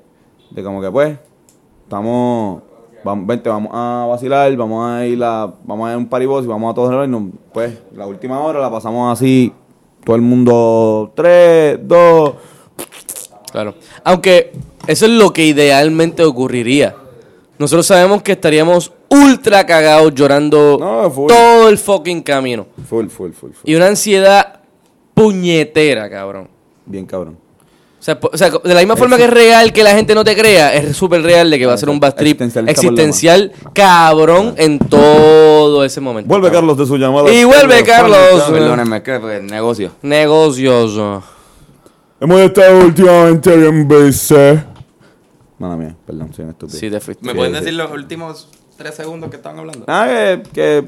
de 0.51 0.63
como 0.63 0.81
que 0.81 0.89
pues, 0.91 1.17
estamos, 1.83 2.61
vamos, 3.03 3.27
vente, 3.27 3.49
vamos 3.49 3.71
a 3.73 4.05
vacilar, 4.09 4.55
vamos 4.55 4.89
a 4.89 5.05
ir 5.05 5.21
a, 5.23 5.51
vamos 5.65 5.87
a 5.87 5.91
ir 5.91 5.95
a 5.95 5.97
un 5.97 6.07
paribos 6.07 6.45
y 6.45 6.47
vamos 6.47 6.71
a 6.71 6.75
todos 6.75 7.07
y 7.07 7.31
pues, 7.53 7.77
la 7.95 8.07
última 8.07 8.39
hora 8.39 8.59
la 8.59 8.71
pasamos 8.71 9.11
así, 9.11 9.51
todo 10.05 10.15
el 10.15 10.21
mundo, 10.21 11.11
tres, 11.15 11.79
dos, 11.85 12.35
Claro. 13.51 13.75
Aunque 14.03 14.51
eso 14.87 15.05
es 15.05 15.11
lo 15.11 15.31
que 15.33 15.45
idealmente 15.45 16.23
ocurriría. 16.23 16.95
Nosotros 17.57 17.85
sabemos 17.85 18.23
que 18.23 18.31
estaríamos 18.31 18.91
ultra 19.09 19.65
cagados 19.65 20.15
llorando 20.15 20.77
No, 20.79 21.11
todo 21.27 21.69
el 21.69 21.77
fucking 21.77 22.21
camino. 22.23 22.65
full, 22.89 23.07
full, 23.07 23.31
full, 23.31 23.51
full. 23.51 23.69
Y 23.69 23.75
una 23.75 23.87
ansiedad 23.87 24.61
puñetera, 25.13 26.09
cabrón. 26.09 26.47
Bien 26.85 27.05
cabrón. 27.05 27.37
O 27.99 28.03
sea, 28.03 28.19
po- 28.19 28.31
o 28.33 28.37
sea, 28.37 28.49
de 28.49 28.73
la 28.73 28.79
misma 28.79 28.95
forma 28.95 29.15
que 29.15 29.25
es 29.25 29.29
real 29.29 29.71
que 29.71 29.83
la 29.83 29.91
gente 29.91 30.15
no 30.15 30.23
te 30.23 30.35
crea, 30.35 30.73
es 30.73 30.97
súper 30.97 31.21
real 31.21 31.51
de 31.51 31.59
que 31.59 31.67
va 31.67 31.73
a 31.73 31.77
ser 31.77 31.87
un 31.87 31.99
bad 31.99 32.15
trip 32.15 32.41
Existencial, 32.65 33.51
cabrón 33.73 34.55
en 34.57 34.79
todo 34.79 35.83
ese 35.85 36.01
momento. 36.01 36.27
Vuelve 36.27 36.47
cabrón. 36.47 36.61
Carlos 36.69 36.77
de 36.79 36.85
su 36.87 36.97
llamada. 36.97 37.31
Y 37.31 37.43
vuelve 37.43 37.83
Carlos. 37.83 38.17
Perdónenme, 38.49 38.97
es 38.97 39.03
que 39.03 39.19
pues, 39.19 39.43
negocio. 39.43 39.91
Negocios. 40.01 41.23
Hemos 42.23 42.39
estado 42.41 42.85
últimamente 42.85 43.57
bien 43.57 43.87
busy. 43.87 44.35
Mala 45.57 45.75
mía, 45.75 45.95
perdón, 46.05 46.31
soy 46.31 46.45
un 46.45 46.51
estúpido. 46.51 46.77
Sí, 46.79 46.91
te 46.91 46.99
fuiste. 46.99 47.25
¿Me 47.25 47.31
Sí, 47.31 47.37
pueden 47.37 47.53
sí. 47.55 47.59
decir 47.61 47.73
los 47.73 47.91
últimos 47.91 48.47
tres 48.77 48.93
segundos 48.93 49.31
que 49.31 49.37
estaban 49.37 49.57
hablando? 49.57 49.85
Nada, 49.87 50.07
que, 50.07 50.43
que 50.53 50.85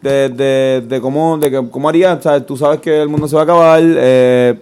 de, 0.00 0.28
de, 0.30 0.84
de 0.88 1.00
cómo, 1.02 1.36
de 1.36 1.50
que, 1.50 1.68
cómo 1.70 1.86
harías, 1.90 2.22
¿sabes? 2.22 2.46
Tú 2.46 2.56
sabes 2.56 2.80
que 2.80 3.02
el 3.02 3.10
mundo 3.10 3.28
se 3.28 3.34
va 3.36 3.42
a 3.42 3.44
acabar, 3.44 3.82
eh, 3.84 4.58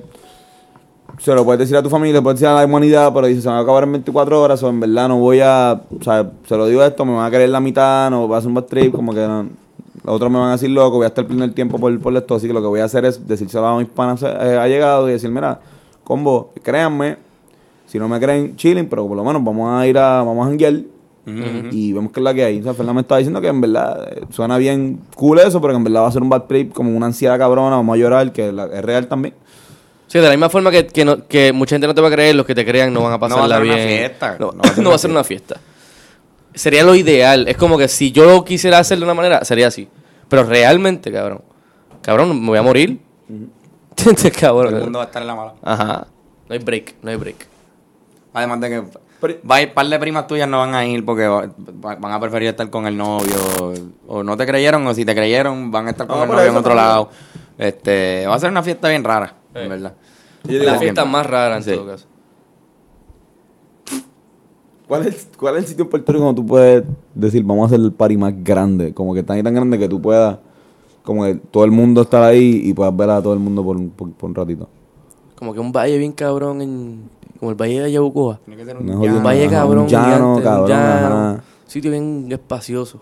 se 1.18 1.33
lo 1.37 1.44
puedes 1.44 1.61
decir 1.61 1.76
a 1.76 1.85
tu 1.85 1.88
familia, 1.90 2.14
le 2.16 2.22
puedes 2.22 2.40
decir 2.40 2.48
a 2.48 2.54
la 2.59 2.64
humanidad, 2.64 3.12
pero 3.14 3.28
dices, 3.28 3.44
se 3.44 3.48
va 3.48 3.59
a 3.59 3.61
acabar 3.61 3.85
en 3.85 3.92
24 3.92 4.42
horas, 4.42 4.61
o 4.64 4.68
en 4.70 4.81
verdad 4.81 5.07
no 5.07 5.18
voy 5.18 5.38
a, 5.40 5.81
o 6.00 6.02
sea, 6.02 6.33
se 6.48 6.57
lo 6.57 6.66
digo 6.66 6.83
esto, 6.83 7.04
me 7.04 7.14
van 7.14 7.26
a 7.26 7.31
querer 7.31 7.48
la 7.48 7.61
mitad, 7.61 8.11
no 8.11 8.26
va 8.28 8.38
a 8.38 8.40
ser 8.40 8.48
un 8.48 8.54
bad 8.54 8.64
trip, 8.64 8.92
como 8.92 9.14
que 9.14 9.20
no, 9.20 9.44
los 10.04 10.14
otros 10.16 10.33
me 10.33 10.38
van 10.40 10.48
a 10.48 10.52
decir 10.52 10.70
loco, 10.70 10.96
voy 10.96 11.04
a 11.04 11.09
estar 11.09 11.22
perdiendo 11.24 11.44
el 11.44 11.54
tiempo 11.54 11.78
por, 11.78 11.96
por 12.00 12.16
esto, 12.16 12.35
así 12.35 12.48
que 12.48 12.52
lo 12.52 12.61
que 12.61 12.66
voy 12.66 12.81
a 12.81 12.85
hacer 12.87 13.04
es 13.04 13.24
decírselo 13.26 13.66
a 13.66 13.78
mis 13.78 13.88
panas 13.88 14.20
eh, 14.24 14.26
allegados 14.61 15.09
y 15.09 15.12
decir, 15.12 15.31
mira, 15.31 15.61
combo, 16.09 16.53
créanme, 16.62 17.16
si 17.87 17.99
no 17.99 18.09
me 18.09 18.18
creen, 18.18 18.57
chilling, 18.57 18.88
pero 18.88 19.07
por 19.07 19.16
lo 19.16 19.23
menos 19.25 19.44
vamos 19.44 19.71
a 19.81 19.87
ir 19.87 19.97
a, 19.99 20.23
vamos 20.23 20.44
a 20.47 20.49
janguear, 20.51 20.75
y 21.71 21.92
vemos 21.92 22.11
que 22.11 22.21
es 22.21 22.25
la 22.25 22.33
que 22.33 22.42
hay. 22.42 22.61
O 22.61 22.62
sea, 22.62 22.73
Fernando 22.73 22.94
me 22.94 23.01
estaba 23.03 23.18
diciendo 23.18 23.38
que 23.42 23.49
en 23.49 23.61
verdad 23.61 24.09
eh, 24.16 24.23
suena 24.31 24.57
bien 24.57 25.01
cool 25.14 25.38
eso, 25.40 25.61
pero 25.61 25.75
que 25.75 25.77
en 25.77 25.85
verdad 25.85 26.03
va 26.05 26.09
a 26.09 26.12
ser 26.12 26.23
un 26.23 26.31
bad 26.31 26.44
trip 26.44 26.73
como 26.73 26.97
una 26.97 27.05
ansiedad 27.05 27.37
cabrona, 27.38 27.77
vamos 27.77 27.94
a 27.94 27.99
llorar, 27.99 28.33
que 28.33 28.51
la- 28.51 28.64
es 28.64 28.83
real 28.83 29.07
también. 29.09 29.35
Sí, 30.07 30.18
de 30.18 30.25
la 30.25 30.31
misma 30.31 30.49
forma 30.49 30.71
que, 30.71 30.87
que, 30.87 31.05
no- 31.05 31.27
que 31.29 31.53
mucha 31.53 31.75
gente 31.77 31.87
no 31.87 31.94
te 31.94 32.01
va 32.01 32.09
a 32.09 32.11
creer, 32.11 32.35
los 32.35 32.47
que 32.47 32.55
te 32.55 32.64
crean 32.64 32.94
no 32.94 33.03
van 33.03 33.12
a 33.12 33.18
pasarla 33.21 33.57
ser 33.57 33.64
una 33.66 33.75
bien. 33.75 33.88
fiesta. 33.88 34.37
No, 34.40 34.53
no 34.53 34.88
va 34.88 34.94
a 34.94 34.99
ser 34.99 35.11
una 35.11 35.23
fiesta. 35.23 35.61
Sería 36.55 36.83
lo 36.83 36.94
ideal. 36.94 37.47
Es 37.47 37.59
como 37.59 37.77
que 37.77 37.88
si 37.88 38.11
yo 38.11 38.25
lo 38.25 38.42
quisiera 38.42 38.79
hacer 38.79 38.97
de 38.97 39.05
una 39.05 39.12
manera, 39.14 39.44
sería 39.44 39.66
así. 39.66 39.87
Pero 40.31 40.44
realmente, 40.44 41.12
cabrón. 41.12 41.42
Cabrón, 42.01 42.40
me 42.40 42.47
voy 42.47 42.59
a 42.59 42.62
morir. 42.62 43.01
cabrón. 44.40 44.74
el 44.74 44.82
mundo 44.84 44.98
va 44.98 45.04
a 45.04 45.06
estar 45.08 45.22
en 45.22 45.28
la 45.28 45.34
mala. 45.34 45.54
Ajá. 45.62 46.06
No 46.48 46.52
hay 46.54 46.58
break, 46.58 46.94
no 47.02 47.11
hay 47.11 47.16
break. 47.16 47.46
Además 48.32 48.61
de 48.61 48.68
que 48.70 48.80
va 49.50 49.56
a 49.56 49.62
ir, 49.62 49.74
par 49.74 49.87
de 49.87 49.98
primas 49.98 50.26
tuyas 50.26 50.48
no 50.48 50.58
van 50.58 50.74
a 50.74 50.87
ir 50.87 51.04
porque 51.04 51.26
va- 51.26 51.46
va- 51.84 51.96
van 51.96 52.12
a 52.12 52.20
preferir 52.20 52.48
estar 52.48 52.68
con 52.70 52.87
el 52.87 52.96
novio. 52.96 53.34
O 54.06 54.22
no 54.22 54.37
te 54.37 54.46
creyeron, 54.46 54.87
o 54.87 54.94
si 54.94 55.04
te 55.04 55.14
creyeron, 55.14 55.70
van 55.70 55.88
a 55.88 55.90
estar 55.90 56.06
con 56.06 56.18
No, 56.18 56.24
el 56.24 56.30
novio 56.30 56.42
en 56.44 56.50
otro 56.56 56.62
también. 56.74 56.76
lado. 56.87 57.11
Este, 57.58 58.24
va 58.28 58.34
a 58.37 58.38
ser 58.38 58.50
una 58.50 58.62
fiesta 58.62 58.88
bien 58.88 59.02
rara, 59.02 59.34
en 59.54 59.68
verdad. 59.68 59.94
La 60.44 60.78
fiesta 60.78 61.04
más 61.04 61.26
rara 61.26 61.56
en 61.56 61.62
Sí. 61.64 61.72
todo 61.74 61.87
caso. 61.87 62.06
¿Cuál 64.87 65.06
es, 65.06 65.28
¿Cuál 65.38 65.56
es 65.56 65.62
el 65.64 65.68
sitio 65.68 65.84
en 65.84 65.90
Puerto 65.90 66.12
Rico 66.12 66.24
donde 66.24 66.40
tú 66.40 66.46
puedes 66.46 66.84
decir, 67.14 67.42
vamos 67.44 67.64
a 67.64 67.66
hacer 67.74 67.80
el 67.84 67.92
party 67.92 68.16
más 68.16 68.32
grande? 68.42 68.94
Como 68.94 69.12
que 69.12 69.22
tan 69.22 69.37
y 69.38 69.42
tan 69.42 69.52
grande 69.54 69.78
que 69.78 69.87
tú 69.88 70.00
puedas, 70.00 70.38
como 71.09 71.25
que 71.25 71.37
todo 71.37 71.64
el 71.64 71.71
mundo 71.71 72.03
estar 72.03 72.23
ahí 72.23 72.61
y 72.64 72.75
puedas 72.75 72.94
ver 72.94 73.09
a 73.09 73.23
todo 73.23 73.33
el 73.33 73.38
mundo 73.40 73.64
por, 73.64 73.77
un- 73.79 73.88
por, 73.88 74.12
por 74.12 74.29
un 74.29 74.35
ratito. 74.37 74.68
Como 75.37 75.55
que 75.55 75.61
un 75.61 75.73
valle 75.73 75.97
bien 75.97 76.12
cabrón 76.12 76.61
en... 76.61 77.09
Como 77.40 77.51
el 77.51 77.57
valle 77.57 77.81
de 77.81 77.90
Yabucoa. 77.92 78.40
Tiene 78.44 78.59
que 78.61 78.64
ser 78.66 78.81
No 78.83 79.01
un 79.01 79.11
Un 79.11 79.23
valle 79.25 79.47
ajá, 79.47 79.55
cabrón, 79.57 79.79
un 79.85 79.88
llano, 79.88 80.07
gigante, 80.09 80.37
un 80.38 80.42
cabrón, 80.42 80.68
llano. 80.68 81.07
ajá. 81.16 81.44
Sitio 81.66 81.90
bien 81.90 82.27
espacioso. 82.31 83.01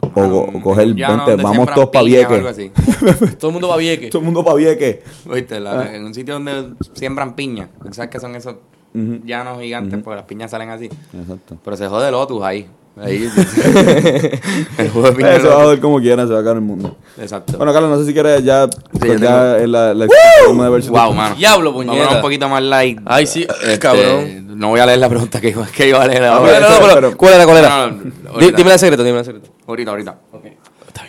O, 0.00 0.08
co- 0.10 0.48
o 0.54 0.62
coger, 0.62 0.88
Un 0.88 0.94
vente, 0.96 1.36
vamos 1.42 1.68
todos 1.74 1.90
para 1.90 2.04
así. 2.48 2.70
Todo 3.38 3.48
el 3.48 3.52
mundo 3.52 3.68
va 3.68 3.74
a 3.74 3.78
Vieques. 3.78 4.08
Todo 4.10 4.20
el 4.20 4.24
mundo 4.24 4.42
para 4.42 4.56
Vieques. 4.56 5.00
Oíste, 5.28 5.60
la- 5.60 5.80
Ah. 5.80 5.94
en 5.94 6.04
un 6.04 6.14
sitio 6.14 6.34
donde 6.34 6.72
siembran 6.94 7.34
piña. 7.36 7.68
¿Sabes 7.90 8.10
qué 8.10 8.18
son 8.18 8.34
esos 8.34 8.54
llanos 8.94 9.60
gigantes? 9.60 10.00
Porque 10.02 10.16
las 10.16 10.24
piñas 10.24 10.50
salen 10.50 10.70
así. 10.70 10.86
Exacto. 11.12 11.58
Pero 11.62 11.76
se 11.76 11.86
jode 11.86 12.10
Lotus 12.10 12.42
ahí. 12.42 12.66
Ahí. 12.96 13.30
el 14.78 14.90
juego 14.90 15.08
de 15.10 15.12
piña. 15.16 15.36
Eso 15.36 15.48
va 15.48 15.54
a 15.54 15.64
joder 15.64 15.80
como 15.80 16.00
quiera, 16.00 16.26
se 16.26 16.32
va 16.32 16.38
a 16.38 16.40
acabar 16.40 16.56
el 16.56 16.62
mundo. 16.62 16.96
Exacto. 17.18 17.56
Bueno, 17.56 17.72
Carlos, 17.72 17.90
no 17.90 17.98
sé 17.98 18.06
si 18.06 18.12
quieres 18.12 18.44
ya, 18.44 18.68
pues 18.98 19.12
ya 19.12 19.18
ya 19.18 19.42
tengo. 19.52 19.54
es 19.56 19.68
la, 19.68 19.94
la 19.94 20.06
de 20.06 20.70
verse- 20.70 20.90
Wow, 20.90 21.12
mano. 21.14 21.34
Diablo, 21.36 21.72
Vamos 21.72 21.86
a 21.86 21.90
puñeta. 21.92 22.08
ver 22.08 22.16
un 22.16 22.22
poquito 22.22 22.48
más 22.48 22.62
light. 22.62 23.00
Ay, 23.06 23.26
sí, 23.26 23.46
Este, 23.48 23.78
cabrón. 23.78 24.58
No 24.58 24.68
voy 24.68 24.80
a 24.80 24.86
leer 24.86 24.98
la 24.98 25.08
pregunta 25.08 25.40
que 25.40 25.48
iba, 25.50 25.66
que 25.66 25.88
iba 25.88 26.02
a 26.02 26.06
leer 26.06 26.24
Ah, 26.24 26.36
ahora. 26.36 26.60
No, 26.60 26.68
no, 26.68 26.74
no, 26.74 26.80
pero, 26.82 26.94
pero- 26.94 27.16
¿Cuál 27.16 27.34
era, 27.34 27.44
cuál 27.46 27.56
era? 27.58 27.68
No, 27.68 27.86
no, 27.86 27.96
no, 27.96 28.02
Di- 28.02 28.26
ahorita. 28.28 28.56
dime 28.56 28.72
el 28.72 28.78
secreto, 28.78 29.04
dime 29.04 29.18
el 29.20 29.24
secreto. 29.24 29.50
Ahorita, 29.66 29.90
ahorita. 29.92 30.18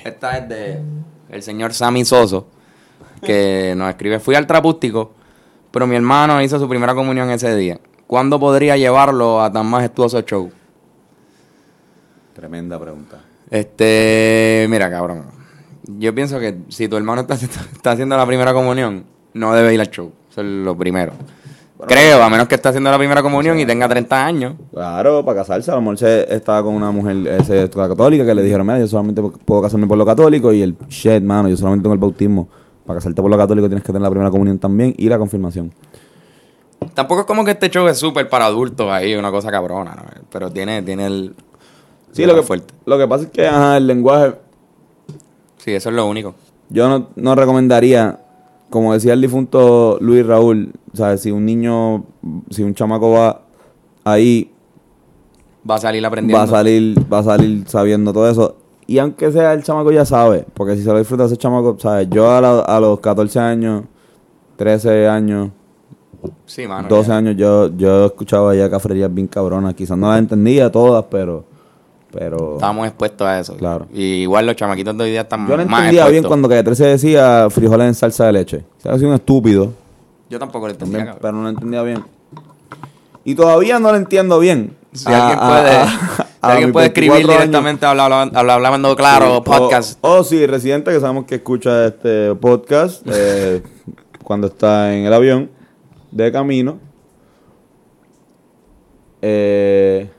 Esta 0.06 0.38
es 0.38 0.50
de 0.50 0.80
el 1.30 1.44
señor 1.44 1.74
Sammy 1.74 2.06
Soso, 2.06 2.48
que 3.22 3.74
nos 3.78 3.90
escribe, 3.90 4.20
fui 4.20 4.36
al 4.36 4.48
trapústico, 4.48 5.12
pero 5.72 5.86
mi 5.88 5.96
hermano 5.96 6.42
hizo 6.42 6.58
su 6.60 6.70
primera 6.70 6.96
comunión 6.96 7.30
ese 7.32 7.54
día. 7.56 7.80
¿Cuándo 8.08 8.40
podría 8.40 8.78
llevarlo 8.78 9.42
a 9.42 9.52
tan 9.52 9.66
majestuoso 9.66 10.22
show? 10.22 10.52
Tremenda 12.42 12.80
pregunta. 12.80 13.18
Este, 13.52 14.66
mira, 14.68 14.90
cabrón. 14.90 15.26
Yo 16.00 16.16
pienso 16.16 16.40
que 16.40 16.58
si 16.70 16.88
tu 16.88 16.98
hermano 16.98 17.22
está, 17.22 17.36
está 17.36 17.92
haciendo 17.92 18.18
la 18.18 18.26
primera 18.26 18.52
comunión, 18.52 19.04
no 19.36 19.54
debe 19.54 19.76
ir 19.76 19.80
al 19.80 19.92
show. 19.92 20.12
Eso 20.28 20.42
es 20.42 20.48
lo 20.48 20.76
primero. 20.76 21.14
Creo, 21.88 22.24
a 22.24 22.30
menos 22.32 22.48
que 22.48 22.56
esté 22.56 22.70
haciendo 22.70 22.90
la 22.90 22.98
primera 22.98 23.22
comunión 23.22 23.60
y 23.60 23.66
tenga 23.68 23.88
30 23.88 24.26
años. 24.26 24.54
Claro, 24.72 25.24
para 25.24 25.42
casarse, 25.42 25.70
a 25.70 25.76
lo 25.76 25.82
mejor 25.82 26.00
se 26.00 26.34
estaba 26.34 26.64
con 26.64 26.74
una 26.74 26.90
mujer 26.90 27.28
ese, 27.28 27.70
católica 27.70 28.26
que 28.26 28.34
le 28.34 28.42
dijeron, 28.42 28.66
mira, 28.66 28.80
yo 28.80 28.88
solamente 28.88 29.22
puedo 29.22 29.62
casarme 29.62 29.86
por 29.86 30.00
lo 30.00 30.06
católico 30.06 30.52
y 30.52 30.64
el 30.64 30.76
shit, 30.90 31.22
mano, 31.22 31.48
yo 31.48 31.58
solamente 31.58 31.84
tengo 31.84 31.94
el 31.94 32.00
bautismo. 32.00 32.50
Para 32.88 32.98
casarte 32.98 33.22
por 33.22 33.30
lo 33.30 33.38
católico 33.38 33.68
tienes 33.68 33.84
que 33.84 33.88
tener 33.88 34.02
la 34.02 34.10
primera 34.10 34.32
comunión 34.32 34.58
también 34.58 34.96
y 34.98 35.08
la 35.10 35.20
confirmación. 35.20 35.72
Tampoco 36.96 37.22
es 37.22 37.28
como 37.28 37.46
que 37.46 37.52
este 37.52 37.70
show 37.70 37.88
es 37.88 38.00
súper 38.00 38.28
para 38.28 38.46
adultos 38.46 38.90
ahí, 38.92 39.14
una 39.14 39.30
cosa 39.30 39.52
cabrona, 39.52 39.94
¿no? 39.94 40.04
Pero 40.32 40.52
tiene, 40.52 40.82
tiene 40.82 41.06
el... 41.06 41.36
Sí, 42.12 42.26
lo 42.26 42.36
que, 42.36 42.44
fuerte. 42.44 42.74
lo 42.86 42.98
que 42.98 43.08
pasa 43.08 43.24
es 43.26 43.30
que 43.32 43.48
ajá, 43.48 43.78
el 43.78 43.88
lenguaje, 43.88 44.36
Sí, 45.58 45.72
eso 45.74 45.90
es 45.90 45.96
lo 45.96 46.08
único. 46.08 46.34
yo 46.70 46.90
no, 46.90 47.08
no 47.16 47.36
recomendaría, 47.36 48.20
como 48.70 48.94
decía 48.94 49.14
el 49.14 49.22
difunto 49.22 49.98
Luis 50.02 50.26
Raúl, 50.26 50.72
o 50.94 50.98
sea, 50.98 51.18
si 51.18 51.32
un 51.32 51.46
niño, 51.46 52.04
si 52.50 52.64
un 52.64 52.74
chamaco 52.74 53.12
va 53.12 53.42
ahí, 54.04 54.52
Va 55.70 55.76
a 55.76 55.78
salir 55.78 56.04
aprendiendo. 56.06 56.38
va 56.40 56.44
a 56.44 56.48
salir, 56.48 57.14
va 57.14 57.20
a 57.20 57.24
salir 57.24 57.64
sabiendo 57.68 58.12
todo 58.12 58.28
eso. 58.30 58.56
Y 58.88 58.98
aunque 58.98 59.32
sea 59.32 59.54
el 59.54 59.62
chamaco 59.64 59.92
ya 59.92 60.04
sabe, 60.06 60.46
porque 60.56 60.76
si 60.76 60.82
se 60.84 60.92
lo 60.92 60.98
disfruta 60.98 61.26
ese 61.26 61.38
chamaco, 61.38 61.78
¿sabes? 61.80 62.10
Yo 62.10 62.32
a, 62.32 62.42
la- 62.42 62.62
a 62.62 62.80
los 62.80 63.00
14 63.00 63.40
años, 63.40 63.84
13 64.58 65.08
años, 65.08 65.50
Sí, 66.46 66.68
mano. 66.68 66.88
12 66.90 67.08
ya. 67.10 67.18
años, 67.18 67.36
yo, 67.38 67.70
yo 67.78 68.08
escuchaba 68.08 68.54
ya 68.56 68.70
cafrerías 68.70 69.14
bien 69.14 69.28
cabronas. 69.28 69.74
Quizás 69.76 69.98
no 69.98 70.10
las 70.10 70.20
entendía 70.20 70.72
todas, 70.72 71.06
pero... 71.12 71.46
pero 72.12 72.54
Estábamos 72.56 72.88
expuestos 72.88 73.28
a 73.28 73.40
eso. 73.40 73.56
Claro. 73.56 73.88
Y 73.94 74.04
igual 74.24 74.46
los 74.46 74.56
chamaquitos 74.56 74.98
de 74.98 75.04
hoy 75.04 75.12
día 75.12 75.22
están 75.22 75.48
yo 75.48 75.58
no 75.58 75.66
más 75.66 75.82
entendía 75.82 76.08
bien 76.08 76.24
cuando 76.24 76.50
Calle 76.50 76.64
13 76.64 76.86
decía 76.86 77.48
frijoles 77.50 77.88
en 77.88 77.96
salsa 77.96 78.26
de 78.26 78.34
leche. 78.34 78.64
O 78.78 78.82
sea, 78.82 78.94
soy 78.98 79.06
un 79.06 79.14
estúpido, 79.14 79.74
Yo 80.30 80.40
tampoco 80.40 80.68
lo 80.68 80.74
entendía, 80.74 80.98
también, 81.00 81.18
pero 81.22 81.34
no 81.34 81.44
lo 81.44 81.50
entendía 81.50 81.82
bien. 81.84 82.04
Y 83.24 83.36
todavía 83.36 83.80
no 83.80 83.92
lo 83.92 83.98
entiendo 83.98 84.40
bien. 84.40 84.76
Si 84.94 85.08
alguien 85.08 85.40
puede, 85.40 85.86
si 85.86 85.92
alguien 86.42 86.72
puede 86.74 86.88
escribir 86.88 87.12
24 87.12 87.34
años. 87.34 87.48
directamente 87.52 87.86
habla, 87.86 88.06
habla, 88.06 88.22
habla- 88.34 88.54
hablando 88.56 88.96
claro, 88.96 89.36
Sí, 89.38 89.42
podcast. 89.46 89.98
O, 90.02 90.18
o 90.18 90.24
sí, 90.24 90.46
residente 90.48 90.92
que 90.92 91.00
sabemos 91.00 91.26
que 91.26 91.36
escucha 91.36 91.86
este 91.86 92.36
podcast 92.36 93.04
eh, 93.12 93.62
cuando 94.24 94.48
está 94.48 94.94
en 94.94 95.06
el 95.06 95.14
avión 95.14 95.50
de 96.12 96.32
camino. 96.32 96.78
Eh, 99.22 100.10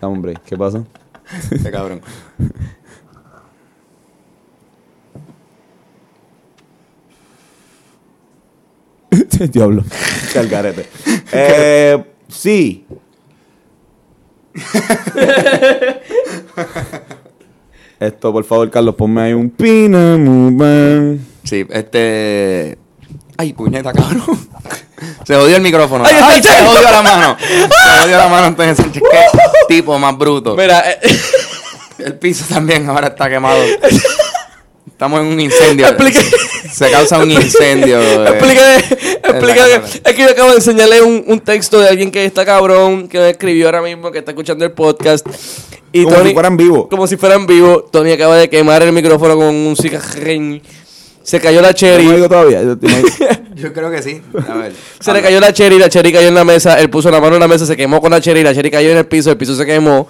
break, 0.00 0.42
¿qué 0.44 0.56
pasa? 0.56 0.84
Este 1.50 1.70
cabrón. 1.70 2.00
Diablo, 9.52 9.84
calgarete. 10.32 10.86
Eh, 11.30 12.02
sí. 12.28 12.86
Esto, 18.00 18.32
por 18.32 18.44
favor, 18.44 18.70
Carlos, 18.70 18.94
ponme 18.94 19.20
ahí 19.20 19.34
un 19.34 19.50
pina. 19.50 20.16
Sí, 21.44 21.66
este. 21.68 22.78
Ay, 23.38 23.52
puñeta, 23.54 23.92
cabrón. 23.92 24.24
Se 25.24 25.34
jodió 25.34 25.56
el 25.56 25.62
micrófono. 25.62 26.04
Ay, 26.04 26.16
Ay, 26.20 26.42
se 26.42 26.48
jodió 26.64 26.82
la 26.90 27.02
mano. 27.02 27.36
Se 27.38 28.00
jodió 28.02 28.18
la 28.18 28.28
mano 28.28 28.46
Antonio 28.48 28.74
Sánchez. 28.74 29.00
Qué 29.00 29.20
tipo 29.76 29.96
más 29.98 30.16
bruto. 30.18 30.56
Mira, 30.56 30.90
eh, 30.90 30.98
El 31.98 32.14
piso 32.18 32.44
también 32.48 32.88
ahora 32.88 33.08
está 33.08 33.28
quemado. 33.28 33.62
Estamos 34.86 35.20
en 35.20 35.26
un 35.26 35.40
incendio. 35.40 35.86
Explique. 35.86 36.20
Se 36.72 36.90
causa 36.90 37.18
un 37.18 37.30
incendio. 37.30 38.00
eh. 38.00 38.28
explícale, 38.28 38.76
explícale. 38.76 39.70
cámara. 39.72 39.82
Es 40.04 40.14
que 40.14 40.22
yo 40.22 40.30
acabo 40.30 40.50
de 40.50 40.56
enseñarle 40.56 41.02
un, 41.02 41.24
un 41.28 41.40
texto 41.40 41.78
de 41.78 41.88
alguien 41.88 42.10
que 42.10 42.24
está 42.24 42.44
cabrón, 42.44 43.06
que 43.08 43.18
me 43.18 43.30
escribió 43.30 43.66
ahora 43.66 43.82
mismo, 43.82 44.10
que 44.10 44.18
está 44.18 44.32
escuchando 44.32 44.64
el 44.64 44.72
podcast. 44.72 45.24
Y 45.92 46.02
Como 46.04 46.16
Tony- 46.16 46.28
si 46.30 46.34
fueran 46.34 46.56
vivos. 46.56 46.86
Como 46.90 47.06
si 47.06 47.16
fueran 47.16 47.46
vivo. 47.46 47.88
Tony 47.92 48.12
acaba 48.12 48.36
de 48.36 48.48
quemar 48.50 48.82
el 48.82 48.92
micrófono 48.92 49.36
con 49.36 49.46
un 49.54 49.76
cigarrillo. 49.76 50.60
Se 51.28 51.40
cayó 51.40 51.60
la 51.60 51.68
¿No 51.68 51.74
cherry. 51.74 52.06
me 52.06 52.14
digo 52.16 52.28
todavía? 52.28 52.62
Yo- 52.62 52.78
yo 52.80 52.88
me- 52.88 53.38
Yo 53.60 53.72
creo 53.72 53.90
que 53.90 54.02
sí. 54.02 54.22
A 54.48 54.54
ver. 54.54 54.72
Se 55.00 55.12
le 55.12 55.20
cayó 55.20 55.40
la 55.40 55.52
cherry, 55.52 55.78
la 55.78 55.88
cherry 55.88 56.12
cayó 56.12 56.28
en 56.28 56.34
la 56.34 56.44
mesa, 56.44 56.80
él 56.80 56.88
puso 56.88 57.10
la 57.10 57.20
mano 57.20 57.34
en 57.34 57.40
la 57.40 57.48
mesa, 57.48 57.66
se 57.66 57.76
quemó 57.76 58.00
con 58.00 58.10
la 58.12 58.20
cherry, 58.20 58.42
la 58.42 58.54
cherry 58.54 58.70
cayó 58.70 58.90
en 58.90 58.96
el 58.98 59.06
piso, 59.06 59.30
el 59.30 59.36
piso 59.36 59.54
se 59.54 59.66
quemó. 59.66 60.08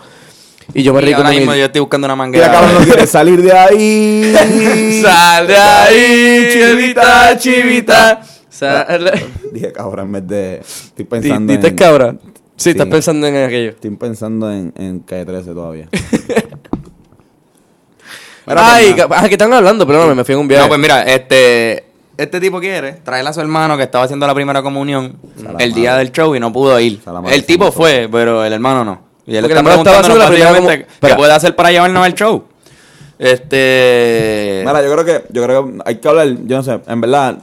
Y 0.74 0.82
yo 0.82 0.92
me 0.92 1.00
Y 1.00 1.04
reí 1.06 1.14
ahora 1.14 1.30
con 1.30 1.36
mismo 1.36 1.52
mi- 1.52 1.58
yo 1.58 1.64
estoy 1.64 1.80
buscando 1.80 2.04
una 2.06 2.14
manguera. 2.14 2.52
cabrón, 2.52 2.74
no 2.74 2.84
quiere 2.84 3.06
salir 3.06 3.42
de 3.42 3.52
ahí. 3.52 4.32
Sal 5.02 5.46
de 5.46 5.56
ahí, 5.56 6.48
chivita, 6.52 7.36
chivita. 7.38 8.22
Sal... 8.50 9.10
Dije 9.52 9.72
cabrón 9.72 10.06
en 10.06 10.12
vez 10.12 10.26
de. 10.28 10.54
Estoy 10.60 11.04
pensando 11.06 11.50
¿Diste 11.52 11.68
en. 11.68 11.74
cabra? 11.74 12.14
Sí, 12.22 12.28
Sí. 12.64 12.70
estás 12.70 12.86
pensando 12.88 13.26
en 13.26 13.36
aquello. 13.36 13.70
Estoy 13.70 13.90
pensando 13.92 14.52
en, 14.52 14.72
en 14.76 14.98
calle 15.00 15.24
13 15.24 15.52
todavía. 15.52 15.88
Ay, 18.57 18.94
ca- 18.94 19.09
ah, 19.11 19.28
¿qué 19.28 19.34
están 19.34 19.53
hablando? 19.53 19.86
Perdóname, 19.86 20.14
me 20.14 20.24
fui 20.24 20.34
en 20.34 20.40
un 20.40 20.49
viaje. 20.49 20.62
No, 20.64 20.68
pues 20.68 20.80
mira, 20.80 21.03
este, 21.03 21.84
este 22.16 22.40
tipo 22.40 22.59
quiere 22.61 22.92
traerle 22.94 23.30
a 23.30 23.32
su 23.32 23.40
hermano 23.40 23.76
que 23.76 23.82
estaba 23.84 24.05
haciendo 24.05 24.26
la 24.26 24.34
primera 24.34 24.62
comunión 24.62 25.16
el 25.59 25.72
día 25.74 25.96
del 25.96 26.11
show 26.12 26.34
y 26.34 26.40
no 26.40 26.53
pudo 26.53 26.78
ir. 26.80 27.01
El 27.34 27.44
tipo 27.44 27.70
fue, 27.72 28.09
pero 28.11 28.44
el 28.44 28.53
hermano 28.53 28.84
no. 28.84 29.01
Y 29.26 29.36
él 29.36 29.44
está 29.57 29.62
comu- 29.80 29.84
qué 31.01 31.14
puede 31.16 31.32
hacer 31.32 31.55
para 31.57 31.70
llevarnos 31.70 32.05
al 32.05 32.14
show. 32.14 32.44
Este... 33.18 34.62
Mira, 34.66 34.82
yo 34.82 34.92
creo 34.92 35.05
que, 35.05 35.24
yo 35.32 35.42
creo 35.44 35.66
que 35.66 35.78
hay 35.84 35.96
que 35.96 36.09
hablar, 36.09 36.28
yo 36.44 36.57
no 36.57 36.62
sé, 36.62 36.80
en 36.86 37.01
verdad, 37.01 37.38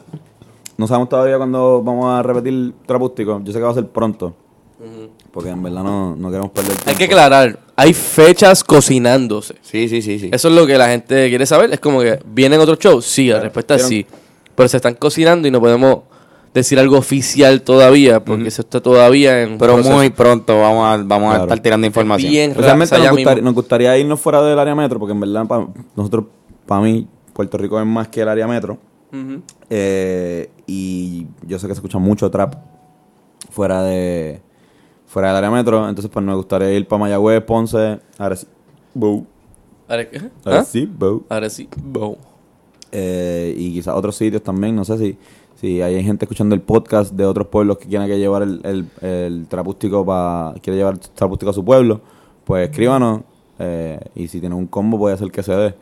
no 0.77 0.87
sabemos 0.87 1.09
todavía 1.09 1.37
cuándo 1.37 1.81
vamos 1.83 2.17
a 2.17 2.23
repetir 2.23 2.73
Trapústico. 2.85 3.41
Yo 3.43 3.51
sé 3.53 3.59
que 3.59 3.63
va 3.65 3.71
a 3.71 3.75
ser 3.75 3.87
pronto. 3.87 4.33
Porque 5.31 5.49
en 5.49 5.61
verdad 5.61 5.83
no, 5.83 6.15
no 6.15 6.29
queremos 6.29 6.51
perder 6.51 6.71
tiempo. 6.73 6.89
Hay 6.89 6.95
que 6.95 7.05
aclarar, 7.05 7.59
hay 7.75 7.93
fechas 7.93 8.63
cocinándose. 8.63 9.55
Sí, 9.61 9.87
sí, 9.89 10.01
sí, 10.01 10.19
sí. 10.19 10.29
Eso 10.31 10.47
es 10.49 10.53
lo 10.55 10.65
que 10.65 10.77
la 10.77 10.87
gente 10.89 11.27
quiere 11.29 11.45
saber. 11.45 11.71
Es 11.73 11.79
como 11.79 11.99
que, 12.01 12.19
¿vienen 12.25 12.59
otros 12.59 12.79
shows? 12.79 13.05
Sí, 13.05 13.27
la 13.29 13.39
respuesta 13.39 13.75
es 13.75 13.83
sí. 13.87 14.05
Pero 14.55 14.69
se 14.69 14.77
están 14.77 14.95
cocinando 14.95 15.47
y 15.47 15.51
no 15.51 15.59
podemos 15.59 15.99
decir 16.53 16.79
algo 16.79 16.97
oficial 16.97 17.61
todavía, 17.63 18.23
porque 18.23 18.47
eso 18.47 18.61
está 18.61 18.79
todavía 18.81 19.41
en 19.41 19.57
Pero 19.57 19.73
proceso. 19.73 19.93
muy 19.93 20.09
pronto 20.09 20.57
vamos 20.61 20.87
a, 20.87 21.03
vamos 21.03 21.35
a 21.35 21.41
estar 21.41 21.59
tirando 21.59 21.85
información. 21.85 22.31
Bien, 22.31 22.55
sea, 22.55 22.75
nos, 22.75 23.13
mismo. 23.13 23.35
nos 23.41 23.53
gustaría 23.53 23.97
irnos 23.97 24.21
fuera 24.21 24.41
del 24.41 24.57
área 24.57 24.73
metro, 24.73 24.97
porque 24.97 25.11
en 25.11 25.19
verdad 25.19 25.45
pa- 25.45 25.67
nosotros, 25.97 26.25
para 26.65 26.79
mí, 26.79 27.05
Puerto 27.33 27.57
Rico 27.57 27.77
es 27.77 27.85
más 27.85 28.07
que 28.07 28.21
el 28.21 28.29
área 28.29 28.47
metro. 28.47 28.77
Eh, 29.69 30.49
y 30.67 31.27
yo 31.45 31.59
sé 31.59 31.67
que 31.67 31.73
se 31.73 31.79
escucha 31.79 31.97
mucho 31.97 32.29
trap 32.31 32.55
fuera 33.51 33.83
de 33.83 34.41
fuera 35.15 35.29
del 35.29 35.37
área 35.37 35.49
metro. 35.49 35.87
Entonces, 35.87 36.11
pues 36.11 36.25
nos 36.25 36.35
gustaría 36.35 36.73
ir 36.73 36.85
para 36.89 36.99
Mayagüez, 36.99 37.41
Ponce, 37.45 37.99
Arecibo. 38.17 39.25
¿Ah? 39.87 39.93
Arecibo, 39.93 41.23
Ahora 41.29 41.49
sí. 41.49 41.69
Bow. 41.81 42.17
eh, 42.91 43.55
y 43.57 43.71
quizás 43.73 43.95
otros 43.95 44.17
sitios 44.17 44.43
también. 44.43 44.75
No 44.75 44.83
sé 44.83 44.97
si, 44.97 45.17
si 45.55 45.81
hay 45.81 46.03
gente 46.03 46.25
escuchando 46.25 46.53
el 46.53 46.61
podcast 46.61 47.13
de 47.13 47.25
otros 47.25 47.47
pueblos 47.47 47.77
que 47.77 47.87
quieren 47.87 48.07
que 48.09 48.17
llevar 48.19 48.43
el, 48.43 48.59
el, 48.63 48.87
el 49.01 49.47
trapústico 49.47 50.05
para 50.05 50.53
quiere 50.61 50.77
llevar 50.77 50.95
el 50.95 50.99
trapústico 50.99 51.51
a 51.51 51.53
su 51.53 51.63
pueblo, 51.63 52.01
pues 52.43 52.69
escríbanos. 52.69 53.21
eh, 53.59 53.97
y 54.15 54.27
si 54.27 54.41
tienen 54.41 54.57
un 54.57 54.67
combo, 54.67 54.97
puede 54.97 55.15
ser 55.17 55.31
que 55.31 55.43
se 55.43 55.53
dé. 55.53 55.75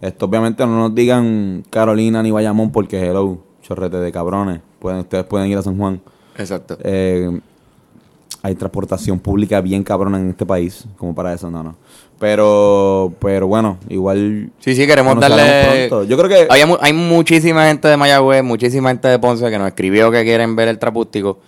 Esto 0.00 0.24
obviamente 0.24 0.64
no 0.64 0.78
nos 0.78 0.94
digan 0.94 1.62
Carolina 1.68 2.22
ni 2.22 2.30
Bayamón 2.30 2.72
porque 2.72 2.98
hello, 3.06 3.40
chorrete 3.60 3.98
de 3.98 4.10
cabrones. 4.10 4.62
Pueden, 4.78 5.00
ustedes 5.00 5.24
pueden 5.24 5.50
ir 5.50 5.58
a 5.58 5.62
San 5.62 5.76
Juan. 5.76 6.00
Exacto. 6.38 6.78
Eh, 6.82 7.38
hay 8.42 8.54
transportación 8.54 9.18
pública 9.18 9.60
bien 9.60 9.82
cabrona 9.82 10.18
en 10.18 10.30
este 10.30 10.46
país, 10.46 10.84
como 10.96 11.14
para 11.14 11.32
eso, 11.34 11.50
no, 11.50 11.62
no. 11.62 11.76
Pero, 12.18 13.12
pero 13.18 13.46
bueno, 13.46 13.78
igual. 13.88 14.50
Sí, 14.58 14.74
sí, 14.74 14.86
queremos 14.86 15.18
darle... 15.18 15.88
pronto. 15.88 16.04
Yo 16.04 16.18
creo 16.18 16.28
que. 16.28 16.66
Mu- 16.66 16.76
hay 16.80 16.92
muchísima 16.92 17.66
gente 17.66 17.88
de 17.88 17.96
Mayagüez, 17.96 18.42
muchísima 18.44 18.90
gente 18.90 19.08
de 19.08 19.18
Ponce 19.18 19.48
que 19.50 19.58
nos 19.58 19.68
escribió 19.68 20.10
que 20.10 20.22
quieren 20.22 20.54
ver 20.54 20.68
el 20.68 20.78
trapústico. 20.78 21.38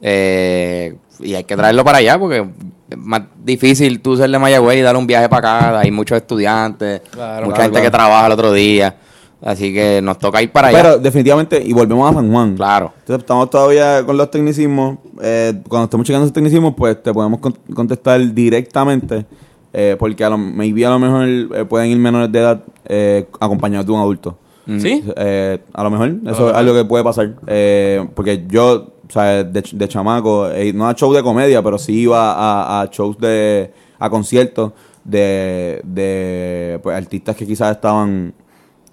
Eh, 0.00 0.96
y 1.20 1.34
hay 1.34 1.44
que 1.44 1.56
traerlo 1.56 1.82
para 1.84 1.98
allá 1.98 2.18
porque 2.18 2.46
es 2.90 2.96
más 2.98 3.22
difícil 3.42 4.00
tú 4.00 4.16
ser 4.16 4.30
de 4.30 4.38
Mayagüez 4.38 4.78
y 4.78 4.82
dar 4.82 4.96
un 4.96 5.06
viaje 5.06 5.28
para 5.28 5.58
acá. 5.68 5.80
Hay 5.80 5.90
muchos 5.90 6.16
estudiantes, 6.18 7.00
Claro, 7.10 7.46
mucha 7.46 7.56
claro, 7.56 7.62
gente 7.64 7.70
claro. 7.80 7.84
que 7.84 7.90
trabaja 7.90 8.26
el 8.26 8.32
otro 8.32 8.52
día. 8.52 8.94
Así 9.40 9.72
que 9.72 10.00
nos 10.02 10.18
toca 10.18 10.42
ir 10.42 10.50
para 10.50 10.68
allá. 10.68 10.82
Pero 10.82 10.98
definitivamente, 10.98 11.62
y 11.64 11.72
volvemos 11.72 12.10
a 12.10 12.14
San 12.14 12.30
Juan. 12.30 12.56
Claro. 12.56 12.92
Entonces, 12.98 13.22
estamos 13.22 13.48
todavía 13.50 14.04
con 14.04 14.16
los 14.16 14.30
tecnicismos. 14.30 14.98
Eh, 15.22 15.54
cuando 15.68 15.84
estemos 15.84 16.06
checando 16.06 16.24
esos 16.26 16.32
tecnicismos, 16.34 16.74
pues 16.76 17.00
te 17.02 17.12
podemos 17.14 17.38
con- 17.40 17.56
contestar 17.74 18.20
directamente. 18.34 19.26
eh, 19.72 19.96
porque 19.98 20.24
a 20.24 20.30
lo, 20.30 20.38
maybe 20.38 20.84
a 20.86 20.90
lo 20.90 20.98
mejor 20.98 21.28
eh, 21.56 21.64
pueden 21.66 21.90
ir 21.90 21.98
menores 21.98 22.32
de 22.32 22.38
edad 22.38 22.64
eh, 22.86 23.26
acompañados 23.38 23.86
de 23.86 23.92
un 23.92 24.00
adulto. 24.00 24.36
¿Sí? 24.78 25.02
Eh, 25.16 25.58
a 25.72 25.82
lo 25.82 25.90
mejor, 25.90 26.14
eso 26.26 26.50
es 26.50 26.54
algo 26.56 26.74
que 26.74 26.84
puede 26.84 27.04
pasar. 27.04 27.34
Eh, 27.46 28.06
porque 28.14 28.44
yo, 28.48 28.88
o 29.08 29.10
sea, 29.12 29.44
de, 29.44 29.62
ch- 29.62 29.72
de 29.72 29.88
chamaco, 29.88 30.50
eh, 30.50 30.72
no 30.74 30.86
a 30.88 30.92
shows 30.94 31.14
de 31.16 31.22
comedia, 31.22 31.62
pero 31.62 31.78
sí 31.78 32.00
iba 32.00 32.32
a, 32.32 32.82
a 32.82 32.86
shows 32.86 33.16
de. 33.18 33.72
a 33.98 34.10
conciertos 34.10 34.72
de, 35.04 35.80
de 35.84 36.80
pues, 36.82 36.96
artistas 36.96 37.36
que 37.36 37.46
quizás 37.46 37.76
estaban. 37.76 38.34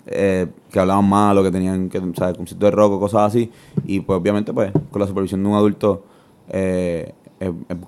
Eh, 0.08 0.48
que 0.72 0.80
hablaban 0.80 1.08
mal 1.08 1.38
o 1.38 1.44
que 1.44 1.52
tenían 1.52 1.90
que, 1.90 1.98
o 2.00 2.14
sea, 2.16 2.34
conciertos 2.34 2.60
de 2.60 2.72
rock 2.72 2.94
o 2.94 3.00
cosas 3.00 3.22
así. 3.24 3.52
Y 3.86 4.00
pues, 4.02 4.20
obviamente, 4.20 4.54
pues, 4.54 4.72
con 4.92 5.02
la 5.02 5.08
supervisión 5.08 5.42
de 5.44 5.50
un 5.50 5.56
adulto. 5.56 6.04
eh, 6.50 7.14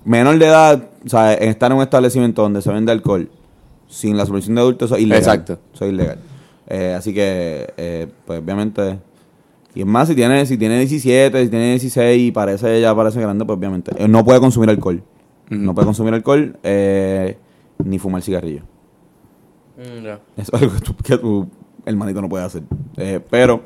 menor 0.04 0.38
de 0.38 0.46
edad, 0.46 0.88
o 1.04 1.08
sea, 1.08 1.34
en 1.34 1.48
estar 1.48 1.70
en 1.70 1.78
un 1.78 1.82
establecimiento 1.82 2.42
donde 2.42 2.60
se 2.60 2.70
vende 2.70 2.92
alcohol 2.92 3.30
sin 3.88 4.16
la 4.16 4.26
supervisión 4.26 4.54
de 4.56 4.60
adultos, 4.60 4.88
eso 4.90 4.96
es 4.96 5.02
ilegal. 5.02 5.18
Exacto. 5.22 5.58
Eso 5.74 5.84
es 5.86 5.92
ilegal. 5.92 6.18
Eh, 6.68 6.94
así 6.96 7.14
que, 7.14 7.72
eh, 7.76 8.06
pues 8.26 8.40
obviamente. 8.40 8.98
Y 9.74 9.80
es 9.80 9.86
más, 9.86 10.08
si 10.08 10.14
tiene, 10.14 10.44
si 10.44 10.58
tiene 10.58 10.76
17, 10.78 11.44
si 11.44 11.48
tiene 11.50 11.70
16 11.70 12.20
y 12.28 12.30
parece, 12.32 12.80
ya 12.80 12.94
parece 12.94 13.20
grande, 13.20 13.44
pues 13.46 13.56
obviamente. 13.56 13.92
eh, 13.96 14.06
no 14.08 14.24
puede 14.24 14.40
consumir 14.40 14.68
alcohol. 14.70 15.02
No 15.50 15.74
puede 15.74 15.86
consumir 15.86 16.12
alcohol 16.12 16.58
eh, 16.62 17.38
ni 17.82 17.98
fumar 17.98 18.20
cigarrillo. 18.22 18.62
Mm, 19.78 20.40
es 20.40 20.52
algo 20.52 20.74
que 20.74 20.80
tu, 20.80 20.96
que 20.96 21.46
tu 21.88 21.94
hermanito 21.94 22.20
no 22.22 22.28
puede 22.28 22.44
hacer. 22.44 22.62
Eh, 22.96 23.20
pero, 23.30 23.62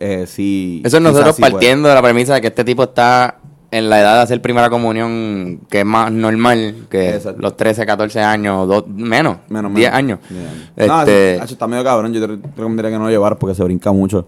eh, 0.00 0.26
sí. 0.26 0.82
Eso 0.84 0.96
es 0.98 1.02
nosotros 1.02 1.36
sí 1.36 1.42
puede. 1.42 1.52
partiendo 1.52 1.88
de 1.88 1.94
la 1.94 2.02
premisa 2.02 2.34
de 2.34 2.40
que 2.40 2.46
este 2.48 2.64
tipo 2.64 2.84
está 2.84 3.38
en 3.70 3.90
la 3.90 4.00
edad 4.00 4.14
de 4.16 4.20
hacer 4.22 4.40
primera 4.40 4.70
comunión, 4.70 5.60
que 5.68 5.80
es 5.80 5.84
más 5.84 6.10
normal 6.10 6.86
que 6.88 7.10
Exacto. 7.16 7.42
los 7.42 7.54
13, 7.56 7.84
14 7.84 8.20
años, 8.20 8.66
dos, 8.66 8.86
menos, 8.88 9.38
Menos, 9.48 9.74
10 9.74 9.90
menos. 9.92 9.98
años. 9.98 10.18
10 10.30 10.50
años. 10.50 10.68
Este, 10.74 11.36
No, 11.36 11.42
hacho, 11.44 11.52
está 11.52 11.66
medio 11.66 11.84
cabrón. 11.84 12.12
Yo 12.14 12.20
te 12.20 12.26
re- 12.28 12.38
recomendaría 12.56 12.90
que 12.92 12.98
no 12.98 13.04
lo 13.04 13.10
llevaras 13.10 13.38
porque 13.38 13.54
se 13.54 13.62
brinca 13.64 13.92
mucho. 13.92 14.26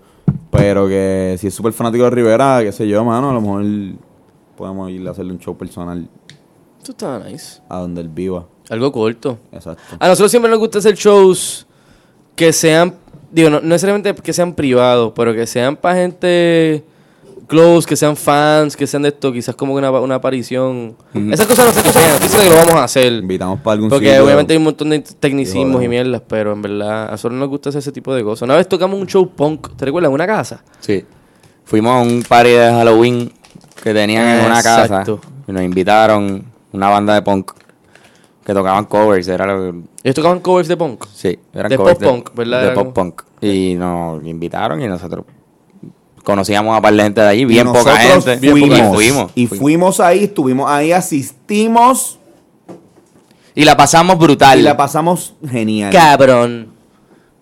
Pero 0.50 0.86
que 0.88 1.36
si 1.38 1.46
es 1.46 1.54
súper 1.54 1.72
fanático 1.72 2.04
de 2.04 2.10
Rivera, 2.10 2.60
qué 2.62 2.70
sé 2.72 2.86
yo, 2.86 3.02
mano, 3.04 3.30
a 3.30 3.32
lo 3.32 3.40
mejor 3.40 3.64
podemos 4.56 4.90
ir 4.90 5.08
a 5.08 5.12
hacerle 5.12 5.32
un 5.32 5.38
show 5.38 5.56
personal 5.56 6.06
Esto 6.78 6.92
está 6.92 7.18
nice. 7.20 7.62
a 7.68 7.78
donde 7.78 8.02
él 8.02 8.08
viva. 8.10 8.44
Algo 8.68 8.92
corto. 8.92 9.38
Exacto. 9.52 9.82
A 9.98 10.06
nosotros 10.06 10.30
siempre 10.30 10.50
nos 10.50 10.58
gusta 10.60 10.78
hacer 10.78 10.94
shows 10.96 11.66
que 12.36 12.52
sean, 12.52 12.94
digo, 13.30 13.50
no, 13.50 13.60
no 13.60 13.68
necesariamente 13.68 14.14
que 14.14 14.32
sean 14.32 14.54
privados, 14.54 15.12
pero 15.14 15.34
que 15.34 15.46
sean 15.46 15.76
para 15.76 15.96
gente 15.96 16.84
close, 17.50 17.86
que 17.86 17.96
sean 17.96 18.16
fans, 18.16 18.76
que 18.76 18.86
sean 18.86 19.02
de 19.02 19.08
esto, 19.08 19.32
quizás 19.32 19.56
como 19.56 19.74
una, 19.74 19.90
una 19.90 20.14
aparición. 20.14 20.96
Esas 21.32 21.46
cosas 21.46 21.66
no 21.66 21.72
se 21.72 21.82
no 21.82 22.18
dicen 22.20 22.40
que 22.42 22.48
lo 22.48 22.56
vamos 22.56 22.74
a 22.74 22.84
hacer. 22.84 23.12
Invitamos 23.12 23.60
para 23.60 23.74
algún 23.74 23.90
Porque 23.90 24.06
sitio. 24.06 24.24
obviamente 24.24 24.52
hay 24.52 24.58
un 24.58 24.62
montón 24.64 24.90
de 24.90 25.00
tecnicismos 25.00 25.82
y 25.82 25.88
mierdas, 25.88 26.22
pero 26.26 26.52
en 26.52 26.62
verdad 26.62 27.08
a 27.08 27.10
nosotros 27.10 27.38
nos 27.38 27.48
gusta 27.48 27.70
hacer 27.70 27.80
ese 27.80 27.92
tipo 27.92 28.14
de 28.14 28.22
cosas. 28.22 28.42
Una 28.42 28.56
vez 28.56 28.68
tocamos 28.68 29.00
un 29.00 29.06
show 29.06 29.28
punk, 29.28 29.76
¿te 29.76 29.84
recuerdas? 29.84 30.10
En 30.10 30.14
una 30.14 30.26
casa. 30.28 30.62
Sí. 30.78 31.04
Fuimos 31.64 31.92
a 31.92 32.00
un 32.00 32.22
party 32.22 32.50
de 32.50 32.70
Halloween 32.70 33.32
que 33.82 33.92
tenían 33.92 34.40
en 34.40 34.46
una 34.46 34.62
casa 34.62 35.04
y 35.48 35.52
nos 35.52 35.62
invitaron 35.62 36.44
una 36.72 36.88
banda 36.88 37.14
de 37.14 37.22
punk 37.22 37.50
que 38.50 38.54
tocaban 38.54 38.84
covers, 38.86 39.28
era 39.28 39.46
lo 39.46 39.72
que- 39.72 39.78
Ellos 40.04 40.14
tocaban 40.16 40.40
covers 40.40 40.68
de 40.68 40.76
punk. 40.76 41.04
sí, 41.14 41.38
eran 41.54 41.68
De 41.70 41.76
covers 41.76 41.98
pop 41.98 42.08
punk, 42.08 42.34
¿verdad? 42.34 42.62
De 42.62 42.70
pop 42.72 42.92
punk 42.92 43.22
y 43.40 43.74
nos 43.76 44.24
invitaron 44.26 44.82
y 44.82 44.88
nosotros 44.88 45.24
conocíamos 46.24 46.76
a 46.76 46.80
par 46.80 46.92
de 46.94 47.02
gente 47.02 47.20
de 47.20 47.28
allí, 47.28 47.42
Y 47.42 47.44
bien 47.46 47.66
poca 47.72 47.96
gente. 47.96 48.38
Fuimos, 48.50 48.78
Y 48.78 48.82
fuimos. 48.94 49.32
Y 49.34 49.46
fuimos 49.46 50.00
ahí, 50.00 50.24
estuvimos 50.24 50.70
ahí, 50.70 50.92
asistimos 50.92 52.18
Y 53.54 53.64
la 53.64 53.76
pasamos 53.76 54.18
brutal. 54.18 54.58
y 54.58 54.62
la 54.62 54.76
pasamos 54.76 55.34
genial. 55.48 55.92
Cabrón. 55.92 56.79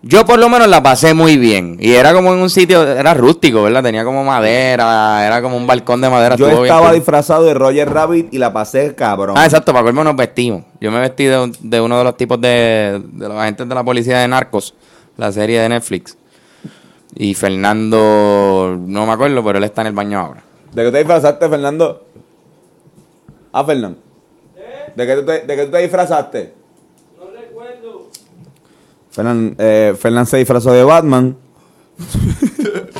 Yo 0.01 0.25
por 0.25 0.39
lo 0.39 0.47
menos 0.47 0.69
la 0.69 0.81
pasé 0.81 1.13
muy 1.13 1.35
bien. 1.37 1.75
Y 1.79 1.91
era 1.91 2.13
como 2.13 2.33
en 2.33 2.39
un 2.39 2.49
sitio, 2.49 2.83
era 2.87 3.13
rústico, 3.13 3.63
¿verdad? 3.63 3.83
Tenía 3.83 4.05
como 4.05 4.23
madera, 4.23 5.25
era 5.27 5.41
como 5.41 5.57
un 5.57 5.67
balcón 5.67 5.99
de 5.99 6.09
madera. 6.09 6.35
Yo 6.37 6.47
estuvo 6.47 6.63
estaba 6.63 6.93
disfrazado 6.93 7.43
de 7.43 7.53
Roger 7.53 7.89
Rabbit 7.89 8.33
y 8.33 8.37
la 8.37 8.53
pasé 8.53 8.95
cabrón. 8.95 9.35
Ah, 9.37 9.43
exacto, 9.43 9.73
para 9.73 9.83
colmo 9.83 10.03
nos 10.05 10.15
vestimos. 10.15 10.63
Yo 10.79 10.89
me 10.89 10.99
vestí 11.01 11.25
de, 11.25 11.37
un- 11.37 11.53
de 11.59 11.81
uno 11.81 11.97
de 11.97 12.03
los 12.05 12.15
tipos 12.15 12.39
de, 12.39 13.01
de 13.11 13.27
los 13.27 13.37
agentes 13.37 13.67
de 13.67 13.75
la 13.75 13.83
policía 13.83 14.19
de 14.19 14.27
Narcos, 14.29 14.73
la 15.17 15.33
serie 15.33 15.59
de 15.59 15.67
Netflix. 15.67 16.17
Y 17.15 17.33
Fernando, 17.33 18.77
no 18.79 19.05
me 19.05 19.11
acuerdo, 19.11 19.43
pero 19.43 19.57
él 19.57 19.63
está 19.65 19.81
en 19.81 19.87
el 19.87 19.93
baño 19.93 20.19
ahora. 20.19 20.43
¿De 20.71 20.83
qué 20.85 20.91
te 20.91 20.97
disfrazaste, 20.99 21.49
Fernando? 21.49 22.05
Ah, 23.51 23.65
Fernando. 23.65 23.97
¿De 24.95 25.05
qué 25.07 25.15
tú 25.15 25.25
te, 25.25 25.39
de 25.41 25.55
qué 25.57 25.65
tú 25.65 25.71
te 25.71 25.77
disfrazaste? 25.79 26.53
Fernán, 29.19 29.55
eh, 29.57 29.93
se 30.25 30.37
disfrazó 30.37 30.71
de 30.71 30.83
Batman. 30.83 31.35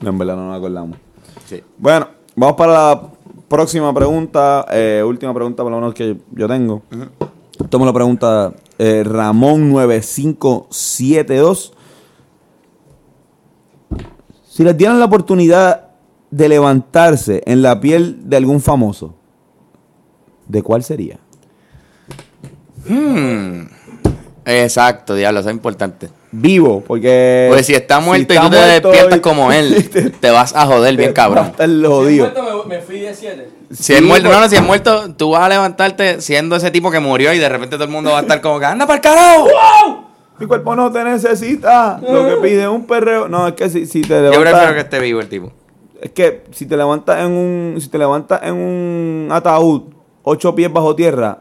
No, 0.00 0.08
en 0.08 0.16
verdad 0.16 0.34
no 0.34 0.48
nos 0.48 0.56
acordamos. 0.56 0.96
Sí. 1.44 1.62
Bueno, 1.76 2.08
vamos 2.34 2.56
para 2.56 2.72
la 2.72 3.02
próxima 3.48 3.92
pregunta. 3.92 4.64
eh, 4.70 5.04
última 5.06 5.34
pregunta, 5.34 5.62
por 5.62 5.70
lo 5.70 5.78
menos 5.78 5.92
que 5.92 6.16
yo 6.32 6.48
tengo. 6.48 6.80
Esto 7.62 7.78
me 7.78 7.84
lo 7.84 7.92
pregunta 7.92 8.54
eh, 8.78 9.04
Ramón9572. 9.04 11.72
Si 14.48 14.64
les 14.64 14.74
dieran 14.74 14.98
la 14.98 15.04
oportunidad 15.04 15.88
de 16.30 16.48
levantarse 16.48 17.42
en 17.44 17.60
la 17.60 17.78
piel 17.78 18.26
de 18.26 18.38
algún 18.38 18.62
famoso, 18.62 19.12
¿de 20.48 20.62
cuál 20.62 20.82
sería? 20.82 21.18
Hmm. 22.88 23.79
Exacto, 24.44 25.14
diablo, 25.14 25.40
eso 25.40 25.48
es 25.50 25.54
importante. 25.54 26.08
Vivo, 26.32 26.82
porque. 26.86 27.46
Pues 27.50 27.66
si 27.66 27.74
está 27.74 28.00
muerto 28.00 28.32
y 28.32 28.36
está 28.36 28.46
tú 28.48 28.50
te 28.50 28.56
muerto 28.56 28.88
despiertas 28.88 29.18
y- 29.18 29.20
como 29.20 29.52
él, 29.52 29.90
te 30.20 30.30
vas 30.30 30.54
a 30.54 30.66
joder 30.66 30.96
bien 30.96 31.08
Va 31.10 31.12
a 31.12 31.14
cabrón. 31.14 31.46
estar 31.46 31.68
jodido. 31.68 32.32
Me, 32.66 32.76
me 32.76 32.80
fui 32.82 33.00
de 33.00 33.14
7. 33.14 33.48
Si 33.72 33.94
es 33.94 34.02
muerto, 34.02 34.28
no, 34.30 34.40
no, 34.40 34.48
si 34.48 34.56
es 34.56 34.62
muerto, 34.62 35.12
tú 35.14 35.30
vas 35.30 35.42
a 35.42 35.48
levantarte 35.48 36.20
siendo 36.20 36.56
ese 36.56 36.70
tipo 36.70 36.90
que 36.90 37.00
murió 37.00 37.32
y 37.32 37.38
de 37.38 37.48
repente 37.48 37.76
todo 37.76 37.84
el 37.84 37.90
mundo 37.90 38.10
va 38.12 38.18
a 38.18 38.22
estar 38.22 38.40
como 38.40 38.58
que 38.58 38.66
anda 38.66 38.86
para 38.86 38.96
el 38.96 39.00
carajo. 39.02 39.48
Mi 40.38 40.46
cuerpo 40.46 40.74
no 40.74 40.90
te 40.90 41.04
necesita. 41.04 42.00
Lo 42.00 42.26
que 42.26 42.36
pide 42.36 42.62
es 42.62 42.68
un 42.68 42.86
perreo. 42.86 43.28
No, 43.28 43.46
es 43.48 43.54
que 43.54 43.68
si, 43.68 43.86
si 43.86 44.00
te 44.02 44.08
Yo 44.08 44.20
levantas. 44.30 44.52
prefiero 44.52 44.74
que 44.74 44.80
esté 44.80 44.98
vivo 45.00 45.20
el 45.20 45.28
tipo. 45.28 45.52
Es 46.00 46.12
que 46.12 46.44
si 46.52 46.64
te 46.66 46.76
levantas 46.76 47.18
en 47.20 47.32
un. 47.32 47.76
Si 47.80 47.88
te 47.88 47.98
levantas 47.98 48.40
en 48.42 48.54
un 48.54 49.28
ataúd, 49.30 49.82
ocho 50.22 50.54
pies 50.54 50.72
bajo 50.72 50.96
tierra. 50.96 51.38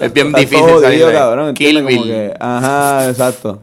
Es 0.00 0.12
bien 0.12 0.32
difícil 0.32 0.64
salir 0.80 1.00
de 1.00 1.06
ahí. 1.06 1.12
cabrón. 1.12 1.54
Kill 1.54 1.82
Bill. 1.84 2.02
que- 2.04 2.34
ajá, 2.38 3.08
exacto. 3.08 3.60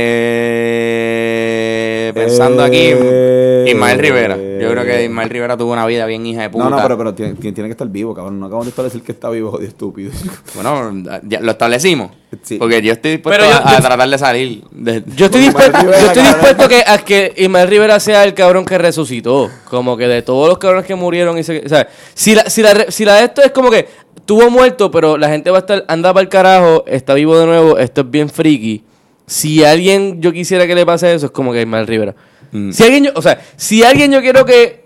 Eh, 0.00 2.12
pensando 2.14 2.62
aquí, 2.62 2.78
Eh, 2.80 3.64
Ismael 3.68 3.98
Rivera. 3.98 4.36
Yo 4.36 4.70
creo 4.70 4.84
que 4.84 5.04
Ismael 5.04 5.30
Rivera 5.30 5.56
tuvo 5.56 5.72
una 5.72 5.86
vida 5.86 6.04
bien 6.06 6.24
hija 6.26 6.42
de 6.42 6.50
puta. 6.50 6.64
No, 6.64 6.70
no, 6.70 6.82
pero, 6.82 6.98
pero 6.98 7.14
tiene, 7.14 7.34
que 7.36 7.70
estar 7.70 7.88
vivo, 7.88 8.14
cabrón. 8.14 8.38
No 8.40 8.46
acabamos 8.46 8.66
de 8.66 8.70
establecer 8.70 9.02
que 9.02 9.12
está 9.12 9.30
vivo, 9.30 9.50
jodido 9.52 9.68
estúpido. 9.68 10.10
Bueno, 10.54 10.92
ya 11.24 11.40
lo 11.40 11.50
establecimos. 11.52 12.10
Sí. 12.42 12.56
Porque 12.58 12.82
yo 12.82 12.92
estoy 12.92 13.12
dispuesto 13.12 13.42
Pero 13.42 13.50
yo- 13.50 13.56
a, 13.66 13.70
a 13.70 13.76
yo- 13.76 13.82
tratar 13.86 14.08
de 14.08 14.18
salir. 14.18 14.62
de- 14.70 15.02
Yo 15.16 15.26
estoy 15.26 15.42
dispuesto, 15.42 15.78
Rivera, 15.78 16.00
yo 16.00 16.06
estoy 16.06 16.22
cabrón. 16.22 16.40
dispuesto 16.40 16.68
que, 16.68 16.82
a 16.86 16.98
que 16.98 17.32
Ismael 17.36 17.68
Rivera 17.68 18.00
sea 18.00 18.24
el 18.24 18.34
cabrón 18.34 18.64
que 18.64 18.78
resucitó. 18.78 19.50
Como 19.70 19.96
que 19.96 20.08
de 20.08 20.22
todos 20.22 20.48
los 20.48 20.58
cabrones 20.58 20.86
que 20.86 20.94
murieron 20.94 21.38
y 21.38 21.42
se, 21.44 21.62
o 21.64 21.68
sea, 21.68 21.88
si 22.14 22.34
la, 22.34 22.48
si 22.50 22.62
la, 22.62 22.74
re- 22.74 22.90
si 22.92 23.04
la 23.04 23.14
de 23.16 23.24
esto 23.24 23.42
es 23.42 23.52
como 23.52 23.70
que 23.70 23.86
tuvo 24.26 24.50
muerto, 24.50 24.90
pero 24.90 25.16
la 25.16 25.28
gente 25.30 25.50
va 25.50 25.58
a 25.58 25.60
estar, 25.60 25.84
anda 25.88 26.12
para 26.12 26.22
el 26.22 26.28
carajo, 26.28 26.84
está 26.86 27.14
vivo 27.14 27.38
de 27.38 27.46
nuevo, 27.46 27.78
esto 27.78 28.02
es 28.02 28.10
bien 28.10 28.28
freaky. 28.28 28.84
Si 29.28 29.62
alguien 29.62 30.20
yo 30.20 30.32
quisiera 30.32 30.66
que 30.66 30.74
le 30.74 30.84
pase 30.84 31.14
eso, 31.14 31.26
es 31.26 31.32
como 31.32 31.52
que 31.52 31.60
Ismael 31.62 31.86
Rivera. 31.86 32.14
Mm. 32.50 32.72
Si 32.72 32.82
alguien 32.82 33.04
yo, 33.04 33.10
o 33.14 33.22
sea, 33.22 33.40
si 33.56 33.84
alguien 33.84 34.10
yo 34.10 34.20
quiero 34.20 34.44
que 34.44 34.84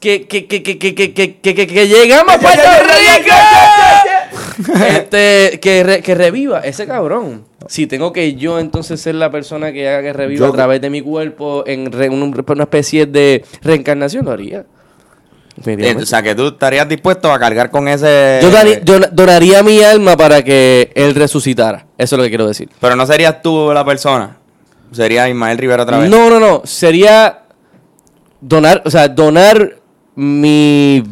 que 0.00 0.26
que 0.28 0.46
que 0.46 0.62
que 0.62 0.78
que 0.78 0.94
que 0.94 1.12
que 1.14 1.40
que, 1.40 1.54
que, 1.54 1.66
que 1.66 1.88
llegamos 1.88 2.34
a 2.34 2.38
Puerto 2.38 2.62
Rico. 2.62 3.34
Este, 4.86 5.58
que, 5.60 5.82
re- 5.82 6.02
que 6.02 6.14
reviva 6.14 6.60
ese 6.60 6.86
cabrón. 6.86 7.44
Si 7.66 7.86
tengo 7.86 8.12
que 8.12 8.34
yo 8.34 8.58
entonces 8.58 9.00
ser 9.00 9.14
la 9.14 9.30
persona 9.30 9.72
que 9.72 9.88
haga 9.88 10.02
que 10.02 10.12
reviva 10.12 10.46
Yo- 10.46 10.52
a 10.52 10.56
través 10.56 10.80
de 10.80 10.90
mi 10.90 11.00
cuerpo 11.00 11.64
en 11.66 11.90
re- 11.90 12.08
un- 12.08 12.44
una 12.46 12.62
especie 12.64 13.06
de 13.06 13.44
reencarnación, 13.62 14.24
lo 14.24 14.32
haría. 14.32 14.64
Eh, 15.60 15.62
Definitivamente. 15.62 16.02
o 16.04 16.06
sea, 16.06 16.22
que 16.22 16.34
tú 16.34 16.48
estarías 16.48 16.88
dispuesto 16.88 17.30
a 17.32 17.38
cargar 17.38 17.70
con 17.70 17.86
ese... 17.86 18.38
yo, 18.42 18.50
daría- 18.50 18.80
yo 18.82 18.98
donaría 19.12 19.62
mi 19.62 19.82
alma 19.82 20.16
para 20.16 20.42
que 20.42 20.90
él 20.94 21.14
resucitara. 21.14 21.86
Eso 21.98 22.16
es 22.16 22.18
lo 22.18 22.22
que 22.24 22.30
quiero 22.30 22.46
decir. 22.46 22.70
Pero 22.80 22.96
no 22.96 23.06
serías 23.06 23.42
tú 23.42 23.70
la 23.72 23.84
persona. 23.84 24.38
Sería 24.90 25.28
Ismael 25.28 25.58
Rivera 25.58 25.82
otra 25.82 25.98
vez. 25.98 26.08
No, 26.10 26.30
no, 26.30 26.40
no. 26.40 26.62
Sería 26.64 27.42
donar, 28.40 28.82
o 28.84 28.90
sea, 28.90 29.08
donar 29.08 29.76
mi... 30.14 31.04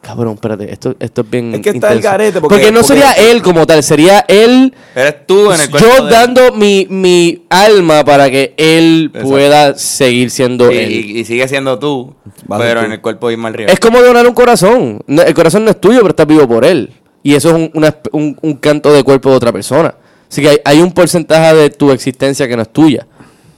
Cabrón, 0.00 0.34
espérate, 0.34 0.70
esto, 0.72 0.96
esto 0.98 1.20
es 1.20 1.30
bien 1.30 1.54
Es 1.54 1.60
que 1.60 1.70
está 1.70 1.92
el 1.92 2.00
garete, 2.00 2.40
porque- 2.40 2.72
no 2.72 2.80
porque- 2.80 2.86
sería 2.88 3.12
él 3.12 3.40
como 3.42 3.64
tal, 3.66 3.82
sería 3.84 4.24
él... 4.26 4.74
Eres 4.94 5.26
tú 5.26 5.50
en 5.52 5.60
el 5.60 5.70
cuerpo 5.70 5.88
Yo 5.96 6.04
de- 6.04 6.10
dando 6.10 6.52
mi, 6.52 6.86
mi 6.90 7.44
alma 7.48 8.04
para 8.04 8.30
que 8.30 8.54
él 8.56 9.06
Exacto. 9.06 9.28
pueda 9.28 9.74
seguir 9.78 10.30
siendo 10.30 10.70
Y, 10.70 10.76
él. 10.76 10.90
y- 10.92 11.18
y 11.20 11.24
sigue 11.24 11.46
siendo 11.48 11.78
tú, 11.78 12.14
pero 12.48 12.80
tú. 12.80 12.86
en 12.86 12.92
el 12.92 13.00
cuerpo 13.00 13.28
de 13.28 13.34
Ismael 13.34 13.54
Rivera. 13.54 13.72
Es 13.72 13.80
como 13.80 14.00
donar 14.02 14.26
un 14.26 14.34
corazón. 14.34 15.00
No, 15.06 15.22
el 15.22 15.34
corazón 15.34 15.64
no 15.64 15.70
es 15.70 15.80
tuyo, 15.80 15.98
pero 16.00 16.10
estás 16.10 16.26
vivo 16.26 16.46
por 16.46 16.64
él. 16.64 16.90
Y 17.22 17.34
eso 17.34 17.50
es 17.50 17.54
un, 17.54 17.70
una- 17.74 17.96
un- 18.12 18.36
un 18.42 18.54
canto 18.54 18.92
de 18.92 19.02
cuerpo 19.04 19.30
de 19.30 19.36
otra 19.36 19.52
persona. 19.52 19.94
Así 20.30 20.42
que 20.42 20.48
hay, 20.48 20.58
hay 20.64 20.80
un 20.80 20.92
porcentaje 20.92 21.54
de 21.54 21.70
tu 21.70 21.90
existencia 21.92 22.46
que 22.48 22.56
no 22.56 22.62
es 22.62 22.72
tuya. 22.72 23.06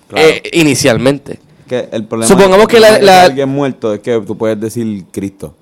Claro. 0.09 0.29
Eh, 0.29 0.43
inicialmente. 0.53 1.39
Que 1.67 1.89
el 1.93 2.05
problema 2.05 2.29
Supongamos 2.29 2.69
que 2.69 2.77
el 2.77 2.83
la- 2.83 2.99
la- 2.99 3.23
alguien 3.23 3.49
muerto 3.49 3.95
es 3.95 4.01
que 4.01 4.21
tú 4.27 4.37
puedes 4.37 4.61
decir 4.61 5.05
Cristo. 5.11 5.55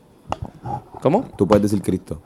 ¿Cómo? 1.01 1.29
Tú 1.37 1.47
puedes 1.47 1.63
decir 1.63 1.81
Cristo. 1.83 2.21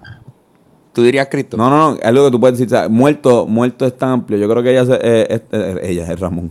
¿Tú 0.96 1.02
dirías 1.02 1.28
Cristo? 1.30 1.58
No, 1.58 1.68
no, 1.68 1.90
no, 1.90 1.96
es 1.98 2.04
algo 2.06 2.24
que 2.24 2.30
tú 2.30 2.40
puedes 2.40 2.56
decir. 2.58 2.74
o 2.74 2.78
sea, 2.80 2.88
muerto, 2.88 3.46
muerto 3.46 3.84
es 3.84 3.94
tan 3.98 4.08
amplio. 4.12 4.38
Yo 4.38 4.48
creo 4.48 4.62
que 4.62 4.70
ella, 4.70 4.86
se- 4.86 4.98
eh, 5.02 5.26
es- 5.28 5.42
eh, 5.52 5.80
ella 5.82 6.10
es 6.10 6.18
Ramón. 6.18 6.50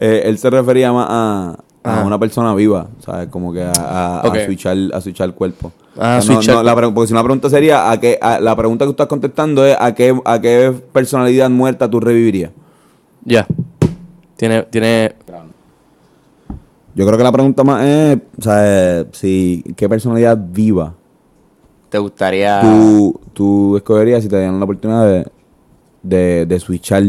Eh, 0.00 0.22
él 0.24 0.38
se 0.38 0.48
refería 0.48 0.90
más 0.94 1.06
a, 1.10 1.58
a 1.84 1.92
Ajá. 1.98 2.04
una 2.06 2.18
persona 2.18 2.54
viva, 2.54 2.86
¿sabes? 3.04 3.28
Como 3.28 3.52
que 3.52 3.62
a, 3.62 3.70
a, 3.72 4.20
a 4.20 4.28
Ok. 4.28 4.38
switchar, 4.46 4.78
a 4.94 5.00
switchar 5.02 5.28
el 5.28 5.34
cuerpo. 5.34 5.72
Ah, 5.98 6.16
O 6.18 6.22
sea, 6.22 6.34
no- 6.36 6.40
switchar- 6.40 6.54
no, 6.54 6.62
la 6.62 6.74
porque 6.74 7.06
si 7.06 7.12
una 7.12 7.22
pregunta 7.22 7.50
sería, 7.50 7.90
¿a 7.90 8.00
qué, 8.00 8.18
a- 8.22 8.40
la 8.40 8.56
pregunta 8.56 8.84
que 8.84 8.86
tú 8.86 8.92
estás 8.92 9.08
contestando 9.08 9.62
es 9.66 9.76
¿a 9.78 9.94
qué, 9.94 10.18
a 10.24 10.40
qué 10.40 10.72
personalidad 10.90 11.50
muerta 11.50 11.90
tú 11.90 12.00
revivirías? 12.00 12.50
Ya. 13.26 13.46
Tiene, 14.38 14.62
tiene. 14.62 15.16
Yo 16.94 17.06
creo 17.06 17.18
que 17.18 17.24
la 17.24 17.32
pregunta 17.32 17.62
más 17.62 17.84
es, 17.84 18.18
o 18.38 18.42
sea, 18.42 19.04
si, 19.12 19.62
¿qué 19.76 19.86
personalidad 19.88 20.38
viva 20.40 20.94
¿Te 21.92 21.98
gustaría...? 21.98 22.60
tú, 22.62 23.20
tú 23.34 23.76
escogerías 23.76 24.22
si 24.22 24.28
te 24.30 24.36
dieran 24.38 24.58
la 24.58 24.64
oportunidad 24.64 25.06
de, 25.06 25.26
de, 26.02 26.46
de 26.46 26.58
switchar 26.58 27.02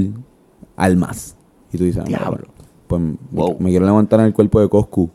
almas? 0.76 1.38
Y 1.72 1.78
tú 1.78 1.86
dices, 1.86 2.02
ah, 2.04 2.08
Diablo. 2.08 2.48
pues 2.86 3.02
me- 3.02 3.16
Wow. 3.32 3.56
me 3.60 3.70
quiero 3.70 3.86
levantar 3.86 4.20
en 4.20 4.26
el 4.26 4.34
cuerpo 4.34 4.60
de 4.60 4.68
Coscu. 4.68 5.10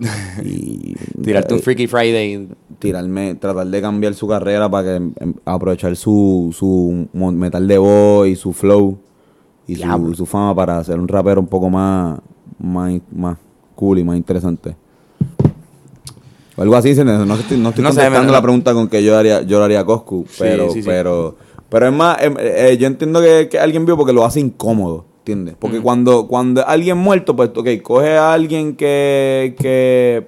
y 0.44 0.94
Tirarte 1.22 1.54
un 1.54 1.60
eh, 1.60 1.62
Freaky 1.62 1.86
Friday. 1.86 2.48
tirarme, 2.80 3.36
tratar 3.36 3.66
de 3.68 3.80
cambiar 3.80 4.14
su 4.14 4.26
carrera 4.26 4.68
para 4.68 4.84
que 4.88 4.94
em, 4.96 5.12
em, 5.20 5.34
aprovechar 5.44 5.94
su, 5.96 6.50
su 6.52 7.06
metal 7.14 7.66
de 7.68 7.78
voz 7.78 8.26
y 8.28 8.34
su 8.36 8.52
flow 8.52 8.98
y 9.68 9.76
su 9.76 10.26
fama 10.26 10.54
para 10.56 10.82
ser 10.82 10.98
un 10.98 11.06
rapero 11.06 11.40
un 11.40 11.46
poco 11.46 11.70
más, 11.70 12.18
más, 12.58 13.00
más 13.14 13.38
cool 13.76 14.00
y 14.00 14.04
más 14.04 14.16
interesante. 14.16 14.74
O 16.58 16.62
algo 16.62 16.74
así, 16.76 16.92
no 16.94 17.34
estoy, 17.36 17.56
no 17.56 17.68
estoy 17.68 17.84
No 17.84 17.92
sé, 17.92 18.00
contestando 18.00 18.26
me- 18.26 18.32
la 18.32 18.42
pregunta 18.42 18.74
con 18.74 18.88
que 18.88 19.02
yo 19.04 19.16
haría, 19.16 19.42
yo 19.42 19.62
haría 19.62 19.84
Coscu, 19.84 20.26
pero, 20.38 20.70
sí, 20.70 20.82
sí. 20.82 20.88
pero, 20.88 21.36
pero 21.68 21.86
es 21.86 21.92
más, 21.92 22.20
em, 22.20 22.34
eh, 22.40 22.76
yo 22.80 22.88
entiendo 22.88 23.20
que, 23.22 23.48
que 23.48 23.58
alguien 23.60 23.86
vio 23.86 23.96
porque 23.96 24.12
lo 24.12 24.24
hace 24.24 24.40
incómodo, 24.40 25.04
¿entiendes? 25.20 25.54
Porque 25.58 25.80
cuando, 25.80 26.26
cuando 26.26 26.66
alguien 26.66 26.98
muerto, 26.98 27.36
pues, 27.36 27.50
ok, 27.54 27.68
coge 27.82 28.16
a 28.16 28.32
alguien 28.32 28.74
que, 28.74 29.54
que 29.56 30.26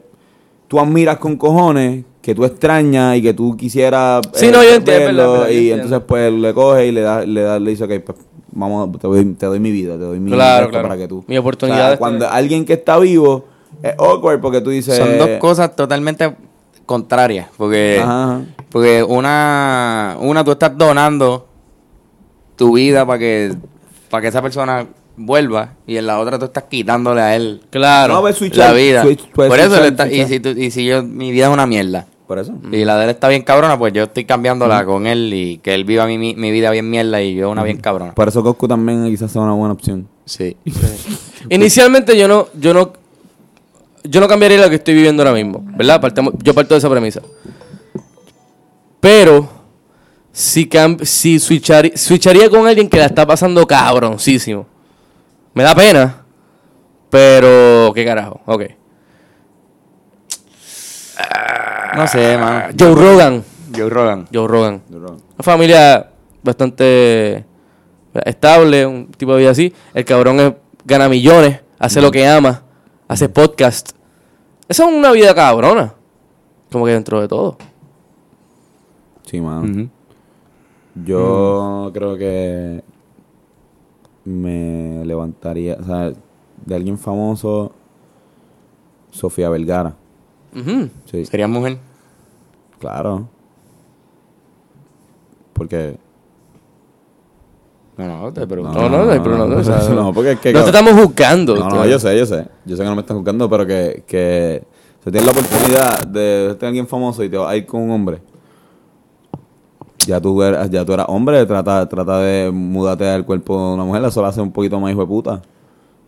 tú 0.69 0.79
admiras 0.79 1.19
con 1.19 1.37
cojones, 1.37 2.05
que 2.23 2.33
tú 2.35 2.45
extrañas 2.45 3.17
y 3.17 3.23
que 3.23 3.35
tú 3.35 3.57
quisieras 3.57 4.25
eh, 4.27 4.31
Sí, 4.35 4.47
no, 4.53 4.63
yo 4.63 4.75
entiendo, 4.77 5.07
verlo, 5.07 5.17
verdad, 5.23 5.33
verdad, 5.33 5.47
yo 5.49 5.53
y 5.53 5.57
entiendo. 5.57 5.83
entonces 5.85 6.05
pues 6.07 6.33
le 6.33 6.55
coge 6.55 6.87
y 6.87 6.93
le 6.93 7.01
da, 7.01 7.25
le 7.27 7.41
da, 7.41 7.59
le 7.59 7.71
dice, 7.71 7.85
ok, 7.85 7.93
pues 8.05 8.19
vamos, 8.53 8.91
te 9.01 9.09
doy, 9.09 9.25
te 9.35 9.47
doy 9.47 9.59
mi 9.59 9.73
vida, 9.73 9.95
te 9.95 10.05
doy 10.05 10.21
mi 10.21 10.31
Claro, 10.31 10.71
para 10.71 10.97
que 10.97 11.09
tú. 11.09 11.25
Mi 11.27 11.39
oportunidad 11.39 11.79
O 11.79 11.83
sea, 11.83 11.91
de 11.93 11.97
cuando 11.99 12.29
alguien 12.29 12.65
que 12.65 12.75
está 12.75 12.99
vivo 12.99 13.47
es 13.83 13.95
awkward 13.99 14.41
porque 14.41 14.61
tú 14.61 14.71
dices. 14.71 14.97
Son 14.97 15.19
dos 15.19 15.31
cosas 15.39 15.75
totalmente 15.77 16.35
contrarias. 16.87 17.49
Porque, 17.57 18.01
Ajá, 18.03 18.25
ajá. 18.25 18.41
porque 18.71 19.03
una, 19.03 20.17
una, 20.21 20.45
tú 20.45 20.53
estás 20.53 20.77
donando 20.77 21.47
tu 22.57 22.75
vida 22.75 23.07
para 23.07 23.19
que, 23.19 23.55
para 24.11 24.23
que 24.23 24.29
esa 24.29 24.43
persona 24.43 24.87
vuelva. 25.17 25.75
Y 25.87 25.97
en 25.97 26.07
la 26.07 26.19
otra 26.19 26.39
tú 26.39 26.47
estás 26.47 26.65
quitándole 26.65 27.21
a 27.21 27.37
él 27.37 27.63
Claro. 27.71 28.15
No, 28.15 28.21
pues, 28.23 28.41
la 28.57 28.73
vida. 28.73 29.05
switch- 29.05 29.29
puedes 29.33 29.51
Por 29.51 29.59
eso 29.59 29.69
switchar, 29.77 29.83
le 29.83 29.89
está- 29.89 30.09
y, 30.13 30.27
si 30.27 30.41
tú- 30.41 30.49
y 30.61 30.71
si 30.71 30.85
yo, 30.87 31.03
mi 31.03 31.31
vida 31.31 31.47
es 31.47 31.53
una 31.53 31.67
mierda. 31.67 32.07
Por 32.27 32.39
eso. 32.39 32.53
Y 32.71 32.85
la 32.85 32.97
de 32.97 33.05
él 33.05 33.11
está 33.11 33.27
bien 33.27 33.43
cabrona, 33.43 33.77
pues 33.77 33.93
yo 33.93 34.05
estoy 34.05 34.25
cambiándola 34.25 34.85
con 34.85 35.09
él 35.09 35.33
y 35.35 35.59
que 35.59 35.75
él 35.75 35.85
viva 35.85 36.07
mi, 36.07 36.17
mi, 36.17 36.37
mi 36.37 36.53
vida 36.53 36.71
bien 36.71 36.89
mierda 36.89 37.21
y 37.21 37.35
yo 37.35 37.51
una 37.51 37.65
bien 37.65 37.79
cabrona. 37.79 38.15
Por 38.15 38.29
eso 38.29 38.41
Coscu 38.45 38.69
también 38.69 39.05
quizás 39.07 39.33
sea 39.33 39.43
una 39.43 39.53
buena 39.55 39.73
opción. 39.75 40.07
Sí. 40.27 40.57
Inicialmente 41.49 42.17
yo 42.17 42.29
no, 42.29 42.47
yo 42.55 42.73
no, 42.73 42.93
yo 44.05 44.21
no 44.21 44.29
cambiaría 44.29 44.59
lo 44.61 44.69
que 44.69 44.77
estoy 44.77 44.95
viviendo 44.95 45.23
ahora 45.23 45.35
mismo, 45.35 45.63
¿verdad? 45.77 46.01
Partamos- 46.01 46.35
yo 46.43 46.55
parto 46.55 46.75
de 46.75 46.79
esa 46.79 46.89
premisa. 46.91 47.21
Pero 49.01 49.49
si, 50.33 50.69
si 51.03 51.37
switchari- 51.37 51.97
switcharía 51.97 52.49
con 52.51 52.67
alguien 52.67 52.89
que 52.89 52.99
la 52.99 53.07
está 53.07 53.27
pasando 53.27 53.67
cabroncísimo. 53.67 54.67
Me 55.55 55.63
da 55.65 55.75
pena, 55.75 56.23
pero 57.11 57.93
qué 57.95 58.05
carajo, 58.05 58.41
ok. 58.47 58.63
No 61.97 62.07
sé, 62.07 62.39
mano. 62.39 62.73
Joe 62.79 62.95
Rogan, 62.95 63.45
Joe 63.77 63.91
Rogan. 63.91 64.29
Joe 64.33 64.47
Rogan. 64.49 64.83
Una 64.91 65.19
familia 65.43 66.09
bastante 66.43 67.45
estable, 68.25 68.87
un 68.87 69.09
tipo 69.13 69.33
de 69.35 69.41
vida 69.41 69.51
así. 69.51 69.73
El 69.93 70.05
cabrón 70.05 70.41
es 70.41 70.53
gana 70.85 71.09
millones, 71.09 71.61
hace 71.79 72.01
lo 72.01 72.11
que 72.11 72.27
ama, 72.27 72.63
hace 73.11 73.29
podcast. 73.29 73.91
Esa 74.69 74.89
es 74.89 74.97
una 74.97 75.11
vida 75.11 75.35
cabrona. 75.35 75.95
Como 76.71 76.87
que 76.87 76.93
dentro 76.93 77.21
de 77.21 77.27
todo. 77.27 77.59
Sí, 79.27 79.41
mano. 79.41 79.91
Yo 80.95 81.91
creo 81.93 82.17
que 82.17 82.85
me 84.25 85.05
levantaría, 85.05 85.77
o 85.81 85.85
sea, 85.85 86.13
de 86.65 86.75
alguien 86.75 86.97
famoso, 86.99 87.73
Sofía 89.11 89.51
Vergara. 89.51 89.97
Sí, 91.11 91.25
¿Serías 91.27 91.51
mujer? 91.51 91.79
claro. 92.79 93.29
Porque... 95.53 95.99
No, 98.07 98.23
no, 98.23 98.33
te 98.33 98.47
pregunto. 98.47 98.79
No, 98.79 98.89
no, 98.89 99.47
no 99.47 99.57
o 99.57 99.65
sea, 99.65 99.79
no, 99.95 100.13
porque 100.13 100.33
es 100.33 100.41
que... 100.41 100.53
No 100.53 100.61
te 100.63 100.67
estamos 100.71 100.93
juzgando. 100.93 101.57
No, 101.57 101.69
no, 101.69 101.87
yo 101.87 101.99
sé, 101.99 102.17
yo 102.19 102.25
sé. 102.27 102.47
Yo 102.65 102.77
sé 102.77 102.83
que 102.83 102.89
no 102.89 102.95
me 102.95 103.03
están 103.03 103.17
juzgando, 103.19 103.49
pero 103.51 103.67
que, 103.67 104.05
que 104.07 104.63
si 105.05 105.11
tienes 105.11 105.25
la 105.25 105.33
oportunidad 105.33 106.07
de 106.07 106.55
tener 106.59 106.69
alguien 106.69 106.87
famoso 106.87 107.23
y 107.25 107.29
te 107.29 107.37
vas 107.37 107.51
a 107.51 107.57
ir 107.57 107.67
con 107.67 107.83
un 107.83 107.91
hombre, 107.91 108.23
ya 110.07 110.21
tú 110.21 110.43
eras, 110.43 110.71
ya 110.71 110.85
tú 110.85 110.93
eras 110.95 111.07
hombre, 111.09 111.45
trata, 111.47 111.89
trata 111.89 112.19
de 112.21 112.51
mudarte 112.51 113.09
al 113.09 113.25
cuerpo 113.25 113.57
de 113.69 113.75
una 113.75 113.85
mujer, 113.85 114.05
eso 114.05 114.21
lo 114.23 114.27
hace 114.29 114.41
un 114.41 114.53
poquito 114.53 114.81
más 114.81 114.91
hijo 114.93 115.01
de 115.01 115.07
puta. 115.07 115.43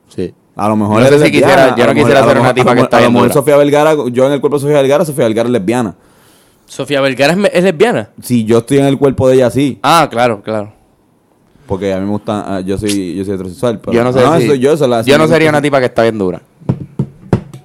Sí. 0.08 0.34
A 0.56 0.68
lo 0.68 0.76
mejor 0.76 1.00
No 1.00 1.08
sé 1.18 1.30
quisiera- 1.30 1.74
yo 1.74 1.86
no 1.86 1.94
quisiera 1.94 2.24
ser 2.24 2.38
una 2.38 2.54
tipa 2.54 2.74
que 2.74 2.82
está 2.82 2.98
A 2.98 3.00
lo 3.02 3.10
mejor. 3.10 3.32
Sofía 3.32 3.56
Vergara, 3.56 3.94
yo 4.10 4.26
en 4.26 4.32
el 4.32 4.40
cuerpo 4.40 4.56
de 4.56 4.62
Sofía 4.62 4.76
Vergara, 4.80 5.04
Sofía 5.04 5.24
Vergara 5.24 5.48
es 5.48 5.52
lesbiana. 5.52 5.94
Sofía 6.66 7.00
Vergara 7.00 7.32
es, 7.32 7.50
es 7.52 7.64
lesbiana. 7.64 8.10
Si 8.20 8.44
yo 8.44 8.58
estoy 8.58 8.78
en 8.78 8.86
el 8.86 8.98
cuerpo 8.98 9.28
de 9.28 9.36
ella, 9.36 9.50
sí. 9.50 9.78
Ah, 9.82 10.08
claro, 10.10 10.42
claro. 10.42 10.72
Porque 11.72 11.92
a 11.94 11.98
mí 11.98 12.04
me 12.04 12.10
gusta, 12.12 12.56
ah, 12.56 12.60
yo 12.60 12.76
soy, 12.76 13.14
yo 13.14 13.24
soy 13.24 13.34
heterosexual. 13.34 13.80
Pero 13.80 13.92
Yo 13.94 14.04
no 14.04 14.12
sé 14.12 14.18
si- 14.38 14.44
eso 14.44 14.54
yo, 14.56 14.72
eso 14.74 14.86
la- 14.86 15.00
yo 15.00 15.16
no 15.16 15.26
sería 15.26 15.48
una 15.48 15.62
tipa 15.62 15.80
que 15.80 15.86
está 15.86 16.02
bien 16.02 16.18
dura. 16.18 16.42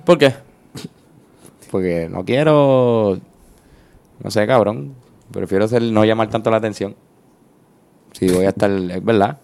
¿Por 0.06 0.18
qué? 0.18 0.34
Porque 1.70 2.08
no 2.10 2.24
quiero. 2.24 3.18
No 4.24 4.32
sé, 4.32 4.48
cabrón. 4.48 4.94
Prefiero 5.34 5.68
ser, 5.68 5.82
no 5.82 6.06
llamar 6.06 6.30
tanto 6.30 6.50
la 6.50 6.56
atención. 6.56 6.96
Si 8.14 8.30
voy 8.32 8.46
a 8.46 8.50
estar. 8.50 8.72
Es 8.72 9.04
verdad. 9.04 9.40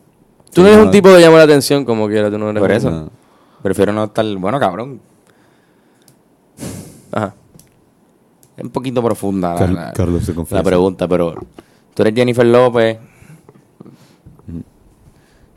Tú 0.54 0.62
no 0.62 0.68
eres 0.70 0.80
un 0.86 0.92
tipo 0.92 1.10
que 1.10 1.20
llama 1.20 1.38
la 1.40 1.44
atención 1.44 1.84
como 1.84 2.08
quiera. 2.08 2.32
Tú 2.32 2.38
no 2.38 2.50
eres 2.52 2.62
Por 2.62 2.72
eso. 2.72 2.90
No. 2.90 3.10
Prefiero 3.62 3.92
no 3.92 4.06
estar. 4.06 4.26
Bueno, 4.38 4.58
cabrón. 4.62 5.02
Ajá. 7.12 7.34
Es 8.56 8.64
un 8.64 8.70
poquito 8.70 9.04
profunda 9.04 9.54
la- 9.54 9.60
Car- 9.60 9.70
la, 9.72 9.92
Carlos 9.94 10.24
se 10.24 10.32
la 10.32 10.36
confiesa. 10.36 10.64
pregunta, 10.64 11.08
pero. 11.08 11.36
Tú 11.94 12.02
eres 12.04 12.16
Jennifer 12.16 12.46
López. 12.46 12.98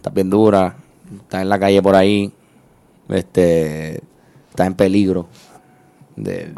Estás 0.07 0.15
bien 0.15 0.31
dura. 0.31 0.77
Estás 1.23 1.43
en 1.43 1.49
la 1.49 1.59
calle 1.59 1.83
por 1.83 1.97
ahí. 1.97 2.33
Este. 3.09 4.01
Estás 4.51 4.69
en 4.69 4.75
peligro. 4.75 5.27
De 6.15 6.53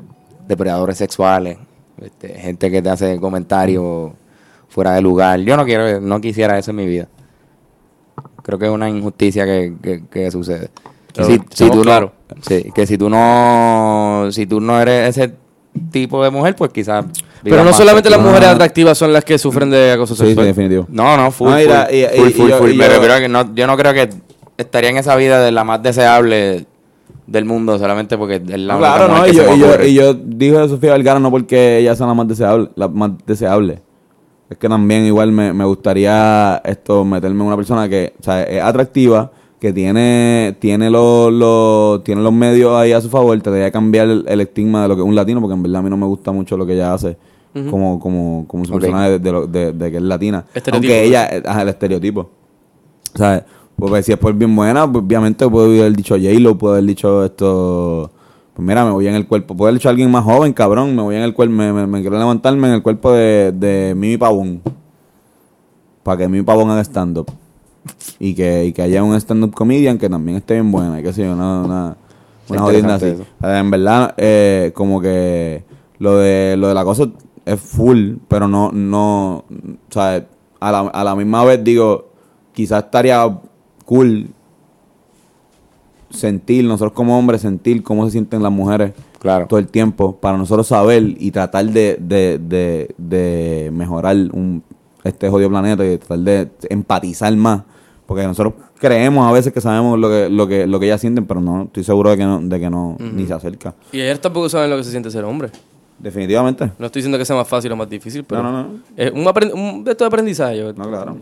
depredadores 0.47 0.99
sexuales. 0.99 1.57
este, 1.99 2.29
gente 2.35 2.71
que 2.71 2.83
te 2.83 2.91
hace 2.91 3.19
comentarios 3.19 4.13
fuera 4.69 4.93
de 4.93 5.01
lugar. 5.01 5.41
Yo 5.41 5.57
no 5.57 5.65
quiero, 5.65 5.99
no 5.99 6.21
quisiera 6.21 6.59
eso 6.59 6.73
en 6.73 6.77
mi 6.77 6.87
vida. 6.87 7.09
Creo 8.43 8.59
que 8.59 8.67
es 8.67 8.71
una 8.71 8.91
injusticia 8.91 9.47
que, 9.47 9.75
que, 9.83 10.05
que 10.07 10.31
sucede. 10.31 10.69
Claro, 11.15 11.31
si, 11.51 11.71
tú 11.71 11.77
no, 11.77 11.83
claros. 11.83 12.11
sí, 12.43 12.71
que 12.75 12.87
si 12.87 12.99
tú 12.99 13.09
no, 13.09 14.29
si 14.31 14.47
tú 14.47 14.61
no 14.61 14.79
eres 14.79 15.17
ese 15.17 15.35
tipo 15.91 16.23
de 16.23 16.31
mujer, 16.31 16.55
pues 16.57 16.71
quizás. 16.73 17.05
Pero 17.43 17.65
no 17.65 17.73
solamente 17.73 18.11
las 18.11 18.21
mujeres 18.21 18.49
atractivas 18.49 18.99
son 18.99 19.13
las 19.13 19.25
que 19.25 19.39
sufren 19.39 19.71
de 19.71 19.93
acoso 19.93 20.15
Sí, 20.15 20.21
sí, 20.23 20.27
sexual. 20.29 20.47
definitivo. 20.47 20.87
No, 20.91 21.17
no, 21.17 21.31
full, 21.31 21.49
No, 21.49 21.55
full, 21.55 21.63
mira, 21.63 21.89
y- 21.91 22.05
full, 22.19 22.29
y- 22.29 22.33
full, 22.33 22.47
y 22.47 22.49
yo- 22.51 22.59
full. 22.59 22.71
y 22.73 22.77
Me 22.77 22.85
yo- 22.85 22.91
refiero 22.91 23.15
a 23.15 23.21
que 23.21 23.29
no, 23.29 23.55
yo 23.55 23.67
no 23.67 23.77
creo 23.77 23.95
que 23.95 24.11
estaría 24.57 24.91
en 24.91 24.97
esa 24.99 25.15
vida 25.17 25.41
de 25.41 25.53
la 25.53 25.65
más 25.65 25.83
deseable 25.83 26.67
del 27.27 27.45
mundo 27.45 27.79
solamente 27.79 28.17
porque 28.19 28.37
es 28.37 28.59
la 28.59 28.77
única 28.77 28.97
claro, 28.97 29.15
no, 29.19 29.23
que 29.25 29.31
y 29.31 29.35
se 29.35 29.45
yo, 29.45 29.55
y, 29.55 29.59
yo, 29.61 29.83
y 29.85 29.95
yo 29.95 30.15
dije 30.15 30.59
de 30.59 30.69
Sofía 30.69 30.93
Vergara 30.93 31.21
no 31.21 31.31
porque 31.31 31.79
ella 31.79 31.95
sea 31.95 32.07
la 32.07 32.15
más 32.15 32.27
deseable, 32.27 32.71
la 32.75 32.89
más 32.89 33.11
deseable. 33.27 33.83
Es 34.51 34.57
que 34.57 34.67
también 34.69 35.05
igual 35.05 35.31
me, 35.31 35.53
me 35.53 35.65
gustaría 35.65 36.57
esto 36.65 37.05
meterme 37.05 37.43
en 37.43 37.47
una 37.49 37.57
persona 37.57 37.87
que, 37.89 38.15
o 38.19 38.23
sea, 38.25 38.43
es 38.45 38.63
atractiva, 38.63 39.31
que 39.61 39.73
tiene, 39.73 40.57
tiene 40.61 40.89
los, 40.91 41.33
los, 41.33 42.05
tiene 42.05 42.23
los 42.23 42.33
medios 42.33 42.73
ahí 42.75 42.93
a 42.93 43.01
su 43.01 43.09
favor, 43.11 43.37
trataría 43.41 43.65
de 43.67 43.73
cambiar 43.73 44.09
el, 44.09 44.25
el 44.29 44.41
estigma 44.41 44.83
de 44.83 44.89
lo 44.89 44.95
que 44.97 45.03
es 45.03 45.09
un 45.09 45.15
latino, 45.17 45.41
porque 45.41 45.55
en 45.55 45.63
verdad 45.63 45.81
a 45.81 45.83
mí 45.83 45.91
no 45.91 45.97
me 45.97 46.07
gusta 46.07 46.31
mucho 46.33 46.57
lo 46.57 46.65
que 46.67 46.75
ella 46.75 46.93
hace. 46.95 47.17
Como, 47.71 47.99
como, 47.99 48.45
como 48.47 48.65
su 48.65 48.73
personaje 48.81 49.19
de, 49.19 49.33
de, 49.33 49.47
de- 49.49 49.73
de 49.73 49.91
que 49.91 49.97
es 49.97 50.03
latina. 50.03 50.45
Aunque 50.77 51.03
ella, 51.09 51.27
eh, 51.29 51.43
ajá, 51.45 51.63
el 51.63 51.69
estereotipo. 51.71 52.31
¿Sabes? 53.15 53.43
Porque 53.75 54.03
si 54.05 54.13
es 54.13 54.19
por 54.19 54.33
bien 54.35 54.55
buena, 54.55 54.91
pues 54.91 55.05
obviamente 55.05 55.49
puedo 55.49 55.65
haber 55.67 55.97
dicho 55.97 56.15
J-Lo, 56.15 56.57
puedo 56.57 56.75
haber 56.75 56.85
dicho 56.87 57.25
esto. 57.25 58.11
Pues 58.55 58.67
mira, 58.69 58.85
me 58.85 58.93
voy 58.93 59.09
en 59.09 59.15
el 59.15 59.27
cuerpo. 59.27 59.57
Puedo 59.57 59.69
haber 59.69 59.79
dicho 59.81 59.89
a 59.89 59.91
alguien 59.91 60.09
más 60.11 60.23
joven, 60.25 60.53
cabrón. 60.53 60.95
Me 60.95 61.03
voy 61.03 61.17
en 61.17 61.23
el 61.23 61.35
cuerpo, 61.35 61.53
me, 61.55 61.73
me- 61.73 61.87
me 61.89 62.01
quiero 62.01 62.17
levantarme 62.19 62.69
en 62.69 62.75
el 62.75 62.83
cuerpo 62.83 63.11
de, 63.13 63.51
de 63.51 63.95
Mimi 63.97 64.19
Pavón. 64.19 64.61
Para 66.05 66.19
que 66.19 66.29
Mimi 66.29 66.45
Pavón 66.45 66.71
haga 66.71 66.83
stand-up. 66.85 67.27
Y 68.19 68.35
que, 68.35 68.67
y 68.67 68.73
que 68.73 68.83
haya 68.83 69.03
un 69.03 69.15
stand-up 69.15 69.55
comedian 69.55 69.99
que 69.99 70.09
también 70.09 70.39
esté 70.39 70.55
bien 70.55 70.71
buena. 70.71 71.03
Que 71.03 71.13
yo, 71.13 71.33
una, 71.33 71.63
una, 71.63 71.97
una 72.49 72.61
jodienda 72.61 72.95
así. 72.95 73.15
En 73.43 73.71
verdad, 73.71 74.15
eh, 74.17 74.73
como 74.75 75.01
que 75.01 75.65
lo 75.99 76.19
de, 76.19 76.57
lo 76.57 76.69
de 76.69 76.75
la 76.75 76.85
cosa 76.85 77.09
es 77.45 77.61
full, 77.61 78.17
pero 78.29 78.47
no, 78.49 78.71
no, 78.73 79.37
o 79.39 79.45
sea, 79.91 80.27
a 80.61 80.73
la, 80.73 80.81
a 80.81 81.05
la 81.05 81.15
misma 81.17 81.45
vez 81.45 81.63
digo, 81.65 82.09
quizás 82.53 82.85
estaría 82.85 83.39
cool 83.85 84.29
sentir, 86.11 86.65
nosotros 86.65 86.93
como 86.93 87.19
hombres, 87.19 87.41
sentir 87.41 87.83
cómo 87.83 88.05
se 88.05 88.13
sienten 88.13 88.43
las 88.43 88.53
mujeres 88.53 88.93
Claro. 89.19 89.47
todo 89.49 89.59
el 89.59 89.67
tiempo, 89.67 90.17
para 90.17 90.39
nosotros 90.39 90.69
saber 90.69 91.03
y 91.19 91.33
tratar 91.33 91.67
de, 91.67 91.99
de, 92.01 92.39
de, 92.39 92.95
de 92.97 93.71
mejorar 93.73 94.15
un, 94.33 94.63
este 95.03 95.29
jodido 95.29 95.49
planeta 95.51 95.85
y 95.85 95.99
tratar 95.99 96.19
de 96.21 96.49
empatizar 96.71 97.35
más. 97.35 97.63
Porque 98.09 98.25
nosotros 98.27 98.55
creemos 98.79 99.29
a 99.29 99.33
veces 99.33 99.53
que 99.53 99.61
sabemos 99.61 99.99
lo 99.99 100.09
que, 100.09 100.31
lo 100.31 100.49
que, 100.49 100.67
lo 100.67 100.81
que 100.81 100.87
ellas 100.87 100.99
sienten, 101.01 101.27
pero 101.27 101.43
no, 101.43 101.65
estoy 101.65 101.85
seguro 101.85 102.09
de 102.11 102.17
que 102.17 102.25
no, 102.25 102.41
de 102.41 102.59
que 102.59 102.71
no, 102.71 102.97
ni 102.99 103.27
se 103.27 103.35
acerca. 103.35 103.75
Y 103.93 104.01
ellas 104.01 104.19
tampoco 104.19 104.49
saben 104.49 104.71
lo 104.71 104.79
que 104.79 104.85
se 104.85 104.91
siente 104.91 105.11
ser 105.11 105.25
hombre. 105.25 105.51
Definitivamente. 105.99 106.73
No 106.79 106.87
estoy 106.87 107.01
diciendo 107.01 107.19
que 107.19 107.27
sea 107.27 107.37
más 107.37 107.47
fácil 107.47 107.71
o 107.73 107.77
más 107.77 107.91
difícil, 107.91 108.25
pero 108.25 108.43
No, 108.43 108.51
no, 108.51 108.63
no. 108.63 108.69
es 108.97 109.13
un, 109.13 109.25
aprend- 109.27 109.53
un 109.53 109.85
de 109.85 109.91
estos 109.91 110.07
aprendizaje. 110.07 110.73
No, 110.75 110.89
claro. 110.89 111.19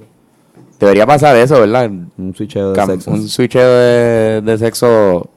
Debería 0.79 1.05
pasar 1.07 1.35
eso, 1.37 1.59
¿verdad? 1.59 1.91
Un 1.91 2.33
switcheo 2.37 2.71
de 2.73 2.79
Cam- 2.81 2.87
sexo. 2.87 3.11
Un 3.11 3.29
switcheo 3.29 3.69
de, 3.69 4.43
de 4.43 4.59
sexo 4.59 5.29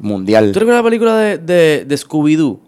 mundial. 0.00 0.50
¿Tú 0.52 0.60
recuerdas 0.60 0.82
la 0.82 0.88
película 0.88 1.16
de, 1.18 1.38
de, 1.38 1.84
de 1.84 1.94
Scooby-Doo? 1.96 2.58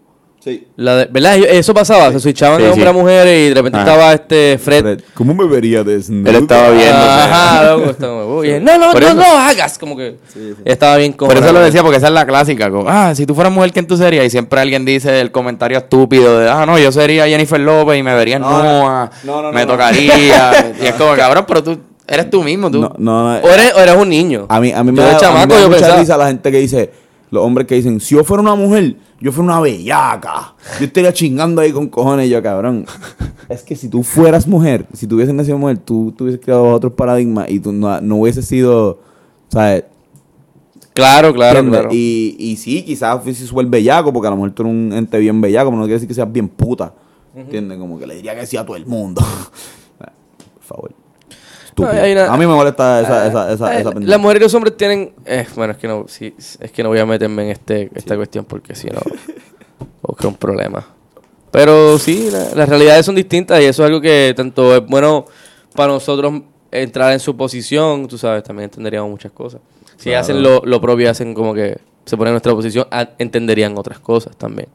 Sí. 0.47 0.65
La 0.77 0.95
de, 0.95 1.05
¿Verdad? 1.11 1.35
Eso 1.37 1.73
pasaba, 1.73 2.09
se 2.13 2.21
switchaban 2.21 2.57
Sí, 2.59 2.63
de 2.63 2.69
hombre 2.69 2.85
sí. 2.85 2.89
a 2.89 2.93
mujer 2.93 3.27
y 3.27 3.49
de 3.49 3.53
repente 3.53 3.77
Ajá. 3.79 3.87
estaba 3.91 4.13
este 4.13 4.57
Fred. 4.57 4.81
Fred, 4.81 5.01
¿Cómo 5.13 5.33
me 5.33 5.45
vería 5.45 5.83
desnudo? 5.83 6.29
Él 6.29 6.35
estaba 6.37 6.69
viendo. 6.69 6.95
Ajá, 6.95 7.63
loco, 7.65 7.89
estaba. 7.89 8.13
No, 8.23 8.77
no, 8.77 8.91
Por 8.93 9.01
no, 9.01 9.07
eso- 9.09 9.15
no 9.15 9.23
hagas. 9.37 9.77
Como 9.77 9.97
que 9.97 10.15
estaba 10.63 10.95
bien 10.95 11.11
como. 11.11 11.33
Por 11.33 11.43
eso 11.43 11.51
lo 11.51 11.59
decía, 11.59 11.81
porque 11.81 11.97
esa 11.97 12.07
es 12.07 12.13
la 12.13 12.25
clásica. 12.25 12.69
como, 12.71 12.87
ah, 12.89 13.13
si 13.13 13.25
tú 13.25 13.35
fueras 13.35 13.51
mujer, 13.51 13.73
¿quién 13.73 13.87
tú 13.87 13.97
serías? 13.97 14.25
Y 14.25 14.29
siempre 14.29 14.61
alguien 14.61 14.85
dice 14.85 15.19
el 15.19 15.31
comentario 15.31 15.77
estúpido 15.79 16.39
de, 16.39 16.49
ah, 16.49 16.65
no, 16.65 16.79
yo 16.79 16.91
sería 16.93 17.27
Jennifer 17.27 17.59
López 17.59 17.99
y 17.99 18.03
me 18.03 18.15
vería 18.15 18.37
en 18.37 18.43
No, 18.43 18.63
no. 18.63 18.63
Noah, 18.63 19.11
No, 19.25 19.41
no, 19.41 19.51
me 19.51 19.61
no, 19.61 19.65
no. 19.67 19.71
tocaría. 19.73 20.73
y 20.81 20.85
es 20.85 20.93
como, 20.93 21.13
cabrón, 21.15 21.43
pero 21.45 21.61
tú 21.61 21.77
eres 22.07 22.29
tú 22.29 22.41
mismo, 22.41 22.71
tú. 22.71 22.79
No, 22.79 22.93
no, 22.97 23.33
no. 23.33 23.39
O 23.45 23.49
eres, 23.49 23.73
o 23.75 23.79
eres 23.81 23.95
un 23.97 24.07
niño. 24.07 24.45
A 24.47 24.61
mí, 24.61 24.71
a 24.71 24.81
mí 24.81 24.91
me 24.93 25.01
de 25.01 25.09
a 25.09 25.13
mí 25.45 25.53
me 25.53 25.55
da 25.59 25.67
mucha 25.67 25.97
risa 25.97 26.15
la 26.15 26.27
gente 26.27 26.49
que 26.51 26.57
dice, 26.59 26.89
los 27.29 27.43
hombres 27.43 27.67
que 27.67 27.75
dicen, 27.75 27.99
si 27.99 28.15
yo 28.15 28.23
fuera 28.23 28.41
una 28.41 28.55
mujer, 28.55 28.95
yo 29.19 29.31
fuera 29.31 29.51
una 29.51 29.61
bellaca. 29.61 30.55
Yo 30.79 30.85
estaría 30.85 31.11
chingando 31.11 31.61
ahí 31.61 31.71
con 31.71 31.87
cojones 31.87 32.27
y 32.27 32.29
yo, 32.29 32.41
cabrón. 32.41 32.85
es 33.49 33.63
que 33.63 33.75
si 33.75 33.89
tú 33.89 34.03
fueras 34.03 34.47
mujer, 34.47 34.85
si 34.93 35.07
tú 35.07 35.15
hubieses 35.15 35.33
nacido 35.33 35.57
mujer, 35.57 35.77
tú, 35.77 36.13
tú 36.15 36.23
hubieses 36.23 36.41
creado 36.41 36.65
otros 36.69 36.93
paradigmas 36.93 37.49
y 37.49 37.59
tú 37.59 37.71
no, 37.71 37.99
no 38.01 38.15
hubieses 38.17 38.45
sido, 38.45 38.99
¿sabes? 39.49 39.85
Claro, 40.93 41.33
claro, 41.33 41.59
¿Entiendes? 41.59 41.81
claro. 41.81 41.95
Y, 41.95 42.35
y 42.39 42.55
sí, 42.55 42.83
quizás 42.83 43.21
fuese 43.21 43.45
súper 43.45 43.67
bellaco, 43.67 44.11
porque 44.11 44.27
a 44.27 44.31
lo 44.31 44.37
mejor 44.37 44.51
tú 44.51 44.63
eres 44.63 44.73
un 44.73 44.93
ente 44.93 45.19
bien 45.19 45.39
bellaco, 45.41 45.69
pero 45.69 45.77
no 45.77 45.83
quiere 45.83 45.95
decir 45.95 46.07
que 46.07 46.13
seas 46.13 46.31
bien 46.31 46.47
puta. 46.47 46.93
¿Entiendes? 47.35 47.77
Como 47.77 47.99
que 47.99 48.07
le 48.07 48.15
diría 48.15 48.35
que 48.35 48.47
sí 48.47 48.57
a 48.57 48.65
todo 48.65 48.77
el 48.77 48.85
mundo. 48.87 49.21
Por 49.99 50.63
favor. 50.63 51.06
Estúpido. 51.77 51.93
No, 51.93 52.01
hay 52.01 52.11
una- 52.13 52.33
a 52.33 52.37
mí 52.37 52.45
me 52.47 52.53
molesta 52.55 53.01
esa, 53.01 53.27
esa, 53.27 53.53
esa, 53.53 53.75
Eh, 53.77 53.81
esa 53.81 53.91
pendeja. 53.91 54.09
las 54.11 54.19
mujeres 54.19 54.41
y 54.41 54.43
los 54.45 54.53
hombres 54.55 54.77
tienen. 54.77 55.13
eh, 55.25 55.45
bueno, 55.55 55.73
es 55.73 55.77
que 55.79 55.87
no, 55.87 56.05
sí, 56.07 56.33
es 56.37 56.71
que 56.71 56.81
no 56.83 56.89
voy 56.89 56.99
a 56.99 57.05
meterme 57.05 57.43
en 57.43 57.49
este 57.51 57.89
esta 57.93 58.15
cuestión 58.15 58.45
porque 58.45 58.73
si 58.75 58.87
no, 58.87 58.99
busca 60.01 60.27
un 60.27 60.35
problema. 60.35 60.85
Pero 61.51 61.97
sí, 61.99 62.29
la- 62.31 62.55
las 62.55 62.67
realidades 62.69 63.05
son 63.05 63.15
distintas 63.15 63.61
y 63.61 63.65
eso 63.65 63.83
es 63.83 63.87
algo 63.87 64.01
que 64.01 64.33
tanto 64.35 64.75
es 64.75 64.85
bueno 64.85 65.25
para 65.75 65.93
nosotros 65.93 66.41
entrar 66.71 67.13
en 67.13 67.19
su 67.19 67.37
posición, 67.37 68.07
tú 68.07 68.17
sabes, 68.17 68.43
también 68.43 68.65
entenderíamos 68.65 69.09
muchas 69.09 69.31
cosas. 69.31 69.61
Si 69.97 70.13
hacen 70.13 70.41
lo, 70.43 70.61
lo 70.65 70.81
propio 70.81 71.09
hacen 71.09 71.33
como 71.33 71.53
que 71.53 71.77
se 72.05 72.17
ponen 72.17 72.29
en 72.29 72.33
nuestra 72.33 72.53
posición, 72.53 72.87
entenderían 73.17 73.77
otras 73.77 73.99
cosas 73.99 74.35
también. 74.35 74.67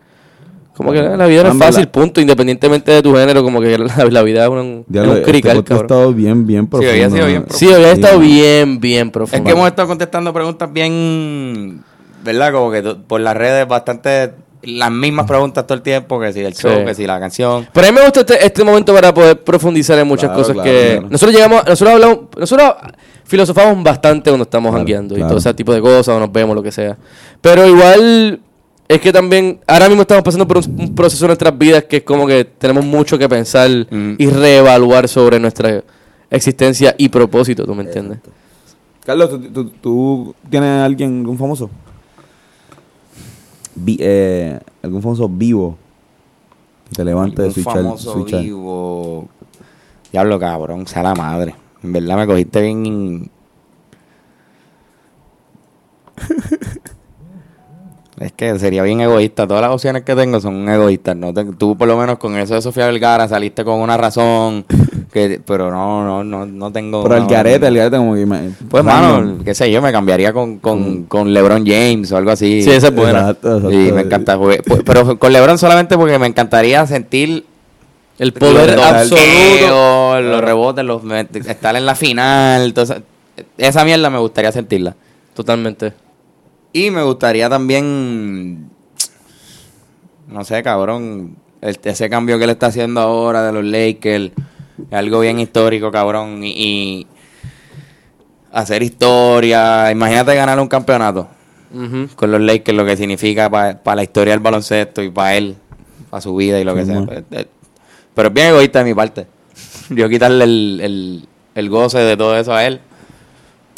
Como 0.77 0.91
que 0.93 1.03
la 1.03 1.27
vida 1.27 1.43
no 1.43 1.49
es 1.49 1.53
Anda, 1.53 1.67
fácil, 1.67 1.85
la- 1.85 1.93
punto. 1.93 2.21
Independientemente 2.21 2.91
de 2.93 3.03
tu 3.03 3.15
género, 3.15 3.43
como 3.43 3.61
que 3.61 3.77
la, 3.79 4.05
la 4.11 4.23
vida 4.23 4.45
es 4.45 4.49
un, 4.51 4.85
Diablo, 4.89 5.13
es 5.13 5.17
un 5.17 5.21
este 5.21 5.31
crical, 5.33 5.57
podcast 5.57 5.71
ha 5.71 5.75
cabrón. 5.75 5.85
estado 5.87 6.13
bien, 6.15 6.47
bien 6.47 6.67
profundo. 6.67 6.91
había 6.93 7.11
sido 7.11 7.27
bien 7.27 7.45
¿no? 7.49 7.55
Sí, 7.57 7.67
hoy 7.67 7.85
ha 7.85 7.93
estado 7.93 8.21
Sí. 8.21 8.27
bien, 8.27 8.81
bien 8.81 9.07
Es 9.09 9.13
profundo. 9.13 9.45
que 9.45 9.51
hemos 9.53 9.67
estado 9.69 9.89
contestando 9.89 10.33
preguntas 10.33 10.73
bien, 10.73 11.83
¿verdad? 12.25 12.53
Como 12.53 12.71
que 12.71 12.83
por 12.83 13.21
las 13.21 13.37
redes 13.37 13.69
bastante 13.69 14.33
las 14.65 14.93
mismas 14.93 15.27
preguntas 15.27 15.67
todo 15.67 15.75
el 15.75 15.83
tiempo, 15.83 16.21
que 16.21 16.33
si 16.33 16.41
el 16.41 16.55
show, 16.55 16.71
Sí. 16.79 16.85
que 16.85 16.95
si 16.95 17.05
la 17.07 17.19
canción. 17.19 17.67
Pero 17.73 17.87
a 17.87 17.91
mí 17.91 17.97
me 17.99 18.05
gusta 18.05 18.21
este, 18.21 18.47
este 18.47 18.63
momento 18.65 18.95
para 18.95 19.13
poder 19.13 19.43
profundizar 19.43 19.99
en 19.99 20.07
muchas 20.07 20.31
Claro, 20.31 20.39
cosas 20.41 20.55
claro, 20.55 20.71
que... 20.71 20.89
claro. 20.93 21.09
Nosotros 21.11 21.35
llegamos, 21.35 21.67
nosotros 21.67 21.95
hablamos, 21.95 22.19
nosotros 22.39 22.75
filosofamos 23.25 23.83
bastante 23.83 24.31
cuando 24.31 24.45
estamos 24.45 24.71
Claro, 24.71 24.79
jangueando 24.79 25.19
y 25.19 25.21
todo 25.23 25.39
ese 25.39 25.53
tipo 25.55 25.75
de 25.75 25.81
cosas, 25.81 26.15
o 26.17 26.21
nos 26.21 26.31
vemos, 26.31 26.55
lo 26.55 26.63
que 26.63 26.71
sea. 26.71 26.97
Pero 27.41 27.67
igual 27.67 28.39
es 28.95 29.01
que 29.01 29.13
también, 29.13 29.61
ahora 29.67 29.89
mismo 29.89 30.03
estamos 30.03 30.23
pasando 30.25 30.47
por 30.47 30.59
un, 30.59 30.65
un 30.81 30.95
proceso 30.95 31.25
en 31.25 31.29
nuestras 31.29 31.57
vidas 31.57 31.85
que 31.85 31.99
es 31.99 32.03
como 32.03 32.27
que 32.27 32.45
tenemos 32.45 32.85
mucho 32.85 33.19
que 33.19 33.29
pensar 33.29 33.71
Mm. 33.91 34.15
y 34.19 34.27
reevaluar 34.27 35.09
sobre 35.09 35.39
nuestra 35.41 35.83
existencia 36.31 36.95
y 36.99 37.09
propósito, 37.09 37.65
¿tú 37.65 37.75
me 37.75 37.83
entiendes? 37.85 38.19
Carlos, 39.05 39.31
¿tú, 39.31 39.41
tú, 39.51 39.65
tú 39.81 40.35
tienes 40.49 40.69
a 40.69 40.85
alguien, 40.85 41.21
algún 41.21 41.37
famoso? 41.39 41.69
Vi- 43.75 43.99
eh, 44.01 44.61
algún 44.83 45.03
famoso 45.03 45.29
vivo 45.29 45.77
que 46.89 46.97
te 46.97 47.05
levante 47.05 47.43
de 47.43 47.49
Un 47.49 47.55
switchar. 47.55 47.75
famoso 47.75 48.13
switchar. 48.13 48.43
vivo. 48.43 49.29
Diablo, 50.13 50.39
cabrón, 50.39 50.87
sea 50.87 51.03
la 51.03 51.15
madre. 51.15 51.55
En 51.83 51.93
verdad 51.93 52.17
me 52.19 52.27
cogiste 52.27 52.61
bien. 52.61 53.31
es 58.23 58.33
que 58.33 58.59
sería 58.59 58.83
bien 58.83 59.01
egoísta. 59.01 59.47
Todas 59.47 59.63
las 59.63 59.71
opciones 59.71 60.03
que 60.03 60.15
tengo 60.15 60.41
son 60.41 60.69
egoístas. 60.69 61.17
No 61.17 61.33
tú, 61.59 61.77
por 61.77 61.89
lo 61.89 61.97
menos, 61.97 62.19
con 62.19 62.37
eso 62.37 62.55
de 62.55 62.63
Sofía 62.63 62.87
Vergara 62.87 63.27
saliste 63.29 63.65
con 63.65 63.81
una 63.81 63.97
razón. 63.97 64.65
que 65.13 65.41
Pero 65.45 65.71
no, 65.71 66.05
no, 66.05 66.25
no, 66.25 66.47
no 66.47 66.73
tengo. 66.73 67.03
Pero 67.03 67.17
el 67.17 67.27
garete, 67.27 67.67
el 67.67 67.77
garete 67.77 67.97
como 67.97 68.15
que... 68.15 68.25
me- 68.27 68.51
Pues, 68.71 68.83
mano, 68.85 69.39
qué 69.45 69.55
sé 69.55 69.71
yo, 69.71 69.83
me 69.83 69.93
cambiaría 69.93 70.33
con, 70.33 70.59
con, 70.59 71.05
con 71.05 71.33
LeBron 71.35 71.67
James 71.67 72.11
o 72.13 72.17
algo 72.17 72.31
así. 72.31 72.63
Sí, 72.63 72.71
esa 72.71 72.89
es 72.89 72.95
buena. 72.95 73.21
Exacto, 73.21 73.57
exacto. 73.57 73.73
Y 73.73 73.93
me 73.93 74.01
encanta. 74.03 74.39
porque- 74.39 74.63
pues, 74.63 74.83
Pero 74.85 75.19
con 75.19 75.33
LeBron 75.33 75.59
solamente 75.59 75.97
porque 75.99 76.19
me 76.19 76.27
encantaría 76.27 76.87
sentir 76.87 77.45
El 78.19 78.33
poder 78.33 78.77
los 78.77 78.85
absoluto. 78.87 80.21
los 80.21 80.41
rebotes, 80.41 80.85
los, 80.85 81.03
estar 81.47 81.77
en 81.77 81.87
la 81.87 81.95
final. 81.95 82.63
Entonces, 82.67 82.99
esa 83.59 83.85
mierda 83.85 84.11
me 84.11 84.19
gustaría 84.19 84.53
sentirla. 84.53 84.95
Totalmente. 85.35 85.93
Y 86.73 86.91
me 86.91 87.03
gustaría 87.03 87.49
también, 87.51 88.71
no 90.29 90.45
sé, 90.45 90.63
cabrón, 90.63 91.37
el- 91.61 91.79
ese 91.85 92.09
cambio 92.09 92.39
que 92.39 92.45
él 92.45 92.51
está 92.51 92.67
haciendo 92.67 93.01
ahora 93.01 93.43
de 93.45 93.53
los 93.53 93.65
Lakers, 93.65 94.31
algo 94.91 95.21
bien 95.21 95.39
histórico, 95.39 95.91
cabrón, 95.91 96.43
y, 96.43 96.51
y 96.51 97.07
hacer 98.53 98.83
historia. 98.83 99.91
Imagínate 99.91 100.35
ganar 100.35 100.59
un 100.61 100.69
campeonato 100.69 101.29
con 102.17 102.31
los 102.31 102.41
Lakers, 102.41 102.77
lo 102.77 102.85
que 102.85 102.97
significa 102.97 103.49
para 103.51 103.97
la 103.97 104.03
historia 104.03 104.33
del 104.35 104.41
baloncesto 104.41 105.03
y 105.03 105.11
para 105.11 105.37
él, 105.37 105.57
para 106.11 106.21
su 106.21 106.35
vida 106.37 106.59
y 106.61 106.65
lo 106.65 106.75
que 106.75 106.85
sea. 106.85 107.01
Pues, 107.07 107.25
eh, 107.33 107.47
Pero 108.15 108.29
es 108.29 108.35
bien 108.35 108.47
egoísta 108.49 108.81
de 108.81 108.85
mi 108.87 108.95
parte. 108.95 109.27
Yo 109.91 110.09
quitarle 110.09 110.45
el, 110.45 110.81
el, 110.83 111.29
el 111.55 111.69
goce 111.71 111.99
de 111.99 112.17
todo 112.17 112.37
eso 112.37 112.53
a 112.55 112.65
él. 112.67 112.81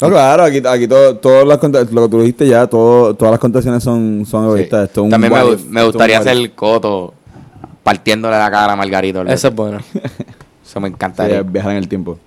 No, 0.01 0.09
claro, 0.09 0.43
aquí, 0.43 0.61
aquí 0.65 0.87
todo, 0.87 1.15
todas 1.17 1.47
las 1.47 1.91
lo 1.93 2.03
que 2.03 2.09
tú 2.09 2.19
dijiste 2.19 2.47
ya, 2.47 2.67
todo, 2.67 3.13
todas 3.13 3.31
las 3.31 3.39
contaciones 3.39 3.81
son, 3.83 4.25
son 4.25 4.45
egoístas. 4.45 4.81
Sí. 4.81 4.85
Esto 4.87 5.01
es 5.01 5.05
un 5.05 5.09
También 5.09 5.33
me, 5.33 5.53
if, 5.53 5.65
me 5.65 5.83
gustaría 5.83 6.19
hacer 6.19 6.33
el 6.33 6.51
coto 6.53 7.13
partiéndole 7.81 8.37
la 8.37 8.51
cara 8.51 8.73
a 8.73 8.75
Margarito. 8.75 9.21
Esa 9.23 9.47
es 9.49 9.55
buena. 9.55 9.77
Eso 10.65 10.79
me 10.81 10.89
Sí, 10.89 10.93
encantaría. 10.93 11.41
viajar 11.43 11.71
en 11.71 11.77
el 11.77 11.87
tiempo. 11.87 12.17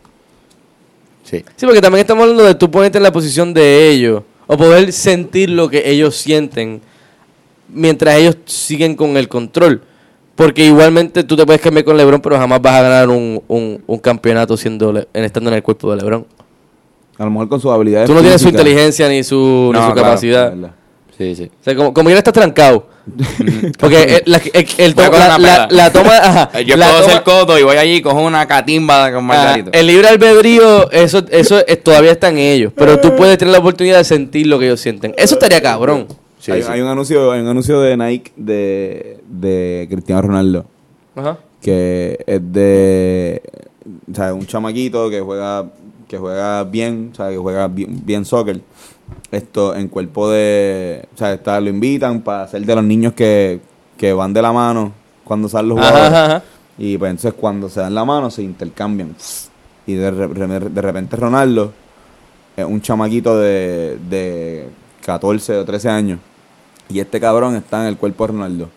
Sí. 1.25 1.45
Sí, 1.57 1.67
porque 1.67 1.81
también 1.83 2.01
estamos 2.01 2.23
hablando 2.23 2.45
de 2.45 2.55
tú 2.55 2.71
ponerte 2.71 2.97
en 2.99 3.05
la 3.05 3.13
posición 3.13 3.53
de 3.53 3.91
ellos 3.91 4.23
o 4.47 4.57
poder 4.57 4.91
sentir 4.93 5.51
lo 5.51 5.69
que 5.69 5.91
ellos 5.91 6.17
sienten 6.17 6.81
mientras 7.69 8.17
ellos 8.17 8.39
siguen 8.47 8.95
con 8.97 9.17
el 9.19 9.29
control. 9.29 9.83
Porque 10.37 10.65
igualmente 10.65 11.25
tú 11.25 11.37
te 11.37 11.45
puedes 11.45 11.61
cambiar 11.61 11.85
con 11.85 11.97
LeBron, 11.97 12.21
pero 12.23 12.39
jamás 12.39 12.63
vas 12.63 12.75
a 12.77 12.83
ganar 12.83 13.09
un, 13.11 13.43
un, 13.49 13.83
un 13.87 13.99
campeonato 13.99 14.57
siendo 14.57 14.91
en 15.13 15.25
estando 15.25 15.51
en 15.51 15.57
el 15.57 15.63
cuerpo 15.63 15.91
de 15.91 15.97
LeBron. 15.97 16.25
A 17.19 17.25
lo 17.25 17.31
mejor 17.31 17.49
con 17.49 17.61
sus 17.61 17.71
habilidades 17.73 18.07
Tú 18.09 18.15
no 18.15 18.21
tienes 18.21 18.41
su 18.41 18.49
inteligencia 18.49 19.09
ni 19.09 19.23
su, 19.25 19.37
ni 19.73 19.79
su 19.79 19.85
claro, 19.93 19.95
capacidad. 19.95 20.55
Sí, 21.17 21.35
sí. 21.35 21.45
O 21.61 21.65
sea, 21.65 21.75
como, 21.75 21.93
como 21.93 22.11
ya 22.11 22.19
estás 22.19 22.33
trancado. 22.33 22.87
Porque 23.81 24.23
el, 24.25 24.33
la, 24.33 24.41
el- 24.79 24.95
to- 24.95 25.03
la, 25.71 25.91
toma. 25.93 26.17
ajá, 26.23 26.51
Eh, 26.55 26.65
Yo 26.65 26.77
la 26.77 26.87
puedo 26.89 27.01
toma- 27.01 27.13
ser 27.13 27.23
coto 27.25 27.59
y 27.59 27.63
voy 27.65 27.77
allí 27.77 27.95
y 27.97 28.03
cojo 28.03 28.21
una 28.21 28.47
catimba 28.47 29.07
con 29.11 29.25
Ah, 29.25 29.27
Margarito. 29.27 29.71
el 29.73 29.87
libre 29.87 30.09
albedrío, 30.09 30.91
eso, 30.93 31.23
eso 31.31 31.59
es- 31.67 31.83
todavía 31.83 32.13
está 32.13 32.29
en 32.29 32.39
ellos. 32.39 32.73
Pero 32.77 33.01
tú 33.01 33.17
puedes 33.17 33.37
tener 33.39 33.53
la 33.53 33.59
oportunidad 33.59 33.99
de 33.99 34.05
sentir 34.05 34.47
lo 34.47 34.59
que 34.59 34.67
ellos 34.67 34.81
sienten. 34.81 35.15
Eso 35.19 35.35
estaría 35.35 35.61
cabrón. 35.61 36.07
Sí, 36.39 36.53
hay, 36.53 36.63
sí. 36.63 36.69
hay 36.71 36.81
un 36.81 36.89
anuncio, 36.89 37.33
hay 37.33 37.41
un 37.41 37.49
anuncio 37.49 37.81
de 37.81 37.97
Nike 37.97 38.31
de, 38.37 39.19
de 39.29 39.89
Cristiano 39.91 40.23
Ronaldo 40.23 40.67
Ajá. 41.17 41.37
que 41.61 42.17
es 42.25 42.41
de 42.53 43.43
o 44.13 44.15
sea, 44.15 44.33
un 44.35 44.47
chamaquito 44.47 45.11
que 45.11 45.21
juega 45.21 45.67
que 46.09 46.19
juega 46.19 46.65
bien, 46.65 47.11
o 47.13 47.15
sea, 47.15 47.29
que 47.31 47.37
juega 47.37 47.69
bien, 47.69 48.01
bien 48.05 48.25
soccer. 48.25 48.61
Esto 49.31 49.75
en 49.75 49.89
cuerpo 49.89 50.31
de, 50.31 51.07
o 51.15 51.19
sea, 51.19 51.33
está, 51.35 51.61
lo 51.61 51.69
invitan 51.71 52.21
para 52.23 52.47
ser 52.49 52.65
de 52.65 52.75
los 52.75 52.85
niños 52.85 53.13
que, 53.13 53.61
que 53.97 54.13
van 54.13 54.33
de 54.33 54.43
la 54.43 54.53
mano 54.53 54.93
cuando 55.25 55.49
salen 55.49 55.69
los 55.71 55.79
jugadores. 55.79 56.09
ajá, 56.09 56.25
ajá. 56.27 56.43
Y 56.79 56.97
pues 56.97 57.11
entonces 57.11 57.35
cuando 57.39 57.69
se 57.69 57.81
dan 57.81 57.95
la 57.95 58.05
mano 58.05 58.31
se 58.31 58.43
intercambian. 58.43 59.15
Y 59.87 59.95
de, 59.95 60.11
de 60.13 60.83
repente 60.83 61.17
Ronaldo 61.17 61.73
es 62.57 62.65
un 62.65 62.81
chamaquito 62.81 63.39
de, 63.39 63.99
de 64.09 64.69
14 65.05 65.57
o 65.57 65.65
13 65.65 65.89
años. 65.89 66.21
Y 66.89 67.01
este 67.01 67.21
cabrón 67.21 67.57
está 67.57 67.83
en 67.83 67.89
el 67.89 67.97
cuerpo 67.97 68.27
de 68.27 68.33
Ronaldo. 68.33 68.69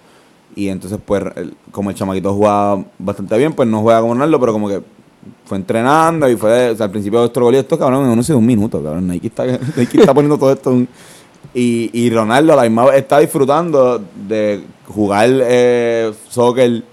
Y 0.56 0.68
entonces 0.70 1.00
pues 1.06 1.24
el- 1.36 1.56
como 1.72 1.90
el 1.90 1.96
chamaquito 1.96 2.34
jugaba 2.34 2.84
bastante 2.98 3.38
bien, 3.38 3.54
pues 3.54 3.68
no 3.70 3.82
juega 3.82 4.02
como 4.02 4.14
Ronaldo, 4.14 4.40
pero 4.40 4.54
como 4.54 4.68
que 4.68 4.82
fue 5.52 5.58
entrenando 5.58 6.30
y 6.30 6.38
fue, 6.38 6.70
o 6.70 6.76
sea, 6.78 6.86
al 6.86 6.92
principio 6.92 7.20
de 7.20 7.26
otro 7.26 7.44
gol 7.44 7.56
y 7.56 7.58
esto 7.58 7.78
cabrón 7.78 8.10
en 8.10 8.22
de 8.22 8.34
un 8.34 8.46
minuto, 8.46 8.82
cabrón. 8.82 9.06
Nike 9.06 9.28
está, 9.28 9.46
Nike 9.76 10.00
está 10.00 10.14
poniendo 10.14 10.38
todo 10.38 10.54
esto 10.54 10.72
en- 10.72 10.88
y, 11.54 11.90
y 11.92 12.10
Ronaldo 12.10 12.54
a 12.54 12.56
la 12.56 12.62
misma 12.62 12.86
vez 12.86 12.96
está 12.96 13.20
disfrutando 13.20 14.02
de 14.30 14.64
jugar 14.88 15.28
eh, 15.30 16.14
soccer 16.30 16.84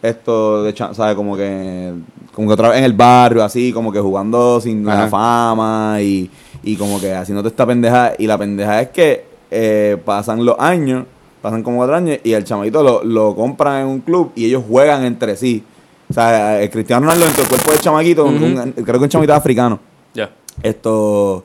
esto 0.00 0.62
de 0.62 0.74
¿sabes? 0.74 1.14
como 1.16 1.36
que 1.36 1.92
como 2.32 2.48
que 2.48 2.54
otra 2.54 2.70
vez 2.70 2.78
en 2.78 2.84
el 2.84 2.94
barrio 2.94 3.44
así 3.44 3.72
como 3.74 3.92
que 3.92 4.00
jugando 4.00 4.58
sin 4.62 4.86
la 4.86 5.08
fama 5.08 5.98
y, 6.00 6.30
y 6.62 6.76
como 6.76 6.98
que 6.98 7.12
haciéndote 7.12 7.48
esta 7.48 7.66
pendeja 7.66 8.12
y 8.18 8.26
la 8.26 8.38
pendeja 8.38 8.80
es 8.80 8.88
que 8.88 9.24
eh, 9.50 9.98
pasan 10.02 10.46
los 10.46 10.56
años 10.58 11.04
pasan 11.42 11.62
como 11.62 11.76
cuatro 11.78 11.96
años 11.96 12.18
y 12.24 12.32
el 12.32 12.44
chamadito 12.44 12.82
lo, 12.82 13.04
lo 13.04 13.34
compran 13.36 13.82
en 13.82 13.86
un 13.88 14.00
club 14.00 14.32
y 14.34 14.46
ellos 14.46 14.62
juegan 14.66 15.04
entre 15.04 15.36
sí 15.36 15.62
o 16.10 16.12
sea 16.12 16.60
el 16.62 16.70
Cristiano 16.70 17.02
Ronaldo 17.06 17.24
dentro 17.26 17.42
del 17.42 17.48
cuerpo 17.50 17.70
del 17.72 17.80
chamaquito 17.80 18.24
un- 18.24 18.42
un- 18.42 18.72
creo 18.72 18.98
que 18.98 19.04
un 19.04 19.08
chamaquito 19.08 19.34
africano 19.34 19.78
Ya. 20.14 20.30
esto 20.62 21.44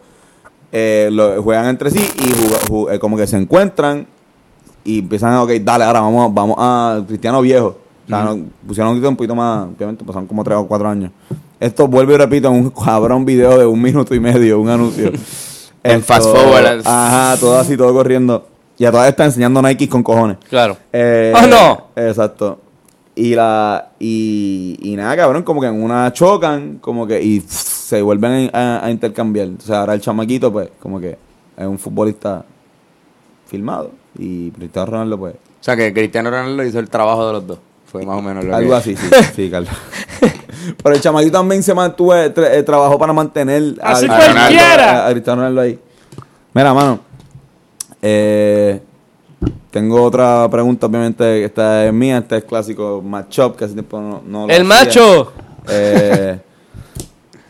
eh, 0.72 1.10
lo, 1.12 1.42
juegan 1.44 1.66
entre 1.68 1.92
sí 1.92 2.00
y 2.18 2.32
juga- 2.70 2.94
eh, 2.96 3.00
como 3.00 3.16
que 3.18 3.28
se 3.28 3.38
encuentran 3.38 4.08
y 4.84 5.00
empiezan 5.00 5.34
a, 5.34 5.44
ok, 5.44 5.52
dale, 5.62 5.84
ahora 5.84 6.02
vamos, 6.02 6.34
vamos 6.34 6.56
a 6.60 7.02
Cristiano 7.08 7.42
Viejo. 7.42 7.78
O 8.06 8.10
sea, 8.10 8.24
no- 8.24 8.38
pusieron 8.68 8.98
un 9.06 9.16
poquito 9.16 9.34
más, 9.36 9.68
obviamente 9.68 10.04
pasaron 10.04 10.28
como 10.28 10.44
tres 10.44 10.58
o 10.58 10.68
cuatro 10.68 10.90
años. 10.90 11.12
Esto 11.60 11.88
vuelvo 11.88 12.12
y 12.14 12.18
repito, 12.18 12.52
un 12.52 12.70
cabrón 12.72 13.24
video 13.24 13.58
de 13.58 13.66
un 13.66 13.82
minuto 13.82 14.14
y 14.16 14.20
medio, 14.20 14.60
un 14.60 14.70
anuncio. 14.70 15.12
En 15.86 16.02
fast 16.02 16.24
forward. 16.26 16.82
Ajá, 16.86 17.38
todo 17.40 17.58
así, 17.60 17.76
todo 17.78 17.94
corriendo. 17.94 18.48
Y 18.78 18.86
a 18.86 18.92
todas 18.92 19.08
está 19.10 19.26
enseñando 19.26 19.62
Nike 19.62 19.88
con 19.90 20.02
cojones. 20.02 20.38
Claro. 20.50 20.76
Eh, 20.94 21.34
¡Oh, 21.36 21.46
no! 21.46 21.88
Exacto. 21.96 22.60
Y 23.16 23.36
la 23.36 23.90
y, 24.00 24.78
y 24.82 24.96
nada, 24.96 25.16
cabrón, 25.16 25.44
como 25.44 25.62
que 25.62 25.68
en 25.68 25.82
una 25.84 26.12
chocan, 26.14 26.80
como 26.82 27.06
que 27.06 27.22
y 27.22 27.40
pff, 27.42 27.52
se 27.52 28.02
vuelven 28.02 28.50
a, 28.54 28.84
a 28.86 28.90
intercambiar. 28.90 29.48
Entonces 29.48 29.76
ahora 29.76 29.94
el 29.94 30.02
chamaquito, 30.02 30.52
pues, 30.52 30.70
como 30.80 31.00
que 31.00 31.18
es 31.58 31.66
un 31.68 31.78
futbolista 31.78 32.44
filmado. 33.48 33.92
Y 34.18 34.50
Cristiano 34.52 34.92
Ronaldo, 34.92 35.18
pues, 35.20 35.34
O 35.36 35.38
sea, 35.64 35.76
que 35.76 35.94
Cristiano 35.94 36.30
Ronaldo 36.32 36.64
hizo 36.64 36.80
el 36.80 36.90
trabajo 36.90 37.28
de 37.28 37.34
los 37.34 37.48
dos. 37.48 37.60
Fue 37.86 38.04
más 38.04 38.18
o 38.18 38.22
menos 38.24 38.44
lo 38.46 38.56
algo 38.56 38.72
que... 38.72 38.76
así, 38.78 38.96
sí, 38.96 39.08
sí, 39.36 39.50
Carlos. 39.52 39.70
Pero 40.82 40.96
el 40.96 41.02
chamaquito 41.02 41.34
también 41.34 41.62
se 41.62 41.74
mantuvo, 41.76 42.16
eh, 42.16 42.34
tra- 42.34 42.50
eh, 42.52 42.64
trabajó 42.64 42.98
para 42.98 43.14
mantener 43.14 43.76
a, 43.82 43.92
Así 43.92 44.06
a 44.06 44.08
Ronaldo- 44.18 44.34
cualquiera. 44.34 44.92
a- 45.06 45.08
a 45.08 45.12
Cristiano 45.12 45.42
Ronaldo 45.42 45.62
ahí. 45.62 45.80
Mira, 46.54 46.74
mano, 46.74 47.00
eh, 48.02 48.82
tengo 49.72 50.02
otra 50.04 50.48
pregunta, 50.50 50.86
obviamente, 50.88 51.44
esta 51.46 51.86
es 51.86 51.94
mía, 51.94 52.20
este 52.20 52.38
es 52.38 52.44
clásico 52.44 53.02
matchup, 53.02 53.56
que 53.58 53.66
hace 53.66 53.74
tiempo 53.74 54.00
no, 54.00 54.22
no 54.26 54.48
lo 54.48 54.54
¡El 54.54 54.62
hacía. 54.72 54.86
macho! 54.86 55.34
Eh, 55.70 56.40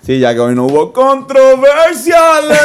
Sí, 0.05 0.19
ya 0.19 0.33
que 0.33 0.39
hoy 0.41 0.53
no 0.53 0.65
hubo 0.65 0.91
controversiales. 0.91 2.59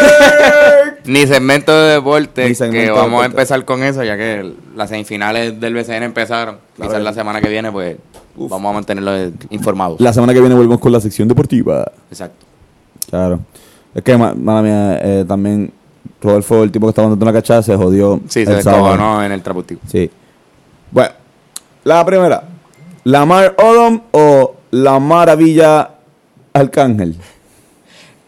Ni 1.05 1.24
segmento 1.24 1.72
de 1.72 1.95
deporte, 1.95 2.49
Ni 2.49 2.55
segmento 2.57 2.81
que 2.81 2.87
de 2.87 2.91
vamos 2.91 3.05
a 3.20 3.22
deporte. 3.22 3.26
empezar 3.26 3.64
con 3.64 3.83
eso, 3.85 4.03
ya 4.03 4.16
que 4.16 4.55
las 4.74 4.89
semifinales 4.91 5.61
del 5.61 5.72
BCN 5.74 6.03
empezaron. 6.03 6.57
Claro. 6.74 6.91
Quizás 6.91 7.03
la 7.05 7.12
semana 7.12 7.41
que 7.41 7.49
viene, 7.49 7.70
pues, 7.70 7.97
vamos 8.37 8.70
a 8.70 8.72
mantenerlos 8.74 9.31
informados. 9.51 10.01
la 10.01 10.12
semana 10.12 10.35
que 10.35 10.41
viene 10.41 10.55
volvemos 10.57 10.81
con 10.81 10.91
la 10.91 11.01
sección 11.01 11.29
deportiva. 11.29 11.91
Exacto. 12.11 12.45
Claro. 13.09 13.39
Es 13.95 14.03
que, 14.03 14.16
ma- 14.16 14.35
mala 14.35 14.62
mía, 14.62 14.99
eh, 15.01 15.24
también 15.26 15.72
Rodolfo, 16.21 16.63
el 16.63 16.71
tipo 16.71 16.87
que 16.87 16.91
estaba 16.91 17.09
dando 17.09 17.25
una 17.25 17.33
cachada, 17.33 17.63
se 17.63 17.77
jodió. 17.77 18.21
Sí, 18.29 18.41
el 18.41 18.47
se 18.47 18.55
descojonó 18.55 19.25
en 19.25 19.33
el 19.33 19.43
trapustivo. 19.43 19.81
Sí. 19.87 20.11
Bueno, 20.91 21.11
la 21.85 22.05
primera. 22.05 22.43
¿Lamar 23.05 23.55
Odom 23.59 24.03
o 24.11 24.57
la 24.71 24.99
maravilla 24.99 25.91
Arcángel? 26.53 27.17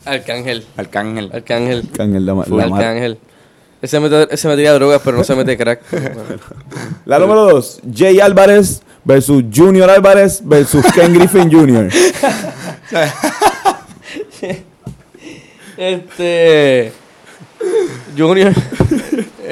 Arcángel. 0.04 0.66
Arcángel. 0.76 1.30
Arcángel. 1.32 1.88
Arcángel, 1.90 2.26
la, 2.26 2.32
Arcángel. 2.32 3.18
Ese 3.82 3.98
mete, 3.98 4.28
ese 4.30 4.48
metía 4.48 4.74
drogas, 4.74 5.00
pero 5.04 5.16
no 5.16 5.24
se 5.24 5.34
mete 5.34 5.56
crack. 5.56 5.80
La 7.06 7.18
número 7.18 7.44
dos. 7.44 7.80
Jay 7.94 8.20
Álvarez 8.20 8.82
versus 9.04 9.42
Junior 9.54 9.88
Álvarez 9.88 10.42
versus 10.44 10.84
Ken 10.94 11.14
Griffin 11.14 11.50
Jr. 11.50 11.88
este. 15.78 16.92
Junior. 18.16 18.52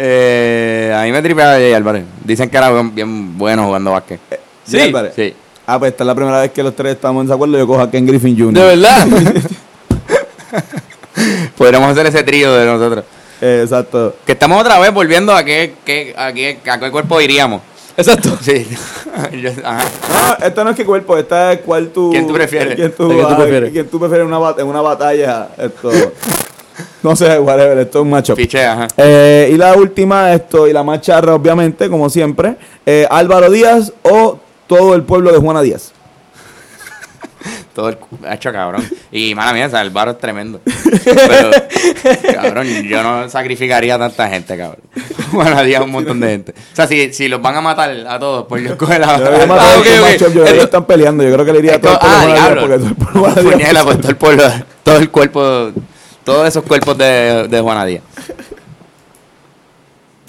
Eh, 0.01 0.95
a 0.97 1.03
mí 1.03 1.11
me 1.11 1.21
tripeaba 1.21 1.55
Jay 1.55 1.73
Álvarez. 1.73 2.05
Dicen 2.23 2.49
que 2.49 2.57
era 2.57 2.71
bien, 2.71 2.95
bien 2.95 3.37
bueno 3.37 3.65
jugando 3.67 3.91
básquet. 3.91 4.21
Jay 4.71 4.83
Álvarez. 4.83 5.13
Sí. 5.17 5.35
Ah, 5.67 5.77
pues 5.81 5.91
esta 5.91 6.05
es 6.05 6.07
la 6.07 6.15
primera 6.15 6.41
vez 6.41 6.53
que 6.53 6.63
los 6.63 6.77
tres 6.77 6.95
estamos 6.95 7.23
en 7.23 7.27
desacuerdo. 7.27 7.59
Yo 7.59 7.67
cojo 7.67 7.81
a 7.81 7.91
Ken 7.91 8.07
Griffin 8.07 8.39
Jr. 8.39 8.55
De 8.55 8.77
verdad. 8.77 9.07
Podríamos 11.57 11.91
hacer 11.91 12.07
ese 12.07 12.23
trío 12.23 12.55
de 12.55 12.65
nosotros. 12.67 13.05
Eh, 13.41 13.63
exacto. 13.65 14.15
Que 14.25 14.33
estamos 14.33 14.61
otra 14.61 14.79
vez 14.79 14.93
volviendo 14.93 15.35
a 15.35 15.43
qué, 15.43 15.75
qué, 15.85 16.15
a 16.17 16.33
qué, 16.33 16.61
a 16.71 16.79
qué 16.79 16.91
cuerpo 16.93 17.21
iríamos. 17.21 17.61
Exacto. 17.97 18.39
Sí. 18.41 18.69
Yo- 19.43 19.51
ajá. 19.65 19.85
No, 20.39 20.47
esta 20.47 20.63
no 20.63 20.71
es 20.71 20.77
que 20.77 20.85
cuerpo, 20.85 21.19
esta 21.19 21.55
es 21.55 21.61
cuál 21.63 21.89
tú... 21.89 22.11
¿Quién 22.13 22.29
tú 22.29 22.35
prefieres? 22.35 22.77
¿Quién 22.77 22.93
tú, 22.93 23.09
¿Quién 23.09 23.27
tú 23.27 23.33
ah, 23.33 23.37
prefieres? 23.37 23.73
quién 23.73 23.89
tú 23.89 23.99
prefieres 23.99 24.23
en 24.25 24.29
una, 24.33 24.39
bat- 24.39 24.61
en 24.61 24.67
una 24.69 24.81
batalla? 24.81 25.49
Esto... 25.59 25.91
no 27.03 27.17
sé, 27.17 27.39
whatever, 27.39 27.79
esto 27.79 27.99
es 27.99 28.03
un 28.03 28.11
macho. 28.11 28.35
Piche, 28.35 28.65
ajá. 28.65 28.89
Eh, 28.97 29.51
y 29.53 29.57
la 29.57 29.75
última, 29.75 30.33
esto, 30.33 30.67
y 30.69 30.73
la 30.73 30.83
más 30.83 31.01
charra, 31.01 31.35
obviamente, 31.35 31.89
como 31.89 32.09
siempre, 32.11 32.57
eh, 32.87 33.07
Álvaro 33.11 33.51
Díaz 33.51 33.93
o 34.03 34.39
todo 34.67 34.95
el 34.95 35.03
pueblo 35.03 35.33
de 35.33 35.39
Juana 35.39 35.63
Díaz. 35.63 35.93
Todo 37.75 37.91
el 37.91 37.99
ha 38.27 38.35
hecho 38.35 38.51
cabrón. 38.53 38.85
Y 39.13 39.33
mala 39.37 39.53
mía, 39.53 39.67
o 39.67 39.71
sea, 39.71 39.83
el 39.83 39.91
bar 39.91 40.09
es 40.09 40.19
tremendo. 40.19 40.61
Pero, 41.05 41.51
cabrón, 42.35 42.67
yo 42.83 43.03
no 43.05 43.29
sacrificaría 43.31 43.95
a 43.95 43.99
tanta 44.01 44.29
gente, 44.29 44.57
cabrón. 44.57 44.83
Bueno, 45.33 45.59
había 45.59 45.83
un 45.83 45.91
montón 45.91 46.19
de 46.21 46.29
gente. 46.29 46.53
O 46.73 46.75
sea, 46.77 46.87
si, 46.89 47.13
si 47.13 47.29
los 47.29 47.41
van 47.43 47.55
a 47.55 47.61
matar 47.61 47.91
a 48.09 48.19
todos, 48.19 48.47
pues 48.49 48.65
yo 48.65 48.71
escoge 48.71 48.99
la. 48.99 49.19
Yo 49.19 49.25
creo 49.25 49.55
Ah, 49.55 50.53
yo 50.55 50.63
están 50.63 50.87
peleando. 50.87 51.23
Yo 51.23 51.33
creo 51.35 51.45
que 51.45 51.53
le 51.53 51.59
iría 51.61 51.75
a 51.77 51.81
todo 51.81 51.93
el 51.93 51.99
pueblo 51.99 52.17
ah, 52.17 52.21
de 52.27 52.33
Juana 52.33 52.35
Díaz 52.35 52.55
diablo. 52.55 52.61
porque 52.63 52.79
todo 52.79 52.89
el 52.89 52.97
pueblo 52.97 53.13
de 53.13 53.21
Juana 53.21 53.43
Díaz- 53.43 53.53
Puñela, 53.53 53.85
pues 53.85 54.01
todo 54.01 54.11
el 54.11 54.17
pueblo, 54.17 54.45
todo 54.83 54.97
el 54.97 55.11
cuerpo, 55.11 55.71
todos 56.29 56.47
esos 56.47 56.63
cuerpos 56.63 56.99
de, 56.99 57.49
de 57.49 57.61
Juana 57.61 57.87
Díaz. 57.87 58.03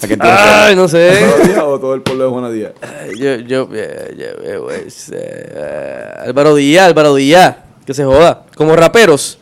¿A 0.02 0.06
quién 0.06 0.18
tú 0.18 0.26
Ay, 0.26 0.74
no 0.74 0.88
sé. 0.88 1.10
¿Álvaro 1.10 1.44
Díaz 1.44 1.62
o 1.62 1.78
todo 1.78 1.94
el 1.94 2.00
pueblo 2.00 2.24
de 2.24 2.30
Juana 2.30 2.50
Díaz? 2.50 2.72
Yo, 3.18 3.36
yo, 3.36 3.68
eh, 3.74 4.16
yo, 4.16 4.26
eh, 4.42 4.58
pues, 4.62 5.12
eh, 5.14 6.14
Álvaro 6.24 6.54
Díaz, 6.54 6.86
Álvaro 6.86 7.14
Díaz. 7.14 7.56
Que 7.84 7.92
se 7.92 8.02
joda. 8.02 8.44
Como 8.56 8.74
raperos. 8.76 9.39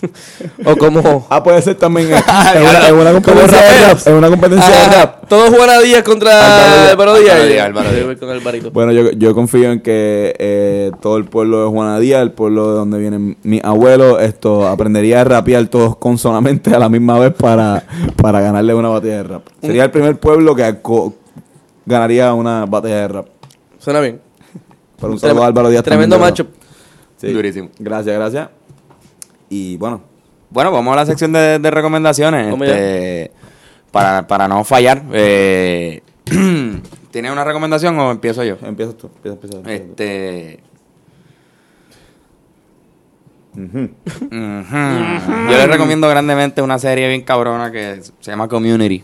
o 0.64 0.76
como. 0.76 1.26
Ah, 1.30 1.42
puede 1.42 1.60
ser 1.62 1.74
también 1.76 2.08
en, 2.12 2.14
en 2.14 2.22
Ah, 2.26 2.54
una, 2.60 2.88
en 2.88 2.94
una 2.94 3.12
competencia 3.12 3.58
de 3.58 3.68
rap. 3.68 3.80
raperos. 3.82 4.06
En 4.06 4.14
una 4.14 4.28
competencia 4.30 4.68
de 4.70 4.76
Ajá, 4.76 5.00
rap. 5.00 5.28
Todos 5.28 5.50
Juana 5.50 5.78
Díaz 5.80 6.02
contra 6.02 6.90
Álvaro 6.90 7.16
Díaz. 7.18 7.72
Bueno, 8.72 8.92
yo, 8.92 9.10
yo 9.12 9.34
confío 9.34 9.72
en 9.72 9.80
que 9.80 10.34
eh, 10.38 10.90
todo 11.00 11.16
el 11.16 11.24
pueblo 11.24 11.64
de 11.64 11.70
Juana 11.70 11.98
Díaz, 12.00 12.22
el 12.22 12.32
pueblo 12.32 12.68
de 12.68 12.74
donde 12.74 12.98
vienen 12.98 13.36
mis 13.42 13.62
abuelos, 13.64 14.20
esto 14.22 14.66
aprendería 14.66 15.20
a 15.20 15.24
rapear 15.24 15.66
todos 15.68 15.96
consonamente 15.96 16.74
a 16.74 16.78
la 16.78 16.88
misma 16.88 17.18
vez 17.18 17.32
para, 17.34 17.84
para 18.16 18.40
ganarle 18.40 18.74
una 18.74 18.88
batalla 18.88 19.16
de 19.16 19.22
rap. 19.22 19.42
Sería 19.60 19.84
el 19.84 19.90
primer 19.90 20.18
pueblo 20.18 20.54
que 20.54 20.76
ganaría 21.86 22.32
una 22.34 22.66
batalla 22.66 22.96
de 22.96 23.08
rap. 23.08 23.26
Suena 23.78 24.00
bien. 24.00 24.20
Pero 25.00 25.12
un 25.12 25.18
saludo 25.18 25.44
a 25.44 25.46
Álvaro 25.46 25.70
Díaz. 25.70 25.82
Tremendo 25.82 26.16
también, 26.16 26.30
macho. 26.30 26.46
Sí. 27.16 27.32
Durísimo. 27.32 27.70
Gracias, 27.78 28.14
gracias. 28.14 28.48
Y 29.50 29.76
bueno, 29.76 30.00
Bueno, 30.48 30.72
vamos 30.72 30.92
a 30.94 30.96
la 30.96 31.06
sección 31.06 31.32
de, 31.32 31.58
de 31.58 31.70
recomendaciones. 31.70 32.54
Este, 32.54 33.30
para, 33.90 34.26
para 34.26 34.48
no 34.48 34.64
fallar. 34.64 35.02
Eh, 35.12 36.00
¿Tienes 37.10 37.32
una 37.32 37.44
recomendación 37.44 37.98
o 37.98 38.10
empiezo 38.12 38.42
yo? 38.44 38.56
empiezas 38.62 38.96
tú. 38.96 39.10
Empieza, 39.16 39.34
empieza, 39.34 39.56
empieza 39.58 39.62
tú. 39.62 39.68
Este. 39.70 40.60
Ujú. 43.52 43.78
Ujú. 43.80 45.50
Yo 45.50 45.56
les 45.58 45.68
recomiendo 45.68 46.08
grandemente 46.08 46.62
una 46.62 46.78
serie 46.78 47.08
bien 47.08 47.22
cabrona 47.22 47.72
que 47.72 48.00
se 48.20 48.30
llama 48.30 48.46
Community. 48.48 49.02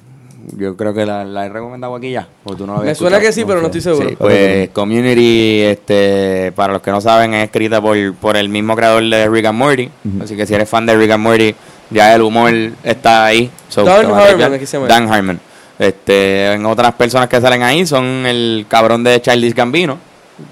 Yo 0.56 0.76
creo 0.76 0.94
que 0.94 1.04
la, 1.04 1.24
la 1.24 1.46
he 1.46 1.48
recomendado 1.48 1.94
aquí 1.94 2.10
ya. 2.12 2.28
o 2.44 2.54
tú 2.54 2.66
no 2.66 2.74
la 2.74 2.80
habías 2.80 2.92
Me 2.92 2.94
suena 2.98 3.20
que 3.20 3.32
sí, 3.32 3.44
pero 3.44 3.60
no 3.60 3.66
estoy 3.66 3.80
seguro. 3.80 4.08
Sí, 4.08 4.16
pues 4.16 4.68
Community, 4.70 5.62
este, 5.62 6.52
para 6.54 6.74
los 6.74 6.82
que 6.82 6.90
no 6.90 7.00
saben, 7.00 7.34
es 7.34 7.44
escrita 7.44 7.80
por, 7.80 8.14
por 8.14 8.36
el 8.36 8.48
mismo 8.48 8.76
creador 8.76 9.02
de 9.02 9.28
Rick 9.28 9.46
and 9.46 9.58
Morty. 9.58 9.90
Así 10.22 10.36
que 10.36 10.46
si 10.46 10.54
eres 10.54 10.68
fan 10.68 10.86
de 10.86 10.96
Rick 10.96 11.10
and 11.10 11.22
Morty, 11.22 11.54
ya 11.90 12.14
el 12.14 12.22
humor 12.22 12.52
está 12.84 13.26
ahí. 13.26 13.50
So, 13.68 13.84
Dan 13.84 14.06
Harmon, 14.06 14.26
tripear. 14.28 14.52
¿es 14.52 14.60
que 14.60 14.66
se 14.66 14.76
llama? 14.76 14.88
Dan 14.88 15.12
Harmon. 15.12 15.40
Este, 15.78 16.52
en 16.52 16.64
otras 16.64 16.94
personas 16.94 17.28
que 17.28 17.40
salen 17.40 17.62
ahí 17.62 17.84
son 17.86 18.04
el 18.04 18.66
cabrón 18.68 19.04
de 19.04 19.20
Childish 19.20 19.54
Gambino, 19.54 19.98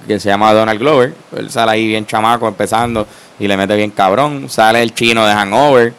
que 0.07 0.19
se 0.19 0.29
llama 0.29 0.53
Donald 0.53 0.79
Glover. 0.81 1.15
Él 1.37 1.51
sale 1.51 1.73
ahí 1.73 1.87
bien 1.87 2.05
chamaco, 2.07 2.49
empezando, 2.49 3.07
y 3.39 3.47
le 3.49 3.57
mete 3.57 3.75
bien 3.77 3.91
cabrón. 3.91 4.49
Sale 4.49 4.83
el 4.83 4.93
chino 4.95 5.27
de 5.27 5.33
Hangover. 5.33 5.93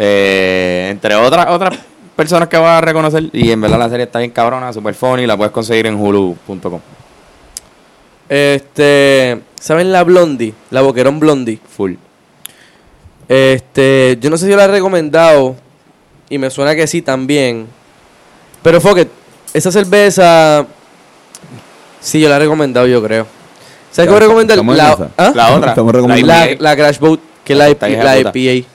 Eh, 0.00 0.88
entre 0.90 1.14
otras 1.16 1.46
otras 1.48 1.76
personas 2.18 2.48
que 2.48 2.56
vas 2.56 2.78
a 2.78 2.80
reconocer. 2.80 3.30
Y 3.32 3.52
en 3.52 3.60
verdad 3.60 3.78
la 3.78 3.88
serie 3.88 4.06
está 4.06 4.18
bien 4.18 4.32
cabrona, 4.32 4.72
super 4.72 4.92
funny. 4.92 5.24
La 5.24 5.36
puedes 5.36 5.52
conseguir 5.52 5.86
en 5.86 5.94
hulu.com. 5.94 6.80
Este. 8.28 9.40
¿Saben 9.60 9.92
la 9.92 10.02
Blondie? 10.02 10.52
La 10.70 10.82
Boquerón 10.82 11.20
Blondie. 11.20 11.60
Full. 11.76 11.94
Este. 13.28 14.18
Yo 14.20 14.30
no 14.30 14.36
sé 14.36 14.46
si 14.46 14.50
yo 14.50 14.56
la 14.56 14.64
he 14.64 14.68
recomendado. 14.68 15.54
Y 16.28 16.38
me 16.38 16.50
suena 16.50 16.74
que 16.74 16.88
sí 16.88 17.02
también. 17.02 17.68
Pero 18.64 18.80
fuck 18.80 18.98
Esa 19.54 19.70
cerveza. 19.70 20.66
Sí, 22.00 22.20
yo 22.20 22.28
la 22.28 22.36
he 22.36 22.40
recomendado, 22.40 22.88
yo 22.88 23.00
creo. 23.00 23.28
¿Sabes 23.92 24.08
qué 24.08 24.14
voy 24.14 24.16
a 24.16 24.26
recomendar? 24.26 24.58
La. 24.58 25.10
¿Ah? 25.16 25.32
La 25.36 25.54
otra. 25.54 25.74
La, 26.24 26.48
la 26.58 26.76
Crash 26.76 26.98
Boat, 26.98 27.20
que 27.44 27.52
es 27.52 27.58
la. 27.58 27.70
IPA. 27.70 28.68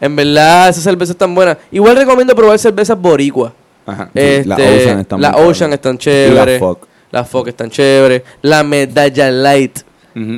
En 0.00 0.14
verdad, 0.16 0.68
esa 0.68 0.80
cerveza 0.80 1.12
es 1.12 1.18
tan 1.18 1.34
buena. 1.34 1.56
Igual 1.70 1.96
recomiendo 1.96 2.34
probar 2.34 2.58
cervezas 2.58 3.00
boricua. 3.00 3.52
Ajá. 3.86 4.10
La 4.12 4.20
Este, 4.22 4.52
Ocean 4.52 5.00
están 5.00 5.20
la. 5.20 5.36
Ocean 5.36 5.72
están 5.72 5.94
Y 5.94 5.98
chéveres. 5.98 6.60
la 6.60 6.66
Foc. 6.66 6.86
La 7.12 7.24
Foc 7.24 7.48
están 7.48 7.70
chéveres. 7.70 8.22
La 8.42 8.62
Medalla 8.62 9.30
Light 9.30 9.78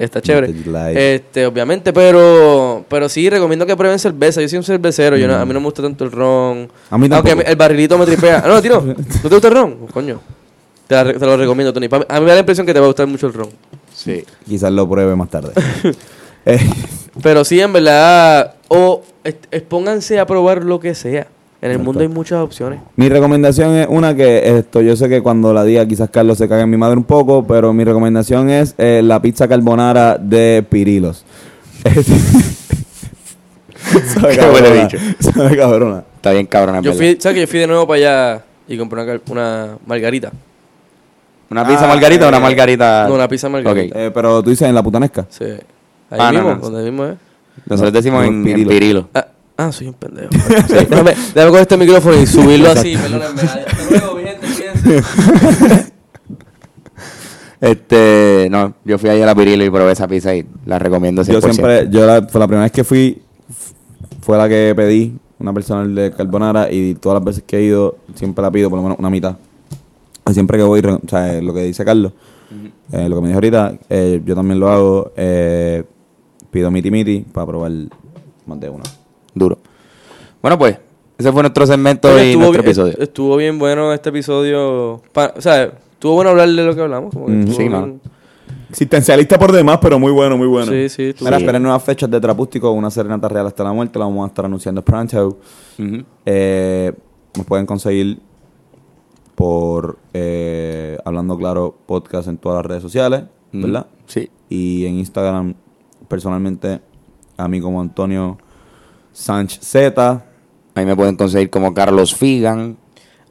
está 0.00 0.20
chévere. 0.20 0.52
Light. 0.66 0.96
Este, 0.98 1.46
obviamente, 1.46 1.92
pero 1.92 2.84
pero 2.88 3.09
sí 3.09 3.30
recomiendo 3.30 3.64
que 3.64 3.76
prueben 3.76 3.98
cerveza. 3.98 4.40
Yo 4.42 4.48
soy 4.48 4.59
un 4.59 4.64
cervecero, 4.64 5.16
yo 5.16 5.26
no- 5.28 5.36
a 5.36 5.44
mí 5.46 5.52
no 5.54 5.61
me 5.61 5.64
gusta 5.66 5.82
tanto 5.82 6.04
el 6.04 6.11
ron. 6.12 6.68
A 6.90 6.98
mí 6.98 7.06
Aunque 7.11 7.30
tampoco. 7.30 7.48
el 7.50 7.56
barrilito 7.56 7.96
me 7.96 8.04
tripea. 8.04 8.42
Ah, 8.44 8.48
No, 8.48 8.61
tío, 8.62 8.80
¿no 8.80 8.94
te 8.94 9.28
gusta 9.28 9.48
el 9.48 9.54
ron? 9.54 9.76
Coño. 9.92 10.20
Te, 10.86 10.94
la 10.94 11.04
te 11.12 11.18
lo 11.26 11.36
recomiendo, 11.36 11.72
Tony. 11.72 11.86
A 12.09 12.14
mí 12.14 12.20
me 12.22 12.26
da 12.28 12.34
la 12.34 12.40
impresión 12.40 12.66
que 12.66 12.72
te 12.74 12.80
va 12.80 12.86
a 12.86 12.88
gustar 12.88 13.06
mucho 13.06 13.26
el 13.28 13.32
ron. 13.34 13.48
Sí. 13.94 14.24
Quizás 14.48 14.72
lo 14.72 14.88
pruebe 14.88 15.14
más 15.16 15.28
tarde. 15.30 15.52
Eh, 16.49 16.59
Pero 17.22 17.44
sí, 17.44 17.61
en 17.61 17.72
verdad, 17.72 18.55
o 18.68 19.03
expónganse 19.24 20.18
a 20.18 20.26
probar 20.26 20.64
lo 20.64 20.78
que 20.80 20.94
sea. 20.94 21.26
En 21.61 21.70
el 21.70 21.72
Exacto. 21.72 21.84
mundo 21.86 22.01
hay 22.03 22.09
muchas 22.09 22.38
opciones. 22.38 22.78
Mi 22.94 23.09
recomendación 23.09 23.74
es 23.74 23.88
una 23.90 24.14
que 24.14 24.59
esto, 24.59 24.80
yo 24.80 24.94
sé 24.94 25.09
que 25.09 25.20
cuando 25.22 25.53
la 25.53 25.64
diga 25.64 25.84
quizás 25.86 26.09
Carlos 26.09 26.38
se 26.38 26.49
caga 26.49 26.62
en 26.62 26.70
mi 26.70 26.76
madre 26.76 26.96
un 26.96 27.03
poco, 27.03 27.44
pero 27.44 27.72
mi 27.72 27.82
recomendación 27.82 28.49
es 28.49 28.76
eh, 28.78 29.01
la 29.03 29.20
pizza 29.20 29.49
carbonara 29.49 30.16
de 30.18 30.64
Pirilos. 30.68 31.24
Sabe 34.14 34.36
cabrona, 34.36 34.88
cabrona. 35.57 36.05
Está 36.16 36.32
bien 36.32 36.46
cabrona. 36.46 36.80
Yo 36.80 36.92
fui, 36.94 37.16
¿sabes 37.20 37.34
que 37.34 37.40
yo 37.42 37.46
fui 37.49 37.59
de 37.59 37.66
nuevo 37.66 37.86
para 37.86 37.96
allá 37.99 38.42
y 38.68 38.76
compré 38.78 39.03
una, 39.03 39.20
una 39.30 39.78
margarita? 39.86 40.30
¿Una 41.51 41.66
pizza 41.66 41.84
Ah, 41.86 41.88
margarita 41.88 42.26
o 42.26 42.28
una 42.28 42.36
eh, 42.38 42.40
margarita? 42.40 43.07
No, 43.09 43.14
una 43.14 43.26
pizza 43.28 43.49
margarita. 43.49 43.99
Eh, 43.99 44.11
pero 44.12 44.42
tú 44.42 44.51
dices 44.51 44.68
en 44.68 44.74
la 44.74 44.82
putanesca. 44.82 45.26
Sí. 45.30 45.46
Ahí 46.11 46.18
Ah, 46.20 46.32
mismo, 46.32 46.54
no. 46.54 46.61
donde 46.61 46.82
mismo 46.90 47.04
es. 47.06 47.16
Nosotros 47.66 47.92
decimos 47.92 48.24
en, 48.26 48.34
en 48.34 48.44
Pirilo. 48.44 48.70
Pirilo. 48.70 49.09
Ah, 49.14 49.26
ah, 49.56 49.72
soy 49.72 49.88
un 49.88 49.94
pendejo. 49.94 50.28
Sí, 50.68 50.74
déjame, 50.88 51.11
déjame 51.34 51.48
coger 51.50 51.61
este 51.62 51.76
micrófono 51.76 52.20
y 52.20 52.26
subirlo 52.26 52.70
así. 52.70 52.96
Perdónenme. 52.96 53.42
Hasta 53.42 53.90
luego, 53.90 54.14
mi 54.16 54.22
gente, 54.22 54.46
cuídense. 54.46 55.92
Este, 57.61 58.46
no, 58.50 58.74
yo 58.84 58.98
fui 58.98 59.11
ahí 59.11 59.20
a 59.20 59.26
la 59.26 59.34
Pirilo 59.34 59.64
y 59.64 59.70
probé 59.70 59.92
esa 59.92 60.06
pizza 60.06 60.34
y 60.34 60.46
la 60.64 60.78
recomiendo 60.78 61.22
100%. 61.22 61.32
Yo 61.32 61.40
siempre, 61.40 61.88
yo 61.90 62.06
la, 62.06 62.22
fue 62.28 62.38
la 62.40 62.46
primera 62.46 62.62
vez 62.62 62.72
que 62.72 62.84
fui, 62.84 63.20
fue 64.20 64.38
la 64.38 64.48
que 64.48 64.72
pedí, 64.76 65.18
una 65.40 65.52
personal 65.52 65.92
de 65.92 66.12
carbonara, 66.12 66.70
y 66.70 66.94
todas 66.94 67.16
las 67.16 67.24
veces 67.24 67.42
que 67.44 67.59
he 67.59 67.62
ido, 67.64 67.96
siempre 68.14 68.42
la 68.42 68.50
pido 68.52 68.70
por 68.70 68.76
lo 68.78 68.84
menos 68.84 68.98
una 68.98 69.11
mitad. 69.11 69.36
Y 70.30 70.34
siempre 70.34 70.56
que 70.56 70.62
voy, 70.64 70.80
o 70.80 71.00
sea, 71.09 71.34
eh, 71.34 71.42
lo 71.42 71.52
que 71.52 71.62
dice 71.64 71.84
Carlos, 71.84 72.12
eh, 72.92 73.09
lo 73.09 73.16
que 73.16 73.22
me 73.22 73.28
dijo 73.28 73.38
ahorita, 73.38 73.74
eh, 73.90 74.22
yo 74.24 74.34
también 74.36 74.61
lo 74.61 74.68
hago, 74.70 75.12
eh, 75.16 75.82
pido 76.51 76.70
miti 76.70 76.90
miti 76.90 77.20
para 77.32 77.46
probar 77.46 77.72
más 78.46 78.61
de 78.61 78.68
una. 78.70 78.84
Duro. 79.34 79.59
Bueno, 80.40 80.59
pues, 80.59 80.78
ese 81.18 81.32
fue 81.32 81.42
nuestro 81.42 81.66
segmento 81.66 82.09
Oye, 82.09 82.32
y 82.32 82.36
nuestro 82.36 82.53
bien, 82.53 82.64
episodio. 82.64 82.92
est- 82.92 83.03
estuvo 83.03 83.36
bien 83.36 83.59
bueno 83.59 83.92
este 83.92 84.09
episodio. 84.11 85.03
Pa- 85.12 85.34
o 85.36 85.40
sea, 85.40 85.64
estuvo 85.92 86.14
bueno 86.14 86.30
hablar 86.30 86.49
de 86.49 86.64
lo 86.64 86.74
que 86.74 86.80
hablamos. 86.80 87.12
como 87.12 87.26
que 87.26 87.32
Mm, 87.32 87.49
sí, 87.49 87.68
bien-. 87.68 88.01
Existencialista 88.70 89.38
por 89.38 89.51
demás, 89.51 89.78
pero 89.80 89.99
muy 89.99 90.12
bueno, 90.12 90.36
muy 90.36 90.46
bueno. 90.46 90.70
Sí, 90.70 90.88
sí, 90.90 91.03
estuvo 91.05 91.26
Mira, 91.26 91.38
esperen 91.38 91.62
nuevas 91.62 91.82
fechas 91.82 92.11
de 92.11 92.20
Trapústico, 92.20 92.70
una 92.70 92.90
serenata 92.90 93.26
real 93.28 93.46
hasta 93.46 93.64
la 93.64 93.72
muerte, 93.72 93.99
la 93.99 94.05
vamos 94.05 94.24
a 94.24 94.28
estar 94.28 94.44
anunciando 94.44 94.82
pronto. 94.84 95.38
Ujú. 95.78 96.03
Eh, 96.26 96.92
nos 97.36 97.46
pueden 97.46 97.64
conseguir 97.66 98.18
por 99.34 99.99
eh, 100.12 100.99
Hablando 101.05 101.36
Claro 101.38 101.76
Podcast 101.86 102.28
en 102.28 102.38
todas 102.38 102.57
las 102.59 102.66
redes 102.66 102.82
sociales, 102.82 103.22
Mm, 103.53 103.62
¿verdad? 103.62 103.86
Sí. 104.07 104.28
Y 104.51 104.84
en 104.84 104.99
Instagram, 104.99 105.55
personalmente, 106.09 106.80
a 107.36 107.48
mí 107.48 107.61
como 107.61 107.80
Antonio 107.80 108.38
Sánchez 109.12 109.61
Z. 109.62 110.24
Ahí 110.74 110.86
me 110.86 110.96
pueden 110.96 111.16
conseguir 111.16 111.50
como 111.50 111.74
Carlos 111.74 112.14
Figan. 112.14 112.76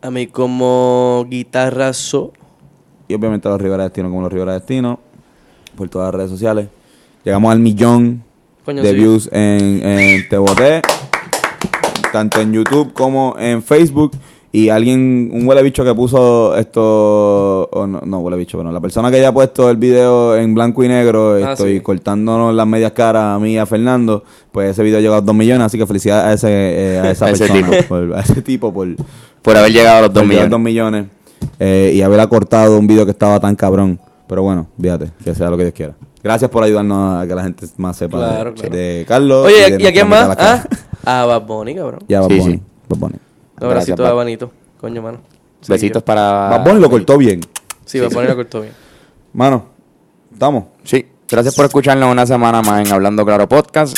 A 0.01 0.11
mí 0.11 0.27
como 0.27 1.25
guitarrazo. 1.29 2.33
Y 3.07 3.13
obviamente 3.13 3.47
a 3.47 3.51
los 3.51 3.61
Rivera 3.61 3.83
Destino 3.83 4.09
como 4.09 4.21
los 4.21 4.31
Rivera 4.31 4.53
Destino. 4.53 4.99
Por 5.75 5.89
todas 5.89 6.07
las 6.07 6.15
redes 6.15 6.31
sociales. 6.31 6.67
Llegamos 7.23 7.51
al 7.51 7.59
millón 7.59 8.23
Coño, 8.65 8.81
de 8.81 8.89
sí. 8.89 8.95
views 8.95 9.29
en, 9.31 9.81
en 9.85 10.29
Te 10.29 10.37
Boté, 10.37 10.81
Tanto 12.11 12.41
en 12.41 12.53
YouTube 12.53 12.93
como 12.93 13.35
en 13.37 13.61
Facebook. 13.63 14.11
Y 14.57 14.69
alguien, 14.69 15.29
un 15.33 15.47
huele 15.47 15.61
bicho 15.61 15.83
que 15.83 15.93
puso 15.93 16.55
esto. 16.57 17.69
o 17.71 17.85
no, 17.85 18.01
no 18.05 18.19
huele 18.19 18.37
bicho, 18.37 18.57
pero 18.57 18.71
la 18.71 18.79
persona 18.81 19.11
que 19.11 19.17
haya 19.17 19.31
puesto 19.31 19.69
el 19.69 19.77
video 19.77 20.35
en 20.35 20.55
blanco 20.55 20.83
y 20.83 20.87
negro, 20.87 21.33
Ah, 21.35 21.51
estoy 21.51 21.75
sí. 21.75 21.79
cortándonos 21.81 22.55
las 22.55 22.65
medias 22.65 22.91
caras 22.93 23.35
a 23.35 23.39
mí 23.39 23.53
y 23.53 23.57
a 23.57 23.65
Fernando. 23.65 24.23
Pues 24.51 24.71
ese 24.71 24.81
video 24.83 24.99
llegó 24.99 25.13
a 25.15 25.21
2 25.21 25.35
millones. 25.35 25.65
Así 25.67 25.77
que 25.77 25.85
felicidades 25.85 26.25
a, 26.25 26.33
ese, 26.33 26.49
eh, 26.95 26.99
a 26.99 27.11
esa 27.11 27.25
A 27.25 27.29
ese 27.31 27.47
persona. 27.47 27.69
tipo. 27.77 27.87
por- 27.87 28.15
a 28.15 28.19
ese 28.21 28.41
tipo 28.41 28.73
por, 28.73 28.87
Por 29.43 29.57
haber 29.57 29.71
llegado 29.71 29.97
a 29.97 30.01
los 30.01 30.09
por 30.09 30.23
2 30.23 30.23
llegar 30.23 30.45
a 30.45 30.47
millones. 30.47 30.51
dos 30.51 30.59
millones, 30.59 31.05
eh, 31.59 31.91
y 31.93 32.01
haber 32.01 32.19
acortado 32.19 32.79
un 32.79 32.87
video 32.87 33.05
que 33.05 33.11
estaba 33.11 33.39
tan 33.39 33.55
cabrón. 33.55 33.99
Pero 34.27 34.41
bueno, 34.43 34.67
fíjate, 34.81 35.11
que 35.23 35.35
sea 35.35 35.49
lo 35.51 35.57
que 35.57 35.63
Dios 35.63 35.75
quiera. 35.75 35.93
Gracias 36.23 36.49
por 36.49 36.63
ayudarnos 36.63 37.23
a 37.23 37.27
que 37.27 37.35
la 37.35 37.43
gente 37.43 37.65
más 37.77 37.95
sepa 37.95 38.17
de- 38.19 38.25
Claro, 38.33 38.53
de. 38.71 39.05
Carlos. 39.07 39.45
Oye, 39.45 39.55
de 39.55 39.61
¿y 39.61 39.63
a 39.65 39.69
nuestra 39.69 39.91
quién 39.91 40.09
más? 40.09 40.29
de 40.29 40.35
¿Ah? 40.39 40.63
A 41.21 41.25
Bad 41.25 41.45
Bunny, 41.45 41.75
cabrón. 41.75 41.99
Bad 42.09 42.27
Sí, 42.27 42.39
Bunny, 42.39 42.53
sí. 42.55 42.61
Bad 42.89 42.97
Bunny. 42.99 43.15
Un 43.59 43.65
abracito 43.67 43.95
Gracias, 43.95 43.99
a 43.99 44.03
Bad- 44.03 44.15
Banito. 44.15 44.51
Coño, 44.79 45.01
mano. 45.01 45.19
Sí, 45.61 45.71
Besitos 45.71 46.01
yo- 46.01 46.05
para... 46.05 46.49
Bad 46.49 46.63
Bunny 46.63 46.79
lo 46.81 46.89
cortó 46.89 47.17
bien. 47.17 47.41
Sí, 47.85 47.99
Bad 47.99 48.11
Bunny 48.11 48.27
lo 48.27 48.35
cortó 48.35 48.61
bien. 48.61 48.73
Mano, 49.33 49.65
estamos. 50.31 50.65
Sí. 50.83 51.05
Gracias 51.29 51.55
por 51.55 51.65
escucharnos 51.65 52.09
una 52.11 52.25
semana 52.25 52.61
más 52.61 52.85
en 52.87 52.93
Hablando 52.93 53.25
Claro 53.25 53.49
Podcast. 53.49 53.97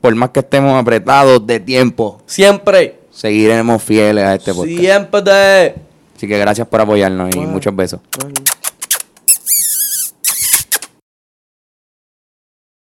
Por 0.00 0.14
más 0.14 0.30
que 0.30 0.40
estemos 0.40 0.80
apretados 0.80 1.44
de 1.46 1.58
tiempo, 1.58 2.20
Siempre. 2.26 3.00
seguiremos 3.10 3.82
fieles 3.82 4.24
a 4.24 4.34
este 4.36 4.54
podcast. 4.54 4.78
Siempre. 4.78 5.74
Así 6.16 6.28
que 6.28 6.38
gracias 6.38 6.68
por 6.68 6.80
apoyarnos 6.80 7.34
y 7.34 7.38
muchos 7.40 7.74
besos. 7.74 8.00